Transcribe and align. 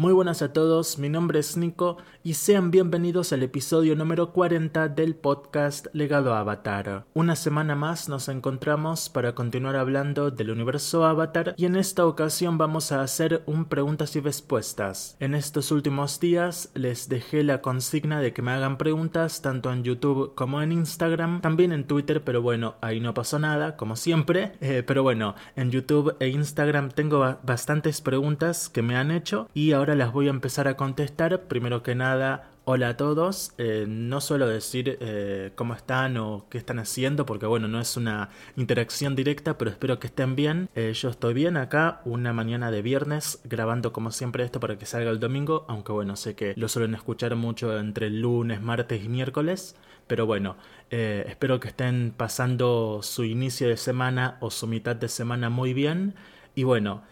Muy 0.00 0.12
buenas 0.12 0.42
a 0.42 0.52
todos, 0.52 1.00
mi 1.00 1.08
nombre 1.08 1.40
es 1.40 1.56
Nico 1.56 1.96
y 2.22 2.34
sean 2.34 2.70
bienvenidos 2.70 3.32
al 3.32 3.42
episodio 3.42 3.96
número 3.96 4.32
40 4.32 4.86
del 4.90 5.16
podcast 5.16 5.88
Legado 5.92 6.34
Avatar. 6.34 7.04
Una 7.14 7.34
semana 7.34 7.74
más 7.74 8.08
nos 8.08 8.28
encontramos 8.28 9.08
para 9.08 9.34
continuar 9.34 9.74
hablando 9.74 10.30
del 10.30 10.52
universo 10.52 11.04
Avatar 11.04 11.54
y 11.56 11.64
en 11.64 11.74
esta 11.74 12.06
ocasión 12.06 12.58
vamos 12.58 12.92
a 12.92 13.02
hacer 13.02 13.42
un 13.46 13.64
preguntas 13.64 14.14
y 14.14 14.20
respuestas. 14.20 15.16
En 15.18 15.34
estos 15.34 15.72
últimos 15.72 16.20
días 16.20 16.70
les 16.74 17.08
dejé 17.08 17.42
la 17.42 17.60
consigna 17.60 18.20
de 18.20 18.32
que 18.32 18.40
me 18.40 18.52
hagan 18.52 18.78
preguntas 18.78 19.42
tanto 19.42 19.72
en 19.72 19.82
YouTube 19.82 20.32
como 20.36 20.62
en 20.62 20.70
Instagram, 20.70 21.40
también 21.40 21.72
en 21.72 21.88
Twitter, 21.88 22.22
pero 22.22 22.40
bueno, 22.40 22.76
ahí 22.82 23.00
no 23.00 23.14
pasó 23.14 23.40
nada, 23.40 23.76
como 23.76 23.96
siempre. 23.96 24.52
Eh, 24.60 24.84
pero 24.86 25.02
bueno, 25.02 25.34
en 25.56 25.72
YouTube 25.72 26.14
e 26.20 26.28
Instagram 26.28 26.90
tengo 26.90 27.18
bastantes 27.42 28.00
preguntas 28.00 28.68
que 28.68 28.82
me 28.82 28.94
han 28.94 29.10
hecho 29.10 29.48
y 29.54 29.72
ahora 29.72 29.87
las 29.94 30.12
voy 30.12 30.26
a 30.26 30.30
empezar 30.30 30.68
a 30.68 30.76
contestar. 30.76 31.42
Primero 31.44 31.82
que 31.82 31.94
nada, 31.94 32.50
hola 32.64 32.90
a 32.90 32.96
todos. 32.98 33.52
Eh, 33.56 33.86
no 33.88 34.20
suelo 34.20 34.46
decir 34.46 34.98
eh, 35.00 35.52
cómo 35.54 35.72
están 35.72 36.18
o 36.18 36.46
qué 36.50 36.58
están 36.58 36.78
haciendo 36.78 37.24
porque 37.24 37.46
bueno, 37.46 37.66
no 37.66 37.80
es 37.80 37.96
una 37.96 38.28
interacción 38.56 39.16
directa, 39.16 39.56
pero 39.56 39.70
espero 39.70 39.98
que 39.98 40.08
estén 40.08 40.36
bien. 40.36 40.68
Eh, 40.74 40.92
yo 40.94 41.08
estoy 41.08 41.32
bien 41.32 41.56
acá, 41.56 42.02
una 42.04 42.34
mañana 42.34 42.70
de 42.70 42.82
viernes, 42.82 43.40
grabando 43.44 43.92
como 43.94 44.10
siempre 44.10 44.44
esto 44.44 44.60
para 44.60 44.76
que 44.76 44.84
salga 44.84 45.10
el 45.10 45.18
domingo, 45.18 45.64
aunque 45.68 45.92
bueno, 45.92 46.14
sé 46.16 46.34
que 46.34 46.52
lo 46.56 46.68
suelen 46.68 46.94
escuchar 46.94 47.34
mucho 47.36 47.78
entre 47.78 48.10
lunes, 48.10 48.60
martes 48.60 49.02
y 49.02 49.08
miércoles. 49.08 49.74
Pero 50.06 50.26
bueno, 50.26 50.56
espero 50.90 51.60
que 51.60 51.68
estén 51.68 52.14
pasando 52.16 53.00
su 53.02 53.24
inicio 53.24 53.68
de 53.68 53.76
semana 53.76 54.38
o 54.40 54.50
su 54.50 54.66
mitad 54.66 54.96
de 54.96 55.08
semana 55.08 55.50
muy 55.50 55.74
bien. 55.74 56.14
Y 56.54 56.64
bueno, 56.64 57.02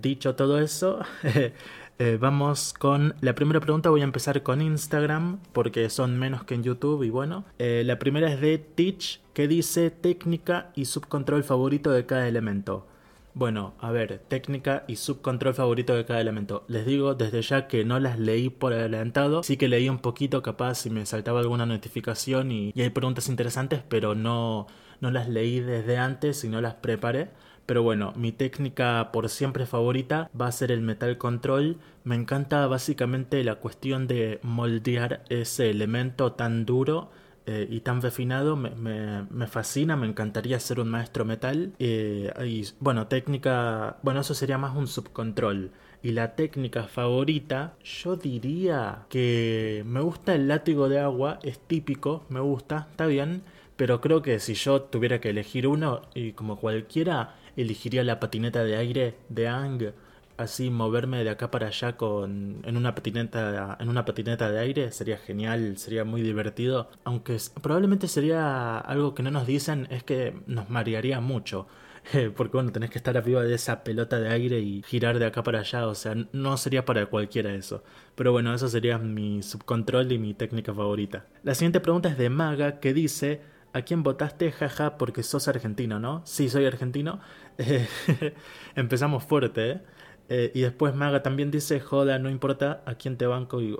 dicho 0.00 0.34
todo 0.34 0.58
eso, 0.58 1.00
Eh, 2.04 2.18
vamos 2.20 2.74
con 2.76 3.14
la 3.20 3.36
primera 3.36 3.60
pregunta. 3.60 3.88
Voy 3.88 4.00
a 4.00 4.04
empezar 4.04 4.42
con 4.42 4.60
Instagram 4.60 5.38
porque 5.52 5.88
son 5.88 6.18
menos 6.18 6.42
que 6.42 6.54
en 6.56 6.64
YouTube. 6.64 7.04
Y 7.04 7.10
bueno, 7.10 7.44
eh, 7.60 7.84
la 7.86 8.00
primera 8.00 8.28
es 8.32 8.40
de 8.40 8.58
Teach 8.58 9.20
que 9.32 9.46
dice 9.46 9.92
técnica 9.92 10.72
y 10.74 10.86
subcontrol 10.86 11.44
favorito 11.44 11.92
de 11.92 12.04
cada 12.04 12.26
elemento. 12.26 12.88
Bueno, 13.34 13.74
a 13.78 13.92
ver, 13.92 14.18
técnica 14.26 14.82
y 14.88 14.96
subcontrol 14.96 15.54
favorito 15.54 15.94
de 15.94 16.04
cada 16.04 16.20
elemento. 16.20 16.64
Les 16.66 16.84
digo 16.84 17.14
desde 17.14 17.40
ya 17.40 17.68
que 17.68 17.84
no 17.84 18.00
las 18.00 18.18
leí 18.18 18.50
por 18.50 18.72
adelantado. 18.72 19.44
Sí 19.44 19.56
que 19.56 19.68
leí 19.68 19.88
un 19.88 20.00
poquito, 20.00 20.42
capaz 20.42 20.74
si 20.74 20.90
me 20.90 21.06
saltaba 21.06 21.38
alguna 21.38 21.66
notificación 21.66 22.50
y, 22.50 22.72
y 22.74 22.82
hay 22.82 22.90
preguntas 22.90 23.28
interesantes, 23.28 23.80
pero 23.88 24.16
no, 24.16 24.66
no 25.00 25.12
las 25.12 25.28
leí 25.28 25.60
desde 25.60 25.98
antes 25.98 26.42
y 26.42 26.48
no 26.48 26.60
las 26.60 26.74
preparé. 26.74 27.30
Pero 27.72 27.82
bueno, 27.82 28.12
mi 28.16 28.32
técnica 28.32 29.08
por 29.14 29.30
siempre 29.30 29.64
favorita 29.64 30.28
va 30.38 30.46
a 30.46 30.52
ser 30.52 30.70
el 30.70 30.82
Metal 30.82 31.16
Control. 31.16 31.78
Me 32.04 32.14
encanta 32.14 32.66
básicamente 32.66 33.42
la 33.44 33.54
cuestión 33.54 34.06
de 34.06 34.40
moldear 34.42 35.24
ese 35.30 35.70
elemento 35.70 36.32
tan 36.32 36.66
duro 36.66 37.10
eh, 37.46 37.66
y 37.70 37.80
tan 37.80 38.02
refinado 38.02 38.56
me, 38.56 39.46
fascina, 39.46 39.96
me 39.96 40.06
encantaría 40.06 40.60
ser 40.60 40.80
un 40.80 40.90
maestro 40.90 41.24
metal. 41.24 41.72
Eh, 41.78 42.30
y 42.44 42.66
bueno, 42.78 43.06
técnica, 43.06 43.96
bueno, 44.02 44.20
eso 44.20 44.34
sería 44.34 44.58
más 44.58 44.76
un 44.76 44.86
subcontrol. 44.86 45.70
Y 46.02 46.10
la 46.10 46.34
técnica 46.34 46.82
favorita, 46.88 47.72
yo 47.82 48.16
diría 48.16 49.06
que 49.08 49.82
me 49.86 50.02
gusta 50.02 50.34
el 50.34 50.46
látigo 50.46 50.90
de 50.90 51.00
agua, 51.00 51.38
es 51.42 51.58
típico, 51.58 52.26
me 52.28 52.40
gusta, 52.40 52.88
está 52.90 53.06
bien, 53.06 53.44
pero 53.76 54.02
creo 54.02 54.20
que 54.20 54.40
si 54.40 54.52
yo 54.52 54.82
tuviera 54.82 55.22
que 55.22 55.30
elegir 55.30 55.66
uno, 55.66 56.02
y 56.14 56.32
como 56.32 56.58
cualquiera, 56.58 57.36
elegiría 57.56 58.04
la 58.04 58.20
patineta 58.20 58.64
de 58.64 58.76
aire 58.76 59.14
de 59.28 59.48
Ang, 59.48 59.92
así 60.36 60.70
moverme 60.70 61.24
de 61.24 61.30
acá 61.30 61.50
para 61.50 61.68
allá 61.68 61.96
con 61.96 62.62
en 62.64 62.76
una 62.76 62.94
patineta 62.94 63.76
en 63.80 63.88
una 63.88 64.04
patineta 64.04 64.50
de 64.50 64.58
aire 64.58 64.92
sería 64.92 65.18
genial, 65.18 65.76
sería 65.78 66.04
muy 66.04 66.22
divertido, 66.22 66.90
aunque 67.04 67.36
probablemente 67.62 68.08
sería 68.08 68.78
algo 68.78 69.14
que 69.14 69.22
no 69.22 69.30
nos 69.30 69.46
dicen 69.46 69.86
es 69.90 70.02
que 70.02 70.34
nos 70.46 70.70
marearía 70.70 71.20
mucho. 71.20 71.66
Porque 72.36 72.56
bueno, 72.56 72.72
tenés 72.72 72.90
que 72.90 72.98
estar 72.98 73.16
arriba 73.16 73.42
de 73.42 73.54
esa 73.54 73.84
pelota 73.84 74.18
de 74.18 74.28
aire 74.28 74.58
y 74.58 74.82
girar 74.82 75.18
de 75.18 75.26
acá 75.26 75.42
para 75.42 75.60
allá, 75.60 75.86
o 75.86 75.94
sea, 75.94 76.16
no 76.32 76.56
sería 76.56 76.84
para 76.84 77.06
cualquiera 77.06 77.54
eso. 77.54 77.84
Pero 78.14 78.32
bueno, 78.32 78.52
eso 78.54 78.68
sería 78.68 78.98
mi 78.98 79.42
subcontrol 79.42 80.10
y 80.10 80.18
mi 80.18 80.34
técnica 80.34 80.74
favorita. 80.74 81.26
La 81.44 81.54
siguiente 81.54 81.80
pregunta 81.80 82.08
es 82.08 82.18
de 82.18 82.28
Maga 82.28 82.80
que 82.80 82.92
dice, 82.92 83.40
¿a 83.72 83.82
quién 83.82 84.02
votaste? 84.02 84.52
Jaja, 84.52 84.98
porque 84.98 85.22
sos 85.22 85.48
argentino, 85.48 85.98
¿no? 85.98 86.22
Sí, 86.24 86.48
soy 86.48 86.66
argentino. 86.66 87.20
empezamos 88.74 89.24
fuerte, 89.24 89.70
¿eh? 89.70 89.80
¿eh? 90.28 90.52
Y 90.54 90.60
después 90.60 90.94
Maga 90.94 91.22
también 91.22 91.50
dice, 91.50 91.80
joda, 91.80 92.18
no 92.18 92.30
importa 92.30 92.82
a 92.86 92.94
quién 92.94 93.16
te 93.16 93.26
banco 93.26 93.60
y 93.60 93.76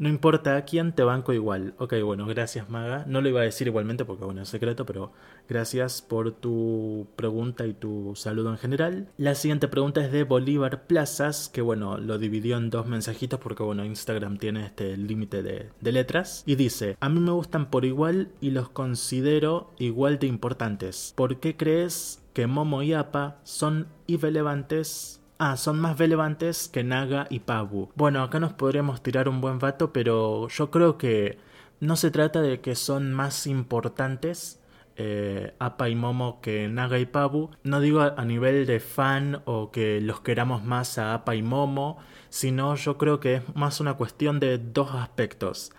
no 0.00 0.08
importa 0.08 0.56
a 0.56 0.64
quién 0.64 0.92
te 0.92 1.02
banco 1.02 1.34
igual. 1.34 1.74
Ok, 1.76 1.92
bueno, 2.02 2.24
gracias 2.24 2.70
Maga. 2.70 3.04
No 3.06 3.20
lo 3.20 3.28
iba 3.28 3.42
a 3.42 3.44
decir 3.44 3.66
igualmente 3.66 4.06
porque 4.06 4.24
bueno, 4.24 4.40
es 4.40 4.48
secreto, 4.48 4.86
pero 4.86 5.12
gracias 5.46 6.00
por 6.00 6.32
tu 6.32 7.06
pregunta 7.16 7.66
y 7.66 7.74
tu 7.74 8.14
saludo 8.16 8.50
en 8.50 8.56
general. 8.56 9.08
La 9.18 9.34
siguiente 9.34 9.68
pregunta 9.68 10.02
es 10.02 10.10
de 10.10 10.24
Bolívar 10.24 10.86
Plazas, 10.86 11.50
que 11.50 11.60
bueno, 11.60 11.98
lo 11.98 12.16
dividió 12.16 12.56
en 12.56 12.70
dos 12.70 12.86
mensajitos 12.86 13.40
porque 13.40 13.62
bueno, 13.62 13.84
Instagram 13.84 14.38
tiene 14.38 14.64
este 14.64 14.96
límite 14.96 15.42
de, 15.42 15.68
de 15.78 15.92
letras. 15.92 16.44
Y 16.46 16.54
dice, 16.54 16.96
a 16.98 17.10
mí 17.10 17.20
me 17.20 17.32
gustan 17.32 17.70
por 17.70 17.84
igual 17.84 18.30
y 18.40 18.52
los 18.52 18.70
considero 18.70 19.70
igual 19.78 20.18
de 20.18 20.28
importantes. 20.28 21.12
¿Por 21.14 21.40
qué 21.40 21.58
crees 21.58 22.19
que 22.32 22.46
Momo 22.46 22.82
y 22.82 22.92
Apa 22.92 23.38
son 23.44 23.88
irrelevantes 24.06 25.20
Ah, 25.42 25.56
son 25.56 25.80
más 25.80 25.98
relevantes 25.98 26.68
que 26.68 26.84
Naga 26.84 27.26
y 27.30 27.38
Pabu. 27.40 27.88
Bueno, 27.94 28.22
acá 28.22 28.38
nos 28.40 28.52
podríamos 28.52 29.02
tirar 29.02 29.26
un 29.26 29.40
buen 29.40 29.58
rato, 29.58 29.90
pero 29.90 30.48
yo 30.48 30.70
creo 30.70 30.98
que 30.98 31.38
no 31.80 31.96
se 31.96 32.10
trata 32.10 32.42
de 32.42 32.60
que 32.60 32.74
son 32.74 33.14
más 33.14 33.46
importantes 33.46 34.60
eh, 34.96 35.54
Apa 35.58 35.88
y 35.88 35.94
Momo 35.94 36.42
que 36.42 36.68
Naga 36.68 36.98
y 36.98 37.06
Pabu. 37.06 37.52
No 37.64 37.80
digo 37.80 38.02
a, 38.02 38.22
nivel 38.26 38.66
de 38.66 38.80
fan 38.80 39.40
o 39.46 39.70
que 39.70 40.02
los 40.02 40.20
queramos 40.20 40.62
más 40.62 40.98
a 40.98 41.14
Apa 41.14 41.34
y 41.34 41.42
Momo, 41.42 41.96
sino 42.28 42.74
yo 42.74 42.98
creo 42.98 43.18
que 43.18 43.36
es 43.36 43.56
más 43.56 43.80
una 43.80 43.94
cuestión 43.94 44.40
de 44.40 44.58
dos 44.58 44.94
aspectos. 44.94 45.72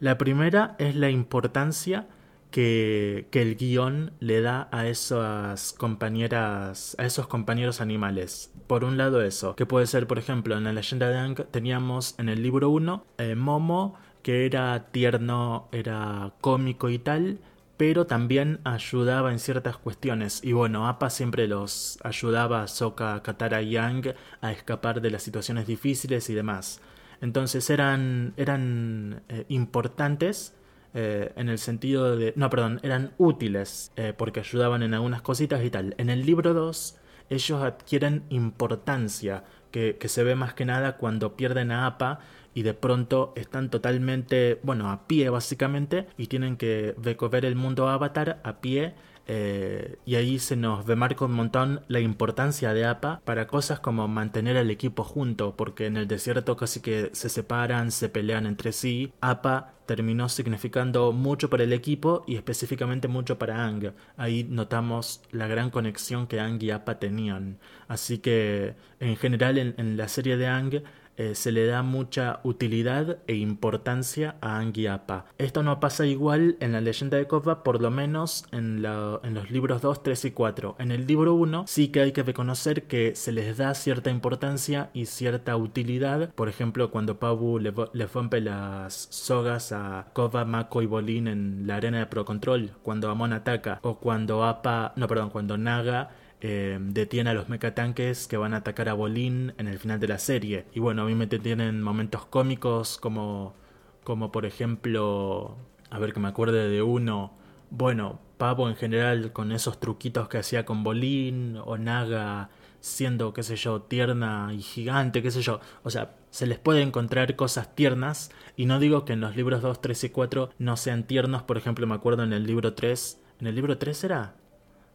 La 0.00 0.16
primera 0.16 0.74
es 0.78 0.96
la 0.96 1.10
importancia 1.10 2.08
que, 2.52 3.26
el 3.32 3.56
guion 3.56 4.12
le 4.20 4.40
da 4.40 4.68
a 4.70 4.86
esas 4.86 5.72
compañeras, 5.72 6.94
a 6.98 7.04
esos 7.04 7.26
compañeros 7.26 7.80
animales. 7.80 8.52
Por 8.68 8.84
un 8.84 8.96
lado 8.96 9.22
eso, 9.22 9.56
que 9.56 9.66
puede 9.66 9.88
ser, 9.88 10.06
por 10.06 10.18
ejemplo, 10.18 10.56
en 10.56 10.62
la 10.62 10.72
leyenda 10.72 11.08
de 11.08 11.18
Ang 11.18 11.34
teníamos 11.50 12.14
en 12.18 12.28
el 12.28 12.42
libro 12.42 12.70
1 12.70 13.04
eh, 13.18 13.34
Momo, 13.34 13.96
que 14.22 14.46
era 14.46 14.92
tierno, 14.92 15.68
era 15.72 16.34
cómico 16.40 16.88
y 16.90 17.00
tal, 17.00 17.40
pero 17.76 18.06
también 18.06 18.60
ayudaba 18.62 19.32
en 19.32 19.40
ciertas 19.40 19.76
cuestiones. 19.76 20.44
Y 20.44 20.52
bueno, 20.52 20.86
Appa 20.86 21.10
siempre 21.10 21.48
los 21.48 21.98
ayudaba 22.04 22.62
a 22.62 22.68
Sokka, 22.68 23.20
Katara 23.24 23.62
y 23.62 23.70
Yang 23.70 24.14
a 24.40 24.52
escapar 24.52 25.00
de 25.00 25.10
las 25.10 25.24
situaciones 25.24 25.66
difíciles 25.66 26.30
y 26.30 26.34
demás. 26.34 26.80
Entonces 27.20 27.70
eran, 27.70 28.34
eran 28.36 29.22
eh, 29.28 29.46
importantes 29.48 30.54
eh, 30.94 31.32
en 31.36 31.48
el 31.48 31.58
sentido 31.58 32.16
de... 32.16 32.32
No, 32.36 32.50
perdón, 32.50 32.80
eran 32.82 33.12
útiles 33.18 33.92
eh, 33.96 34.12
porque 34.16 34.40
ayudaban 34.40 34.82
en 34.82 34.94
algunas 34.94 35.22
cositas 35.22 35.64
y 35.64 35.70
tal. 35.70 35.94
En 35.98 36.10
el 36.10 36.26
libro 36.26 36.54
2 36.54 36.98
ellos 37.30 37.62
adquieren 37.62 38.24
importancia 38.28 39.44
que, 39.70 39.96
que, 39.98 40.08
se 40.08 40.22
ve 40.22 40.34
más 40.34 40.52
que 40.52 40.66
nada 40.66 40.98
cuando 40.98 41.34
pierden 41.34 41.72
a 41.72 41.86
APA 41.86 42.20
y 42.52 42.62
de 42.62 42.74
pronto 42.74 43.32
están 43.36 43.70
totalmente, 43.70 44.60
bueno, 44.62 44.90
a 44.90 45.06
pie 45.06 45.30
básicamente 45.30 46.06
y 46.18 46.26
tienen 46.26 46.56
que 46.58 46.94
recorrer 47.02 47.46
el 47.46 47.56
mundo 47.56 47.88
avatar 47.88 48.40
a 48.44 48.60
pie 48.60 48.94
eh, 49.26 49.96
y 50.04 50.16
ahí 50.16 50.38
se 50.38 50.56
nos 50.56 50.86
remarca 50.86 51.24
un 51.24 51.32
montón 51.32 51.82
la 51.88 52.00
importancia 52.00 52.74
de 52.74 52.84
APA 52.84 53.20
para 53.24 53.46
cosas 53.46 53.80
como 53.80 54.08
mantener 54.08 54.56
al 54.56 54.70
equipo 54.70 55.04
junto, 55.04 55.56
porque 55.56 55.86
en 55.86 55.96
el 55.96 56.08
desierto 56.08 56.56
casi 56.56 56.80
que 56.80 57.10
se 57.12 57.28
separan, 57.28 57.90
se 57.90 58.08
pelean 58.08 58.46
entre 58.46 58.72
sí. 58.72 59.12
APA 59.20 59.74
terminó 59.96 60.30
significando 60.30 61.12
mucho 61.12 61.50
para 61.50 61.64
el 61.64 61.72
equipo 61.74 62.24
y 62.26 62.36
específicamente 62.36 63.08
mucho 63.08 63.38
para 63.38 63.62
Ang. 63.66 63.92
Ahí 64.16 64.42
notamos 64.42 65.20
la 65.32 65.46
gran 65.46 65.68
conexión 65.68 66.26
que 66.26 66.40
Ang 66.40 66.62
y 66.62 66.70
APA 66.70 66.98
tenían. 66.98 67.58
Así 67.88 68.16
que 68.16 68.74
en 69.00 69.16
general 69.16 69.58
en, 69.58 69.74
en 69.76 69.98
la 69.98 70.08
serie 70.08 70.38
de 70.38 70.46
Ang 70.46 70.82
eh, 71.16 71.34
se 71.34 71.52
le 71.52 71.66
da 71.66 71.82
mucha 71.82 72.40
utilidad 72.42 73.18
e 73.26 73.36
importancia 73.36 74.36
a 74.40 74.58
Anguiapa. 74.58 75.26
Esto 75.38 75.62
no 75.62 75.80
pasa 75.80 76.06
igual 76.06 76.56
en 76.60 76.72
la 76.72 76.80
leyenda 76.80 77.18
de 77.18 77.26
Korra, 77.26 77.62
por 77.62 77.80
lo 77.80 77.90
menos 77.90 78.46
en, 78.52 78.82
los 78.82 79.50
libros 79.50 79.82
2, 79.82 80.02
3 80.02 80.24
y 80.26 80.30
4. 80.30 80.76
En 80.78 80.90
el 80.90 81.06
libro 81.06 81.34
1 81.34 81.64
sí 81.66 81.88
que 81.88 82.00
hay 82.00 82.12
que 82.12 82.22
reconocer 82.22 82.84
que 82.84 83.14
se 83.14 83.32
les 83.32 83.56
da 83.56 83.74
cierta 83.74 84.10
importancia 84.10 84.90
y 84.94 85.06
cierta 85.06 85.56
utilidad. 85.56 86.30
Por 86.34 86.48
ejemplo, 86.48 86.90
cuando 86.90 87.18
Pabu 87.18 87.58
le, 87.58 87.72
le 87.92 88.06
rompe 88.06 88.40
las 88.40 89.08
sogas 89.10 89.72
a 89.72 90.06
Korra, 90.12 90.44
Mako 90.44 90.82
y 90.82 90.86
Bolin 90.86 91.28
en 91.28 91.66
la 91.66 91.76
arena 91.76 91.98
de 91.98 92.06
Pro 92.06 92.24
Control, 92.24 92.70
cuando 92.82 93.10
Amon 93.10 93.32
ataca, 93.32 93.78
o 93.82 93.98
cuando 93.98 94.44
Apa, 94.44 94.92
no 94.96 95.06
perdón, 95.08 95.30
cuando 95.30 95.58
Naga 95.58 96.10
eh, 96.44 96.76
detiene 96.80 97.30
a 97.30 97.34
los 97.34 97.48
mecatanques 97.48 98.26
que 98.26 98.36
van 98.36 98.52
a 98.52 98.58
atacar 98.58 98.88
a 98.88 98.94
Bolín 98.94 99.54
en 99.58 99.68
el 99.68 99.78
final 99.78 100.00
de 100.00 100.08
la 100.08 100.18
serie. 100.18 100.66
Y 100.74 100.80
bueno, 100.80 101.04
obviamente 101.04 101.38
tienen 101.38 101.80
momentos 101.80 102.26
cómicos 102.26 102.98
como, 102.98 103.54
como 104.02 104.32
por 104.32 104.44
ejemplo, 104.44 105.56
a 105.88 106.00
ver 106.00 106.12
que 106.12 106.18
me 106.18 106.26
acuerde 106.26 106.68
de 106.68 106.82
uno, 106.82 107.32
bueno, 107.70 108.18
Pavo 108.38 108.68
en 108.68 108.74
general 108.74 109.32
con 109.32 109.52
esos 109.52 109.78
truquitos 109.78 110.28
que 110.28 110.38
hacía 110.38 110.64
con 110.64 110.82
Bolín 110.82 111.58
o 111.64 111.78
Naga 111.78 112.50
siendo, 112.80 113.32
qué 113.32 113.44
sé 113.44 113.54
yo, 113.54 113.82
tierna 113.82 114.50
y 114.52 114.62
gigante, 114.62 115.22
qué 115.22 115.30
sé 115.30 115.42
yo. 115.42 115.60
O 115.84 115.90
sea, 115.90 116.16
se 116.30 116.46
les 116.46 116.58
puede 116.58 116.82
encontrar 116.82 117.36
cosas 117.36 117.72
tiernas 117.76 118.32
y 118.56 118.66
no 118.66 118.80
digo 118.80 119.04
que 119.04 119.12
en 119.12 119.20
los 119.20 119.36
libros 119.36 119.62
2, 119.62 119.80
3 119.80 120.04
y 120.04 120.08
4 120.10 120.50
no 120.58 120.76
sean 120.76 121.04
tiernos, 121.06 121.44
por 121.44 121.56
ejemplo, 121.56 121.86
me 121.86 121.94
acuerdo 121.94 122.24
en 122.24 122.32
el 122.32 122.44
libro 122.44 122.74
3, 122.74 123.20
¿en 123.38 123.46
el 123.46 123.54
libro 123.54 123.78
3 123.78 124.02
era? 124.04 124.34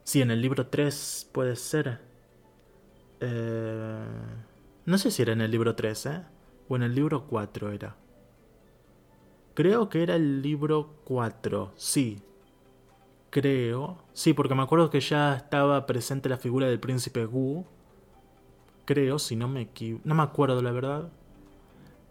Sí, 0.08 0.22
en 0.22 0.32
el 0.32 0.42
libro 0.42 0.68
3 0.68 1.32
puede 1.34 1.58
ser. 1.58 2.00
Eh... 3.20 4.06
No 4.86 4.98
sé 4.98 5.12
si 5.12 5.22
era 5.22 5.34
en 5.34 5.42
el 5.42 5.52
libro 5.52 5.76
3, 5.76 6.06
¿eh? 6.06 6.24
O 6.70 6.78
en 6.78 6.84
el 6.84 6.96
libro 6.96 7.28
4 7.28 7.74
era. 7.74 7.98
Creo 9.54 9.90
que 9.90 10.04
era 10.04 10.16
el 10.16 10.42
libro 10.42 10.94
4, 11.04 11.74
sí, 11.76 12.22
creo. 13.32 14.02
Sí, 14.14 14.32
porque 14.32 14.56
me 14.56 14.64
acuerdo 14.64 14.90
que 14.90 15.02
ya 15.02 15.36
estaba 15.36 15.86
presente 15.86 16.30
la 16.30 16.38
figura 16.38 16.68
del 16.68 16.80
príncipe 16.80 17.26
Gu. 17.26 17.66
Creo, 18.86 19.20
si 19.20 19.36
no 19.36 19.50
me 19.50 19.64
equivoco. 19.64 20.04
No 20.06 20.16
me 20.16 20.24
acuerdo, 20.24 20.62
la 20.62 20.72
verdad. 20.72 21.10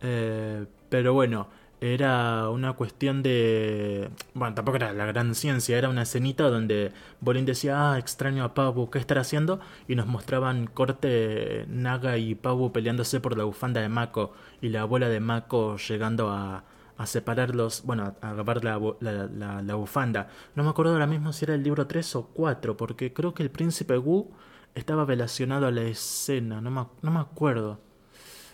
Eh, 0.02 0.66
pero 0.90 1.14
bueno, 1.14 1.49
era 1.81 2.49
una 2.50 2.73
cuestión 2.73 3.23
de... 3.23 4.11
Bueno, 4.34 4.55
tampoco 4.55 4.76
era 4.76 4.93
la 4.93 5.06
gran 5.06 5.34
ciencia, 5.34 5.76
era 5.76 5.88
una 5.88 6.02
escenita 6.02 6.49
donde 6.49 6.93
Bolín 7.20 7.44
decía, 7.44 7.93
ah, 7.93 7.99
extraño 7.99 8.44
a 8.44 8.55
Pabu, 8.55 8.90
¿qué 8.90 8.99
estará 8.99 9.20
haciendo? 9.20 9.61
Y 9.87 9.94
nos 9.94 10.06
mostraban 10.06 10.67
corte 10.67 11.67
Naga 11.69 12.17
y 12.17 12.34
Pabu 12.34 12.73
peleándose 12.73 13.20
por 13.20 13.37
la 13.37 13.44
bufanda 13.44 13.81
de 13.81 13.88
Mako 13.88 14.32
y 14.61 14.70
la 14.70 14.82
abuela 14.82 15.08
de 15.08 15.20
Mako 15.20 15.76
llegando 15.76 16.31
a, 16.31 16.64
a 16.96 17.06
separarlos, 17.06 17.82
bueno, 17.84 18.14
a 18.20 18.31
agarrar 18.31 18.64
la, 18.64 18.81
la, 19.00 19.62
la, 19.62 19.75
bufanda. 19.75 20.28
No 20.55 20.62
me 20.64 20.70
acuerdo 20.70 20.93
ahora 20.93 21.06
mismo 21.06 21.32
si 21.32 21.44
era 21.44 21.55
el 21.55 21.62
libro 21.62 21.87
3 21.87 22.17
o 22.17 22.26
4, 22.28 22.76
porque 22.76 23.12
creo 23.12 23.34
que 23.34 23.43
el 23.43 23.50
príncipe 23.50 23.99
Wu 23.99 24.31
estaba 24.75 25.05
relacionado 25.05 25.67
a 25.67 25.70
la 25.70 25.82
escena, 25.82 26.61
no 26.61 26.70
me, 26.70 26.87
no 27.02 27.11
me 27.11 27.20
acuerdo. 27.20 27.81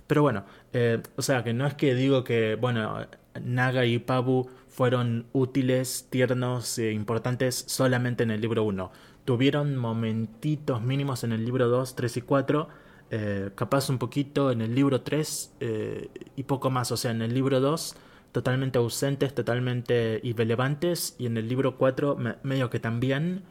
Pero 0.07 0.23
bueno, 0.23 0.45
eh, 0.73 1.03
o 1.17 1.23
sea, 1.23 1.45
que 1.45 1.53
no 1.53 1.67
es 1.67 1.75
que 1.75 1.95
digo 1.95 2.25
que, 2.25 2.57
bueno, 2.57 3.07
Naga 3.41 3.85
y 3.85 3.99
Pabu 3.99 4.49
fueron 4.69 5.27
útiles, 5.33 6.07
tiernos 6.11 6.79
e 6.79 6.93
importantes 6.93 7.65
solamente 7.67 8.23
en 8.23 8.31
el 8.31 8.41
libro 8.41 8.65
1. 8.65 8.91
Tuvieron 9.25 9.77
momentitos 9.77 10.83
mínimos 10.83 11.25
en 11.25 11.33
el 11.33 11.45
libro 11.45 11.69
2, 11.69 11.95
3 11.95 12.17
y 12.17 12.23
4. 12.23 12.69
Eh, 13.11 13.51
capaz 13.55 13.91
un 13.91 13.99
poquito 13.99 14.51
en 14.51 14.63
el 14.63 14.75
libro 14.75 15.03
3 15.03 15.57
eh, 15.61 16.09
y 16.37 16.43
poco 16.45 16.71
más. 16.71 16.91
O 16.91 16.97
sea, 16.97 17.11
en 17.11 17.23
el 17.23 17.35
libro 17.35 17.61
2 17.61 17.95
totalmente 18.33 18.79
ausentes, 18.79 19.35
totalmente 19.35 20.21
irrelevantes, 20.23 21.15
y 21.19 21.27
en 21.27 21.37
el 21.37 21.49
libro 21.49 21.77
4 21.77 22.17
medio 22.43 22.71
que 22.71 22.81
también, 22.81 23.43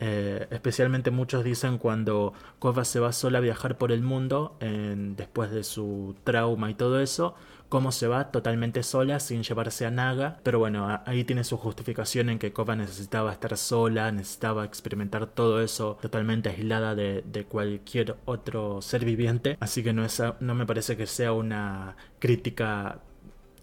eh, 0.00 0.48
especialmente 0.50 1.10
muchos 1.10 1.44
dicen 1.44 1.78
cuando 1.78 2.32
Kova 2.58 2.84
se 2.84 3.00
va 3.00 3.12
sola 3.12 3.38
a 3.38 3.40
viajar 3.42 3.78
por 3.78 3.92
el 3.92 4.02
mundo, 4.02 4.56
después 4.60 5.50
de 5.50 5.62
su 5.62 6.16
trauma 6.24 6.70
y 6.70 6.74
todo 6.74 7.00
eso, 7.00 7.34
cómo 7.68 7.92
se 7.92 8.08
va 8.08 8.32
totalmente 8.32 8.82
sola 8.82 9.20
sin 9.20 9.42
llevarse 9.42 9.86
a 9.86 9.90
Naga, 9.90 10.40
pero 10.42 10.58
bueno, 10.58 11.00
ahí 11.06 11.24
tiene 11.24 11.44
su 11.44 11.56
justificación 11.56 12.28
en 12.28 12.38
que 12.38 12.52
Kova 12.52 12.74
necesitaba 12.74 13.32
estar 13.32 13.56
sola, 13.56 14.10
necesitaba 14.10 14.64
experimentar 14.64 15.26
todo 15.28 15.62
eso 15.62 15.96
totalmente 16.02 16.48
aislada 16.48 16.94
de, 16.94 17.22
de 17.24 17.44
cualquier 17.44 18.16
otro 18.24 18.82
ser 18.82 19.04
viviente, 19.04 19.56
así 19.60 19.82
que 19.82 19.92
no, 19.92 20.04
es, 20.04 20.20
no 20.40 20.54
me 20.54 20.66
parece 20.66 20.96
que 20.96 21.06
sea 21.06 21.32
una 21.32 21.96
crítica 22.18 23.00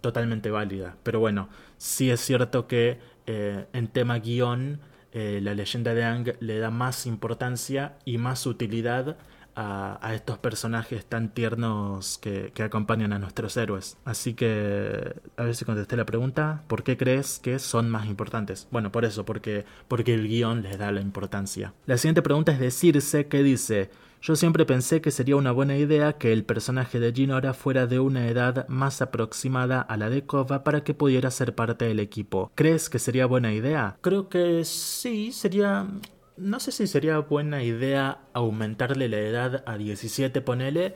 totalmente 0.01 0.51
válida. 0.51 0.95
Pero 1.03 1.19
bueno, 1.19 1.49
sí 1.77 2.09
es 2.09 2.21
cierto 2.21 2.67
que 2.67 2.99
eh, 3.25 3.65
en 3.73 3.87
tema 3.89 4.19
guion, 4.19 4.79
eh, 5.11 5.39
la 5.41 5.53
leyenda 5.53 5.93
de 5.93 6.03
Ang 6.03 6.33
le 6.39 6.59
da 6.59 6.69
más 6.69 7.05
importancia 7.05 7.97
y 8.05 8.17
más 8.17 8.45
utilidad 8.45 9.17
a, 9.59 10.13
estos 10.13 10.37
personajes 10.37 11.05
tan 11.05 11.33
tiernos 11.33 12.19
que, 12.19 12.51
que, 12.53 12.61
acompañan 12.61 13.11
a 13.11 13.17
nuestros 13.17 13.57
héroes. 13.57 13.97
Así 14.05 14.35
que, 14.35 15.15
a 15.35 15.43
ver 15.43 15.55
si 15.55 15.65
contesté 15.65 15.97
la 15.97 16.05
pregunta, 16.05 16.63
¿por 16.67 16.83
qué 16.83 16.95
crees 16.95 17.39
que 17.39 17.57
son 17.57 17.89
más 17.89 18.05
importantes? 18.05 18.67
Bueno, 18.69 18.91
por 18.91 19.03
eso, 19.03 19.25
porque, 19.25 19.65
porque 19.87 20.13
el 20.13 20.27
guion 20.27 20.61
les 20.61 20.77
da 20.77 20.91
la 20.91 21.01
importancia. 21.01 21.73
La 21.87 21.97
siguiente 21.97 22.21
pregunta 22.21 22.51
es 22.51 22.59
de 22.59 22.69
Circe, 22.69 23.27
que 23.27 23.41
dice, 23.41 23.89
yo 24.21 24.35
siempre 24.35 24.65
pensé 24.65 25.01
que 25.01 25.11
sería 25.11 25.35
una 25.35 25.51
buena 25.51 25.77
idea 25.77 26.13
que 26.13 26.33
el 26.33 26.43
personaje 26.43 26.99
de 26.99 27.13
Ginora 27.13 27.53
fuera 27.53 27.87
de 27.87 27.99
una 27.99 28.27
edad 28.27 28.67
más 28.67 29.01
aproximada 29.01 29.81
a 29.81 29.97
la 29.97 30.09
de 30.09 30.25
Kova 30.25 30.63
para 30.63 30.83
que 30.83 30.93
pudiera 30.93 31.31
ser 31.31 31.55
parte 31.55 31.85
del 31.85 31.99
equipo. 31.99 32.51
¿Crees 32.55 32.89
que 32.89 32.99
sería 32.99 33.25
buena 33.25 33.53
idea? 33.53 33.97
Creo 34.01 34.29
que 34.29 34.65
sí, 34.65 35.31
sería... 35.31 35.87
No 36.35 36.59
sé 36.59 36.71
si 36.71 36.85
sería 36.85 37.17
buena 37.19 37.63
idea 37.63 38.19
aumentarle 38.33 39.09
la 39.09 39.17
edad 39.17 39.63
a 39.65 39.77
17, 39.77 40.41
ponele. 40.41 40.93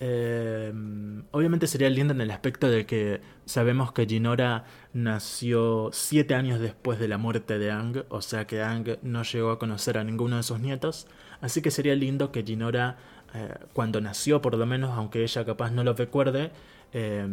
Eh, 0.00 0.72
obviamente 1.32 1.66
sería 1.66 1.90
lindo 1.90 2.14
en 2.14 2.20
el 2.20 2.30
aspecto 2.30 2.68
de 2.68 2.86
que 2.86 3.20
sabemos 3.46 3.92
que 3.92 4.06
Ginora 4.06 4.64
nació 4.92 5.90
siete 5.92 6.34
años 6.34 6.60
después 6.60 6.98
de 6.98 7.08
la 7.08 7.18
muerte 7.18 7.58
de 7.58 7.72
Ang, 7.72 8.04
o 8.08 8.22
sea 8.22 8.46
que 8.46 8.62
Ang 8.62 8.98
no 9.02 9.24
llegó 9.24 9.50
a 9.50 9.58
conocer 9.58 9.98
a 9.98 10.04
ninguno 10.04 10.36
de 10.36 10.42
sus 10.44 10.60
nietos. 10.60 11.08
Así 11.40 11.62
que 11.62 11.70
sería 11.70 11.94
lindo 11.94 12.32
que 12.32 12.42
Ginora, 12.42 12.96
eh, 13.34 13.54
cuando 13.72 14.00
nació 14.00 14.42
por 14.42 14.56
lo 14.56 14.66
menos, 14.66 14.90
aunque 14.96 15.22
ella 15.22 15.44
capaz 15.44 15.70
no 15.70 15.84
lo 15.84 15.94
recuerde, 15.94 16.50
eh, 16.92 17.26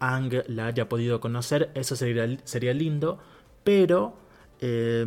Ang 0.00 0.32
la 0.48 0.66
haya 0.66 0.88
podido 0.88 1.20
conocer. 1.20 1.70
Eso 1.74 1.96
sería, 1.96 2.26
sería 2.44 2.74
lindo, 2.74 3.18
pero 3.64 4.16
eh, 4.60 5.04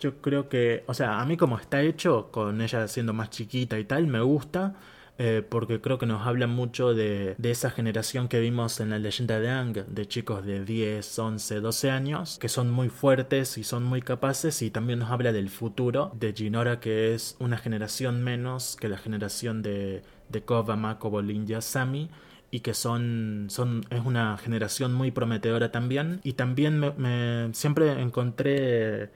yo 0.00 0.20
creo 0.20 0.48
que, 0.48 0.84
o 0.86 0.94
sea, 0.94 1.20
a 1.20 1.24
mí 1.26 1.36
como 1.36 1.58
está 1.58 1.82
hecho, 1.82 2.28
con 2.30 2.60
ella 2.60 2.88
siendo 2.88 3.12
más 3.12 3.30
chiquita 3.30 3.78
y 3.78 3.84
tal, 3.84 4.06
me 4.06 4.20
gusta. 4.20 4.74
Eh, 5.16 5.46
porque 5.48 5.80
creo 5.80 5.96
que 5.96 6.06
nos 6.06 6.26
habla 6.26 6.48
mucho 6.48 6.92
de, 6.92 7.36
de, 7.38 7.50
esa 7.52 7.70
generación 7.70 8.26
que 8.26 8.40
vimos 8.40 8.80
en 8.80 8.90
la 8.90 8.98
leyenda 8.98 9.38
de 9.38 9.48
Ang, 9.48 9.86
de 9.86 10.06
chicos 10.06 10.44
de 10.44 10.64
10, 10.64 11.18
11, 11.18 11.60
12 11.60 11.90
años, 11.90 12.38
que 12.40 12.48
son 12.48 12.72
muy 12.72 12.88
fuertes 12.88 13.56
y 13.56 13.62
son 13.62 13.84
muy 13.84 14.02
capaces, 14.02 14.60
y 14.62 14.70
también 14.70 14.98
nos 14.98 15.12
habla 15.12 15.32
del 15.32 15.50
futuro 15.50 16.10
de 16.18 16.32
Ginora, 16.32 16.80
que 16.80 17.14
es 17.14 17.36
una 17.38 17.58
generación 17.58 18.24
menos 18.24 18.76
que 18.80 18.88
la 18.88 18.98
generación 18.98 19.62
de, 19.62 20.02
de 20.30 20.42
Kova, 20.42 20.74
Mako, 20.74 21.10
Bolin 21.10 21.48
y 21.48 21.54
Asami, 21.54 22.10
y 22.50 22.60
que 22.60 22.74
son, 22.74 23.46
son 23.50 23.84
es 23.90 24.04
una 24.04 24.36
generación 24.38 24.94
muy 24.94 25.10
prometedora 25.10 25.72
también. 25.72 26.20
Y 26.22 26.34
también 26.34 26.78
me, 26.78 27.52
siempre 27.52 28.00
encontré 28.00 29.10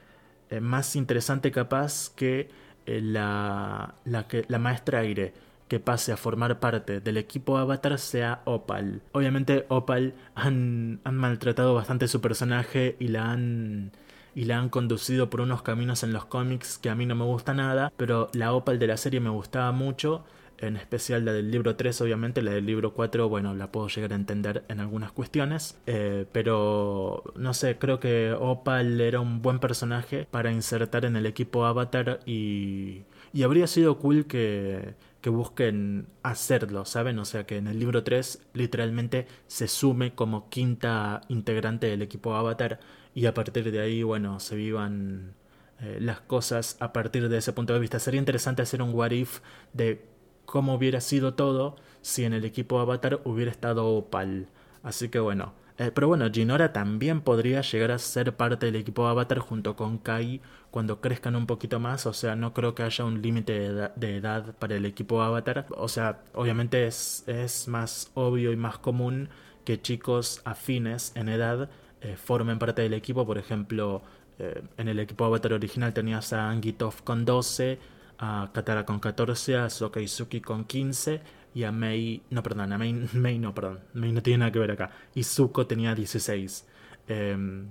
eh, 0.50 0.60
más 0.60 0.96
interesante 0.96 1.52
capaz 1.52 2.10
que 2.16 2.48
eh, 2.86 3.00
la, 3.00 3.94
que 4.28 4.44
la 4.48 4.58
maestra 4.58 5.00
aire 5.00 5.34
que 5.68 5.80
pase 5.80 6.12
a 6.12 6.16
formar 6.16 6.60
parte 6.60 7.00
del 7.00 7.16
equipo 7.16 7.58
Avatar 7.58 7.98
sea 7.98 8.42
Opal. 8.44 9.02
Obviamente 9.12 9.66
Opal 9.68 10.14
han, 10.34 11.00
han 11.04 11.16
maltratado 11.16 11.74
bastante 11.74 12.08
su 12.08 12.20
personaje 12.20 12.96
y 12.98 13.08
la 13.08 13.30
han 13.30 13.92
y 14.34 14.44
la 14.44 14.58
han 14.58 14.68
conducido 14.68 15.30
por 15.30 15.40
unos 15.40 15.62
caminos 15.62 16.04
en 16.04 16.12
los 16.12 16.24
cómics 16.24 16.78
que 16.78 16.90
a 16.90 16.94
mí 16.94 17.06
no 17.06 17.16
me 17.16 17.24
gusta 17.24 17.54
nada, 17.54 17.92
pero 17.96 18.30
la 18.34 18.52
Opal 18.52 18.78
de 18.78 18.86
la 18.86 18.96
serie 18.96 19.18
me 19.18 19.30
gustaba 19.30 19.72
mucho, 19.72 20.24
en 20.58 20.76
especial 20.76 21.24
la 21.24 21.32
del 21.32 21.50
libro 21.50 21.74
3 21.74 22.00
obviamente, 22.02 22.40
la 22.42 22.52
del 22.52 22.64
libro 22.66 22.92
4 22.94 23.28
bueno 23.28 23.54
la 23.54 23.72
puedo 23.72 23.88
llegar 23.88 24.12
a 24.12 24.16
entender 24.16 24.64
en 24.68 24.78
algunas 24.78 25.10
cuestiones, 25.10 25.76
eh, 25.86 26.24
pero 26.30 27.24
no 27.34 27.52
sé, 27.52 27.78
creo 27.78 27.98
que 27.98 28.32
Opal 28.38 29.00
era 29.00 29.18
un 29.18 29.42
buen 29.42 29.58
personaje 29.58 30.28
para 30.30 30.52
insertar 30.52 31.04
en 31.04 31.16
el 31.16 31.26
equipo 31.26 31.64
Avatar 31.64 32.20
y, 32.24 33.02
y 33.32 33.42
habría 33.42 33.66
sido 33.66 33.98
cool 33.98 34.26
que 34.26 34.94
que 35.20 35.30
busquen 35.30 36.06
hacerlo, 36.22 36.84
¿saben? 36.84 37.18
O 37.18 37.24
sea 37.24 37.44
que 37.46 37.56
en 37.56 37.66
el 37.66 37.78
libro 37.78 38.04
3 38.04 38.40
literalmente 38.54 39.26
se 39.46 39.68
sume 39.68 40.14
como 40.14 40.48
quinta 40.48 41.22
integrante 41.28 41.88
del 41.88 42.02
equipo 42.02 42.34
Avatar 42.34 42.80
y 43.14 43.26
a 43.26 43.34
partir 43.34 43.70
de 43.72 43.80
ahí, 43.80 44.02
bueno, 44.02 44.38
se 44.38 44.54
vivan 44.54 45.34
eh, 45.80 45.98
las 46.00 46.20
cosas 46.20 46.76
a 46.80 46.92
partir 46.92 47.28
de 47.28 47.38
ese 47.38 47.52
punto 47.52 47.72
de 47.74 47.80
vista. 47.80 47.98
Sería 47.98 48.20
interesante 48.20 48.62
hacer 48.62 48.82
un 48.82 48.94
what 48.94 49.10
if 49.10 49.40
de 49.72 50.04
cómo 50.44 50.74
hubiera 50.74 51.00
sido 51.00 51.34
todo 51.34 51.76
si 52.00 52.24
en 52.24 52.32
el 52.32 52.44
equipo 52.44 52.78
Avatar 52.80 53.20
hubiera 53.24 53.50
estado 53.50 53.86
Opal. 53.86 54.48
Así 54.82 55.08
que 55.08 55.18
bueno, 55.18 55.52
eh, 55.78 55.92
pero 55.94 56.08
bueno, 56.08 56.28
Ginora 56.32 56.72
también 56.72 57.20
podría 57.20 57.60
llegar 57.60 57.92
a 57.92 57.98
ser 57.98 58.36
parte 58.36 58.66
del 58.66 58.74
equipo 58.76 59.06
Avatar 59.06 59.38
junto 59.38 59.76
con 59.76 59.98
Kai 59.98 60.40
cuando 60.72 61.00
crezcan 61.00 61.36
un 61.36 61.46
poquito 61.46 61.78
más. 61.78 62.04
O 62.06 62.12
sea, 62.12 62.34
no 62.34 62.52
creo 62.52 62.74
que 62.74 62.82
haya 62.82 63.04
un 63.04 63.22
límite 63.22 63.72
de, 63.94 64.16
edad 64.16 64.56
para 64.58 64.74
el 64.74 64.84
equipo 64.86 65.22
Avatar. 65.22 65.66
O 65.76 65.86
sea, 65.86 66.20
obviamente 66.34 66.86
es, 66.86 67.22
es 67.28 67.68
más 67.68 68.10
obvio 68.14 68.50
y 68.52 68.56
más 68.56 68.78
común 68.78 69.28
que 69.64 69.80
chicos 69.80 70.40
afines 70.44 71.12
en 71.14 71.28
edad 71.28 71.70
eh, 72.00 72.16
formen 72.16 72.58
parte 72.58 72.82
del 72.82 72.94
equipo. 72.94 73.24
Por 73.24 73.38
ejemplo, 73.38 74.02
eh, 74.40 74.62
en 74.78 74.88
el 74.88 74.98
equipo 74.98 75.24
Avatar 75.26 75.52
original 75.52 75.92
tenías 75.94 76.32
a 76.32 76.50
Angitov 76.50 77.04
con 77.04 77.24
12, 77.24 77.78
a 78.18 78.50
Katara 78.52 78.84
con 78.84 78.98
14, 78.98 79.56
a 79.56 79.70
Soka 79.70 80.00
Suki 80.08 80.40
con 80.40 80.64
15 80.64 81.37
y 81.54 81.64
a 81.64 81.72
Mei, 81.72 82.22
no 82.30 82.42
perdón, 82.42 82.72
a 82.72 82.78
Mei, 82.78 82.92
Mei 83.12 83.38
no, 83.38 83.54
perdón, 83.54 83.80
Mei 83.94 84.12
no 84.12 84.22
tiene 84.22 84.38
nada 84.38 84.52
que 84.52 84.58
ver 84.58 84.70
acá, 84.72 84.90
y 85.14 85.24
Zuko 85.24 85.66
tenía 85.66 85.94
16. 85.94 86.66
Em, 87.08 87.70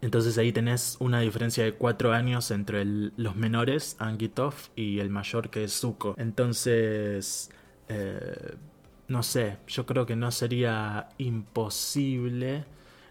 entonces 0.00 0.36
ahí 0.38 0.52
tenés 0.52 0.96
una 1.00 1.20
diferencia 1.20 1.64
de 1.64 1.74
4 1.74 2.12
años 2.12 2.50
entre 2.50 2.84
los 2.84 3.36
menores, 3.36 3.96
Angitov, 4.00 4.54
y 4.74 4.98
el 4.98 5.10
mayor 5.10 5.50
que 5.50 5.64
es 5.64 5.72
Zuko. 5.80 6.14
Entonces, 6.18 7.50
eh, 7.88 8.56
no 9.08 9.22
sé, 9.22 9.58
yo 9.68 9.86
creo 9.86 10.06
que 10.06 10.16
no 10.16 10.30
sería 10.32 11.08
imposible 11.18 12.64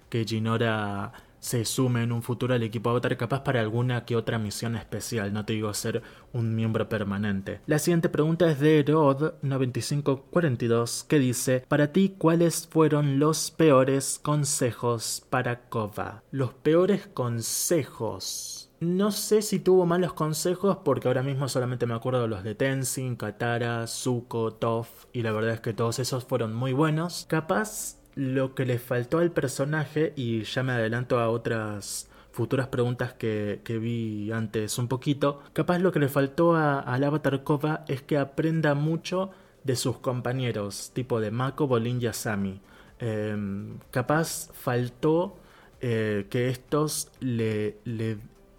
que 0.10 0.26
Jinora 0.26 1.14
se 1.42 1.66
sume 1.66 2.04
en 2.04 2.14
un 2.14 2.22
futuro 2.22 2.54
al 2.54 2.64
equipo 2.64 2.92
Avatar 2.92 3.18
capaz 3.18 3.42
para 3.42 3.60
alguna 3.60 4.06
que 4.06 4.16
otra 4.16 4.40
misión 4.40 4.78
especial, 4.78 5.34
no 5.34 5.44
te 5.44 5.52
digo 5.54 5.74
ser 5.74 6.04
un 6.32 6.54
miembro 6.56 6.88
permanente. 6.88 7.60
La 7.66 7.80
siguiente 7.80 8.10
pregunta 8.10 8.48
es 8.50 8.60
de 8.60 8.86
Rod9542 8.86 11.08
que 11.08 11.18
dice, 11.20 11.66
para 11.68 11.92
ti, 11.92 12.16
¿cuáles 12.18 12.66
fueron 12.68 13.20
los 13.20 13.52
peores 13.52 14.18
consejos 14.22 15.26
para 15.30 15.68
Kova? 15.68 16.24
Los 16.32 16.54
peores 16.54 17.08
consejos. 17.08 18.70
No 18.80 19.12
sé 19.12 19.42
si 19.44 19.60
tuvo 19.60 19.86
malos 19.86 20.14
consejos 20.14 20.78
porque 20.84 21.08
ahora 21.08 21.22
mismo 21.22 21.48
solamente 21.48 21.86
me 21.86 21.94
acuerdo 21.94 22.24
de 22.24 22.28
los 22.28 22.44
de 22.44 22.56
Tenzin, 22.56 23.16
Katara, 23.16 23.86
Zuko, 23.86 24.54
Toph 24.54 25.06
y 25.14 25.22
la 25.22 25.32
verdad 25.32 25.54
es 25.54 25.62
que 25.62 25.74
todos 25.74 26.00
esos 26.00 26.26
fueron 26.26 26.56
muy 26.56 26.74
buenos. 26.74 27.28
Capaz 27.30 28.00
lo 28.15 28.56
que 28.56 28.65
le 28.65 28.80
faltó 28.80 29.20
al 29.20 29.32
personaje, 29.32 30.13
y 30.15 30.44
ya 30.44 30.63
me 30.63 30.74
adelanto 30.74 31.20
a 31.20 31.30
otras 31.30 32.10
futuras 32.32 32.68
preguntas 32.68 33.13
que, 33.13 33.62
vi 33.82 34.32
antes 34.32 34.77
un 34.77 34.88
poquito, 34.88 35.41
capaz 35.53 35.80
lo 35.80 35.91
que 35.91 36.00
le 36.00 36.08
faltó 36.08 36.56
al 36.56 37.03
Avatar 37.03 37.44
Kova 37.44 37.86
es 37.88 38.01
que 38.01 38.18
aprenda 38.18 38.74
mucho 38.74 39.32
de 39.63 39.75
sus 39.75 39.98
compañeros, 39.98 40.91
tipo 40.94 41.20
de 41.20 41.32
Mako, 41.32 41.68
Bolin 41.68 42.01
y 42.01 42.08
Asami. 42.08 42.62
Em, 43.00 43.80
capaz 43.91 44.50
faltó 44.53 45.38
eh, 45.82 46.27
que 46.30 46.50
estos 46.50 47.12
le, 47.20 47.77
le 47.86 48.18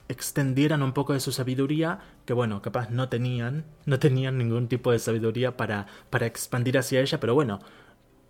extendieran 0.08 0.82
un 0.82 0.92
poco 0.92 1.12
de 1.12 1.20
su 1.20 1.32
sabiduría, 1.32 2.00
que 2.26 2.32
bueno, 2.32 2.62
capaz 2.62 2.90
no 2.90 3.08
tenían, 3.08 3.64
no 3.86 3.98
tenían 3.98 4.38
ningún 4.38 4.68
tipo 4.68 4.92
de 4.92 4.98
sabiduría 4.98 5.56
para, 5.56 5.86
para 6.10 6.26
expandir 6.26 6.78
hacia 6.78 7.00
ella, 7.00 7.18
pero 7.18 7.34
bueno, 7.34 7.60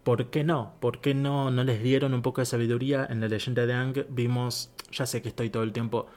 ¿Por 0.03 0.31
qué 0.31 0.43
no? 0.43 0.75
¿Por 0.81 1.01
qué 1.01 1.15
no, 1.15 1.51
no 1.51 1.63
les 1.63 1.83
dieron 1.83 2.13
un 2.15 2.23
poco 2.23 2.41
de 2.41 2.47
sabiduría? 2.47 3.07
En 3.09 3.21
la 3.21 3.29
leyenda 3.29 3.67
de 3.67 3.73
Ang 3.75 4.05
vimos, 4.09 4.73
ya 4.91 5.07
sé 5.07 5.23
que 5.23 5.29
estoy 5.29 5.51
todo 5.51 5.63
el 5.63 5.73
tiempo 5.73 6.09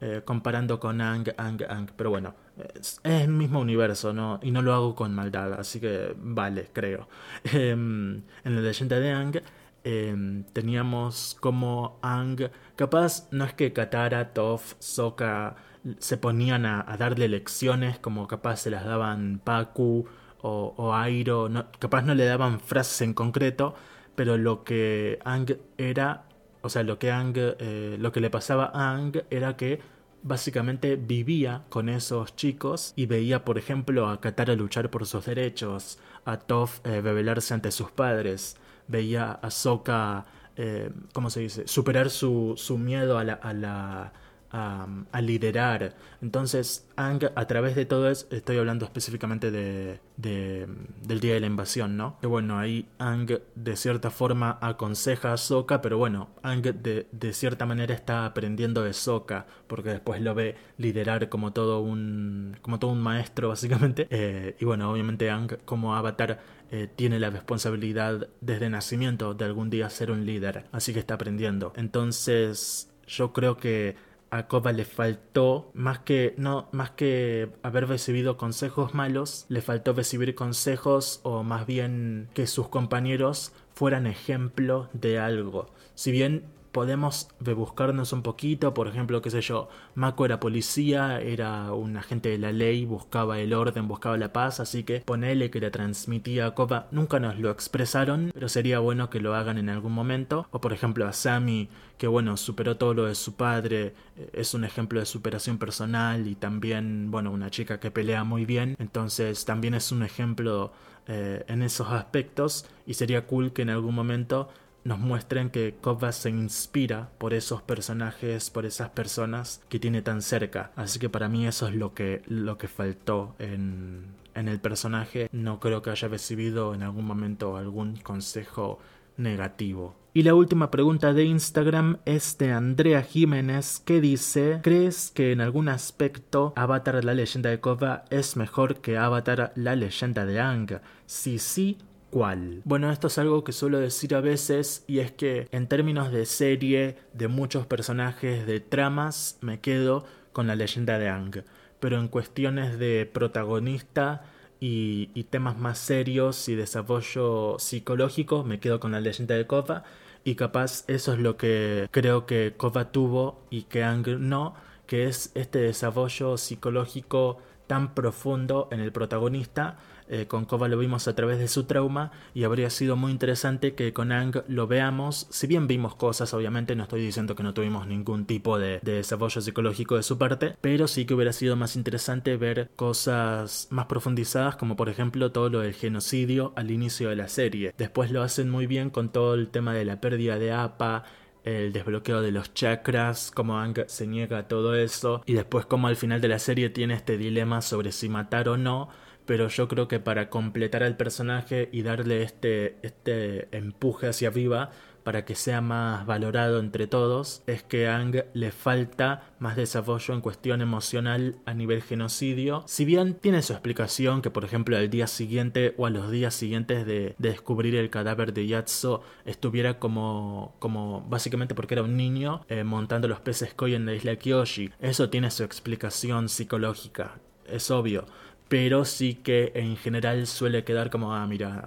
eh, 0.00 0.22
comparando 0.24 0.78
con 0.78 1.00
Ang, 1.00 1.28
Ang, 1.36 1.62
Ang, 1.68 1.90
pero 1.96 2.10
bueno, 2.10 2.34
es, 2.74 3.00
el 3.02 3.28
mismo 3.28 3.60
universo, 3.60 4.12
¿no? 4.12 4.38
Y 4.42 4.52
no 4.52 4.62
lo 4.62 4.72
hago 4.74 4.94
con 4.94 5.14
maldad, 5.14 5.54
así 5.54 5.80
que 5.80 6.14
vale, 6.16 6.70
creo. 6.72 7.08
Em, 7.44 8.22
en 8.44 8.54
la 8.56 8.60
leyenda 8.60 9.00
de 9.00 9.10
Ang 9.10 9.42
em, 9.84 10.44
teníamos 10.52 11.36
como 11.40 11.98
Ang, 12.02 12.50
capaz 12.76 13.28
no 13.32 13.44
es 13.44 13.54
que 13.54 13.72
Katara, 13.72 14.32
Toph, 14.32 14.74
Sokka 14.78 15.56
se 15.98 16.16
ponían 16.16 16.64
a, 16.66 16.84
a 16.86 16.96
darle 16.96 17.28
lecciones 17.28 17.98
como 17.98 18.28
capaz 18.28 18.58
se 18.58 18.70
las 18.70 18.84
daban 18.84 19.40
Paku 19.42 20.06
o, 20.42 20.94
Airo, 20.94 21.48
capaz 21.78 22.02
no 22.02 22.14
le 22.14 22.24
daban 22.24 22.60
frases 22.60 23.00
en 23.02 23.14
concreto, 23.14 23.74
pero 24.14 24.36
lo 24.36 24.64
que 24.64 25.18
Ang 25.24 25.56
era, 25.78 26.24
o 26.62 26.68
sea, 26.68 26.82
lo 26.82 26.98
que 26.98 27.10
Ang, 27.10 27.34
eh, 27.36 27.96
lo 27.98 28.12
que 28.12 28.20
le 28.20 28.30
pasaba 28.30 28.70
a 28.74 28.92
Ang 28.94 29.22
era 29.30 29.56
que 29.56 29.80
básicamente 30.22 30.96
vivía 30.96 31.64
con 31.68 31.88
esos 31.88 32.36
chicos 32.36 32.92
y 32.96 33.06
veía, 33.06 33.44
por 33.44 33.58
ejemplo, 33.58 34.08
a 34.08 34.20
Katara 34.20 34.54
luchar 34.54 34.90
por 34.90 35.06
sus 35.06 35.24
derechos, 35.26 35.98
a 36.24 36.38
Toph 36.38 36.84
eh, 36.86 37.00
bebelarse 37.00 37.54
ante 37.54 37.70
sus 37.72 37.90
padres, 37.90 38.56
veía 38.88 39.32
a 39.32 39.50
Sokka, 39.50 40.26
eh, 40.56 40.90
¿cómo 41.12 41.30
se 41.30 41.40
dice?, 41.40 41.66
superar 41.66 42.10
su, 42.10 42.54
su 42.56 42.78
miedo 42.78 43.18
a 43.18 43.24
la, 43.24 43.34
a 43.34 43.52
la 43.52 44.12
a, 44.52 45.20
liderar. 45.20 45.94
Entonces, 46.20 46.86
Ang, 46.96 47.24
a 47.34 47.46
través 47.46 47.74
de 47.74 47.86
todo 47.86 48.10
eso, 48.10 48.26
estoy 48.30 48.58
hablando 48.58 48.84
específicamente 48.84 49.50
de, 49.50 49.98
del 50.16 51.20
día 51.20 51.34
de 51.34 51.40
la 51.40 51.46
invasión, 51.46 51.96
¿no? 51.96 52.18
Que 52.20 52.26
bueno, 52.26 52.58
ahí 52.58 52.86
Ang 52.98 53.40
de 53.54 53.76
cierta 53.76 54.10
forma 54.10 54.58
aconseja 54.60 55.32
a 55.32 55.36
Sokka, 55.36 55.80
pero 55.80 55.96
bueno, 55.96 56.28
Ang 56.42 56.62
de, 56.62 57.06
de 57.10 57.32
cierta 57.32 57.64
manera 57.66 57.94
está 57.94 58.26
aprendiendo 58.26 58.82
de 58.82 58.92
Sokka, 58.92 59.46
porque 59.66 59.90
después 59.90 60.20
lo 60.20 60.34
ve 60.34 60.56
liderar 60.76 61.28
como 61.28 61.52
todo 61.52 61.80
un, 61.80 62.56
como 62.60 62.78
todo 62.78 62.90
un 62.90 63.00
maestro, 63.00 63.48
básicamente. 63.48 64.08
Eh, 64.24 64.56
y 64.60 64.64
bueno, 64.66 64.90
obviamente 64.90 65.30
Ang 65.30 65.56
como 65.64 65.96
avatar 65.96 66.38
eh, 66.70 66.88
tiene 66.94 67.18
la 67.18 67.30
responsabilidad 67.30 68.28
desde 68.40 68.68
nacimiento 68.68 69.34
de 69.34 69.44
algún 69.46 69.70
día 69.70 69.88
ser 69.90 70.10
un 70.10 70.26
líder, 70.26 70.64
así 70.72 70.92
que 70.92 71.00
está 71.00 71.14
aprendiendo. 71.14 71.72
Entonces, 71.76 72.90
yo 73.06 73.32
creo 73.32 73.56
que 73.56 73.96
a 74.32 74.48
Koba 74.48 74.72
le 74.72 74.86
faltó, 74.86 75.70
más 75.74 75.98
que, 75.98 76.34
no, 76.38 76.66
más 76.72 76.90
que 76.92 77.50
haber 77.62 77.86
recibido 77.86 78.38
consejos 78.38 78.94
malos, 78.94 79.44
le 79.50 79.60
faltó 79.60 79.92
recibir 79.92 80.34
consejos 80.34 81.20
o 81.22 81.42
más 81.42 81.66
bien 81.66 82.30
que 82.32 82.46
sus 82.46 82.68
compañeros 82.68 83.52
fueran 83.74 84.06
ejemplo 84.06 84.88
de 84.94 85.18
algo. 85.18 85.70
Si 85.94 86.10
bien 86.12 86.46
podemos 86.72 87.28
rebuscarnos 87.40 88.12
un 88.12 88.22
poquito, 88.22 88.74
por 88.74 88.88
ejemplo, 88.88 89.20
qué 89.22 89.30
sé 89.30 89.42
yo, 89.42 89.68
Mako 89.94 90.24
era 90.24 90.40
policía, 90.40 91.20
era 91.20 91.72
un 91.72 91.96
agente 91.96 92.30
de 92.30 92.38
la 92.38 92.50
ley, 92.50 92.86
buscaba 92.86 93.38
el 93.38 93.52
orden, 93.52 93.88
buscaba 93.88 94.16
la 94.16 94.32
paz, 94.32 94.58
así 94.58 94.82
que 94.82 95.00
ponele 95.00 95.50
que 95.50 95.60
le 95.60 95.70
transmitía 95.70 96.46
a 96.46 96.54
Koba, 96.54 96.88
nunca 96.90 97.20
nos 97.20 97.38
lo 97.38 97.50
expresaron, 97.50 98.30
pero 98.32 98.48
sería 98.48 98.78
bueno 98.78 99.10
que 99.10 99.20
lo 99.20 99.34
hagan 99.34 99.58
en 99.58 99.68
algún 99.68 99.92
momento, 99.92 100.46
o 100.50 100.60
por 100.60 100.72
ejemplo 100.72 101.06
a 101.06 101.12
Sami, 101.12 101.68
que 101.98 102.06
bueno, 102.06 102.36
superó 102.36 102.76
todo 102.76 102.94
lo 102.94 103.04
de 103.04 103.14
su 103.14 103.34
padre, 103.34 103.94
es 104.32 104.54
un 104.54 104.64
ejemplo 104.64 104.98
de 104.98 105.06
superación 105.06 105.58
personal 105.58 106.26
y 106.26 106.34
también, 106.34 107.10
bueno, 107.10 107.30
una 107.30 107.50
chica 107.50 107.78
que 107.78 107.90
pelea 107.90 108.24
muy 108.24 108.46
bien, 108.46 108.76
entonces 108.78 109.44
también 109.44 109.74
es 109.74 109.92
un 109.92 110.02
ejemplo 110.02 110.72
eh, 111.08 111.44
en 111.48 111.62
esos 111.62 111.88
aspectos 111.88 112.64
y 112.86 112.94
sería 112.94 113.26
cool 113.26 113.52
que 113.52 113.62
en 113.62 113.70
algún 113.70 113.92
momento 113.92 114.48
nos 114.84 114.98
muestren 114.98 115.50
que 115.50 115.74
Koba 115.80 116.12
se 116.12 116.30
inspira 116.30 117.10
por 117.18 117.34
esos 117.34 117.62
personajes, 117.62 118.50
por 118.50 118.66
esas 118.66 118.90
personas 118.90 119.62
que 119.68 119.78
tiene 119.78 120.02
tan 120.02 120.22
cerca. 120.22 120.72
Así 120.76 120.98
que 120.98 121.08
para 121.08 121.28
mí 121.28 121.46
eso 121.46 121.68
es 121.68 121.74
lo 121.74 121.94
que, 121.94 122.22
lo 122.26 122.58
que 122.58 122.68
faltó 122.68 123.34
en, 123.38 124.06
en 124.34 124.48
el 124.48 124.60
personaje. 124.60 125.28
No 125.32 125.60
creo 125.60 125.82
que 125.82 125.90
haya 125.90 126.08
recibido 126.08 126.74
en 126.74 126.82
algún 126.82 127.04
momento 127.04 127.56
algún 127.56 127.96
consejo 127.96 128.78
negativo. 129.16 129.94
Y 130.14 130.24
la 130.24 130.34
última 130.34 130.70
pregunta 130.70 131.14
de 131.14 131.24
Instagram 131.24 131.98
es 132.04 132.36
de 132.36 132.52
Andrea 132.52 133.02
Jiménez 133.02 133.80
que 133.80 134.00
dice 134.02 134.60
¿Crees 134.62 135.10
que 135.10 135.32
en 135.32 135.40
algún 135.40 135.70
aspecto 135.70 136.52
Avatar 136.54 137.02
la 137.02 137.14
leyenda 137.14 137.48
de 137.48 137.60
Koba 137.60 138.04
es 138.10 138.36
mejor 138.36 138.82
que 138.82 138.98
Avatar 138.98 139.52
la 139.56 139.74
leyenda 139.74 140.26
de 140.26 140.38
Ang? 140.38 140.80
Si 141.06 141.38
sí, 141.38 141.78
Bueno, 142.12 142.92
esto 142.92 143.06
es 143.06 143.16
algo 143.16 143.42
que 143.42 143.52
suelo 143.52 143.78
decir 143.78 144.14
a 144.14 144.20
veces 144.20 144.84
y 144.86 144.98
es 144.98 145.10
que 145.12 145.48
en 145.50 145.66
términos 145.66 146.12
de 146.12 146.26
serie, 146.26 146.96
de 147.14 147.26
muchos 147.28 147.66
personajes, 147.66 148.46
de 148.46 148.60
tramas, 148.60 149.38
me 149.40 149.60
quedo 149.60 150.04
con 150.32 150.46
la 150.46 150.54
leyenda 150.54 150.98
de 150.98 151.08
Ang. 151.08 151.42
Pero 151.80 151.98
en 151.98 152.08
cuestiones 152.08 152.78
de 152.78 153.10
protagonista 153.10 154.24
y, 154.60 155.06
temas 155.30 155.56
más 155.56 155.78
serios 155.78 156.48
y 156.50 156.54
desarrollo 156.54 157.56
psicológico, 157.58 158.44
me 158.44 158.60
quedo 158.60 158.78
con 158.78 158.92
la 158.92 159.00
leyenda 159.00 159.34
de 159.34 159.46
Kova. 159.46 159.84
Y 160.22 160.34
capaz 160.34 160.84
eso 160.88 161.14
es 161.14 161.18
lo 161.18 161.38
que 161.38 161.88
creo 161.90 162.26
que 162.26 162.52
Kova 162.56 162.92
tuvo 162.92 163.42
y 163.50 163.62
que 163.62 163.84
Ang 163.84 164.06
no, 164.20 164.54
que 164.86 165.08
es 165.08 165.32
este 165.34 165.60
desarrollo 165.60 166.36
psicológico 166.36 167.38
tan 167.66 167.94
profundo 167.94 168.68
en 168.70 168.80
el 168.80 168.92
protagonista 168.92 169.78
eh, 170.12 170.26
con 170.26 170.44
Kova 170.44 170.68
lo 170.68 170.76
vimos 170.76 171.08
a 171.08 171.14
través 171.14 171.38
de 171.38 171.48
su 171.48 171.64
trauma 171.64 172.12
y 172.34 172.44
habría 172.44 172.68
sido 172.68 172.96
muy 172.96 173.10
interesante 173.10 173.74
que 173.74 173.94
con 173.94 174.12
Ang 174.12 174.42
lo 174.46 174.66
veamos. 174.66 175.26
Si 175.30 175.46
bien 175.46 175.66
vimos 175.66 175.94
cosas, 175.94 176.34
obviamente 176.34 176.76
no 176.76 176.82
estoy 176.82 177.00
diciendo 177.00 177.34
que 177.34 177.42
no 177.42 177.54
tuvimos 177.54 177.86
ningún 177.86 178.26
tipo 178.26 178.58
de, 178.58 178.80
desarrollo 178.82 179.40
psicológico 179.40 179.96
de 179.96 180.02
su 180.02 180.18
parte, 180.18 180.54
pero 180.60 180.86
sí 180.86 181.06
que 181.06 181.14
hubiera 181.14 181.32
sido 181.32 181.56
más 181.56 181.76
interesante 181.76 182.36
ver 182.36 182.68
cosas 182.76 183.68
más 183.70 183.86
profundizadas, 183.86 184.56
como 184.56 184.76
por 184.76 184.90
ejemplo 184.90 185.32
todo 185.32 185.48
lo 185.48 185.60
del 185.60 185.72
genocidio 185.72 186.52
al 186.56 186.70
inicio 186.70 187.08
de 187.08 187.16
la 187.16 187.28
serie. 187.28 187.72
Después 187.78 188.10
lo 188.10 188.22
hacen 188.22 188.50
muy 188.50 188.66
bien 188.66 188.90
con 188.90 189.12
todo 189.12 189.32
el 189.32 189.48
tema 189.48 189.72
de 189.72 189.86
la 189.86 190.02
pérdida 190.02 190.38
de 190.38 190.52
APA, 190.52 191.04
el 191.44 191.72
desbloqueo 191.72 192.20
de 192.20 192.32
los 192.32 192.52
chakras, 192.52 193.30
cómo 193.30 193.58
Ang 193.58 193.84
se 193.86 194.06
niega 194.06 194.38
a 194.38 194.48
todo 194.48 194.74
eso, 194.74 195.22
y 195.24 195.32
después 195.32 195.64
como 195.64 195.88
al 195.88 195.96
final 195.96 196.20
de 196.20 196.28
la 196.28 196.38
serie 196.38 196.68
tiene 196.68 196.92
este 196.92 197.16
dilema 197.16 197.62
sobre 197.62 197.92
si 197.92 198.10
matar 198.10 198.50
o 198.50 198.58
no, 198.58 198.90
pero 199.32 199.48
yo 199.48 199.66
creo 199.66 199.88
que 199.88 199.98
para 199.98 200.28
completar 200.28 200.82
al 200.82 200.98
personaje 200.98 201.70
y 201.72 201.80
darle 201.80 202.22
este, 202.22 202.76
este 202.82 203.48
empuje 203.56 204.06
hacia 204.06 204.28
arriba, 204.28 204.68
para 205.04 205.24
que 205.24 205.36
sea 205.36 205.62
más 205.62 206.04
valorado 206.04 206.60
entre 206.60 206.86
todos 206.86 207.42
es 207.46 207.62
que 207.62 207.88
Ang 207.88 208.24
le 208.34 208.52
falta 208.52 209.32
más 209.38 209.56
desarrollo 209.56 210.12
en 210.12 210.20
cuestión 210.20 210.60
emocional 210.60 211.36
a 211.46 211.54
nivel 211.54 211.80
genocidio. 211.80 212.62
Si 212.66 212.84
bien 212.84 213.14
tiene 213.14 213.40
su 213.40 213.54
explicación 213.54 214.20
que 214.20 214.28
por 214.28 214.44
ejemplo 214.44 214.76
al 214.76 214.90
día 214.90 215.06
siguiente 215.06 215.74
o 215.78 215.86
a 215.86 215.90
los 215.90 216.10
días 216.10 216.34
siguientes 216.34 216.84
de, 216.84 217.14
descubrir 217.16 217.74
el 217.74 217.88
cadáver 217.88 218.34
de 218.34 218.46
Yatso 218.46 219.00
estuviera 219.24 219.78
como, 219.78 220.56
como 220.58 221.06
básicamente 221.08 221.54
porque 221.54 221.72
era 221.72 221.84
un 221.84 221.96
niño 221.96 222.44
eh, 222.50 222.64
montando 222.64 223.08
los 223.08 223.20
peces 223.20 223.54
koi 223.54 223.76
en 223.76 223.86
la 223.86 223.94
isla 223.94 224.16
Kyoshi. 224.16 224.72
Eso 224.78 225.08
tiene 225.08 225.30
su 225.30 225.42
explicación 225.42 226.28
psicológica, 226.28 227.18
es 227.46 227.70
obvio 227.70 228.04
pero 228.52 228.84
sí 228.84 229.14
que 229.14 229.50
en 229.54 229.78
general 229.78 230.26
suele 230.26 230.62
quedar 230.62 230.90
como, 230.90 231.14
ah, 231.14 231.26
mira, 231.26 231.58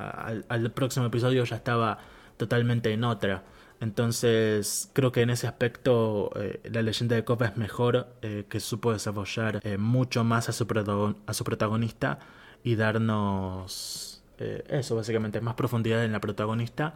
al, 0.47 0.71
próximo 0.71 1.07
episodio 1.07 1.43
ya 1.43 1.55
estaba 1.55 1.97
totalmente 2.37 2.93
en 2.93 3.03
otra. 3.03 3.43
Entonces 3.81 4.91
creo 4.93 5.11
que 5.11 5.23
en 5.23 5.31
ese 5.31 5.47
aspecto 5.47 6.29
eh, 6.35 6.61
la 6.71 6.83
leyenda 6.83 7.15
de 7.15 7.23
Copa 7.23 7.47
es 7.47 7.57
mejor, 7.57 8.09
eh, 8.21 8.45
que 8.47 8.59
supo 8.59 8.93
desarrollar 8.93 9.61
eh, 9.63 9.79
mucho 9.79 10.23
más 10.23 10.47
a 10.47 10.51
su, 10.51 10.67
protagonista 10.67 12.19
y 12.63 12.75
darnos 12.75 14.23
eso, 14.37 14.95
básicamente, 14.95 15.41
más 15.41 15.55
profundidad 15.55 16.05
en 16.05 16.11
la 16.11 16.21
protagonista. 16.21 16.93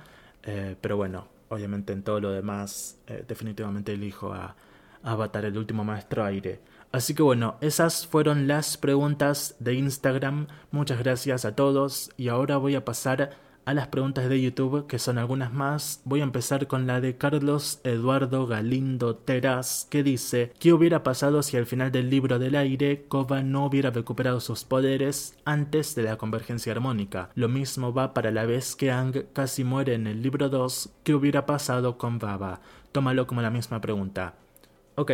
pero 0.81 0.97
bueno, 0.97 1.29
obviamente 1.49 1.93
en 1.93 2.03
todo 2.03 2.19
lo 2.19 2.31
demás, 2.31 2.99
definitivamente 3.27 3.93
elijo 3.93 4.33
a, 4.33 4.55
a 5.01 5.11
Avatar, 5.11 5.45
el 5.45 5.57
último 5.57 5.83
maestro 5.83 6.23
aire. 6.25 6.59
Así 6.91 7.13
que 7.13 7.21
bueno, 7.21 7.55
esas 7.61 8.07
fueron 8.07 8.47
las 8.47 8.77
preguntas 8.77 9.55
de 9.59 9.75
Instagram. 9.75 10.47
Muchas 10.71 10.99
gracias 10.99 11.45
a 11.45 11.55
todos 11.55 12.09
y 12.17 12.29
ahora 12.29 12.57
voy 12.57 12.73
a 12.73 12.83
pasar 12.83 13.37
a 13.65 13.73
las 13.75 13.89
preguntas 13.89 14.27
de 14.27 14.41
YouTube, 14.41 14.87
que 14.87 14.97
son 14.97 15.19
algunas 15.19 15.53
más. 15.53 16.01
Voy 16.03 16.21
a 16.21 16.23
empezar 16.23 16.65
con 16.65 16.87
la 16.87 16.99
de 17.01 17.17
Carlos 17.17 17.79
Eduardo 17.83 18.47
Galindo 18.47 19.15
Teras, 19.15 19.85
que 19.91 20.01
dice, 20.01 20.51
¿qué 20.57 20.73
hubiera 20.73 21.03
pasado 21.03 21.43
si 21.43 21.57
al 21.57 21.67
final 21.67 21.91
del 21.91 22.09
libro 22.09 22.39
del 22.39 22.55
aire 22.55 23.05
Kova 23.07 23.43
no 23.43 23.67
hubiera 23.67 23.91
recuperado 23.91 24.39
sus 24.39 24.63
poderes 24.63 25.37
antes 25.45 25.93
de 25.93 26.01
la 26.01 26.17
convergencia 26.17 26.71
armónica? 26.71 27.29
Lo 27.35 27.47
mismo 27.47 27.93
va 27.93 28.15
para 28.15 28.31
la 28.31 28.45
vez 28.45 28.75
que 28.75 28.89
Ang 28.89 29.25
casi 29.33 29.63
muere 29.63 29.93
en 29.93 30.07
el 30.07 30.23
libro 30.23 30.49
2, 30.49 30.89
¿qué 31.03 31.13
hubiera 31.13 31.45
pasado 31.45 31.99
con 31.99 32.17
Baba? 32.17 32.61
Tómalo 32.91 33.27
como 33.27 33.43
la 33.43 33.51
misma 33.51 33.79
pregunta. 33.79 34.33
Ok, 34.95 35.11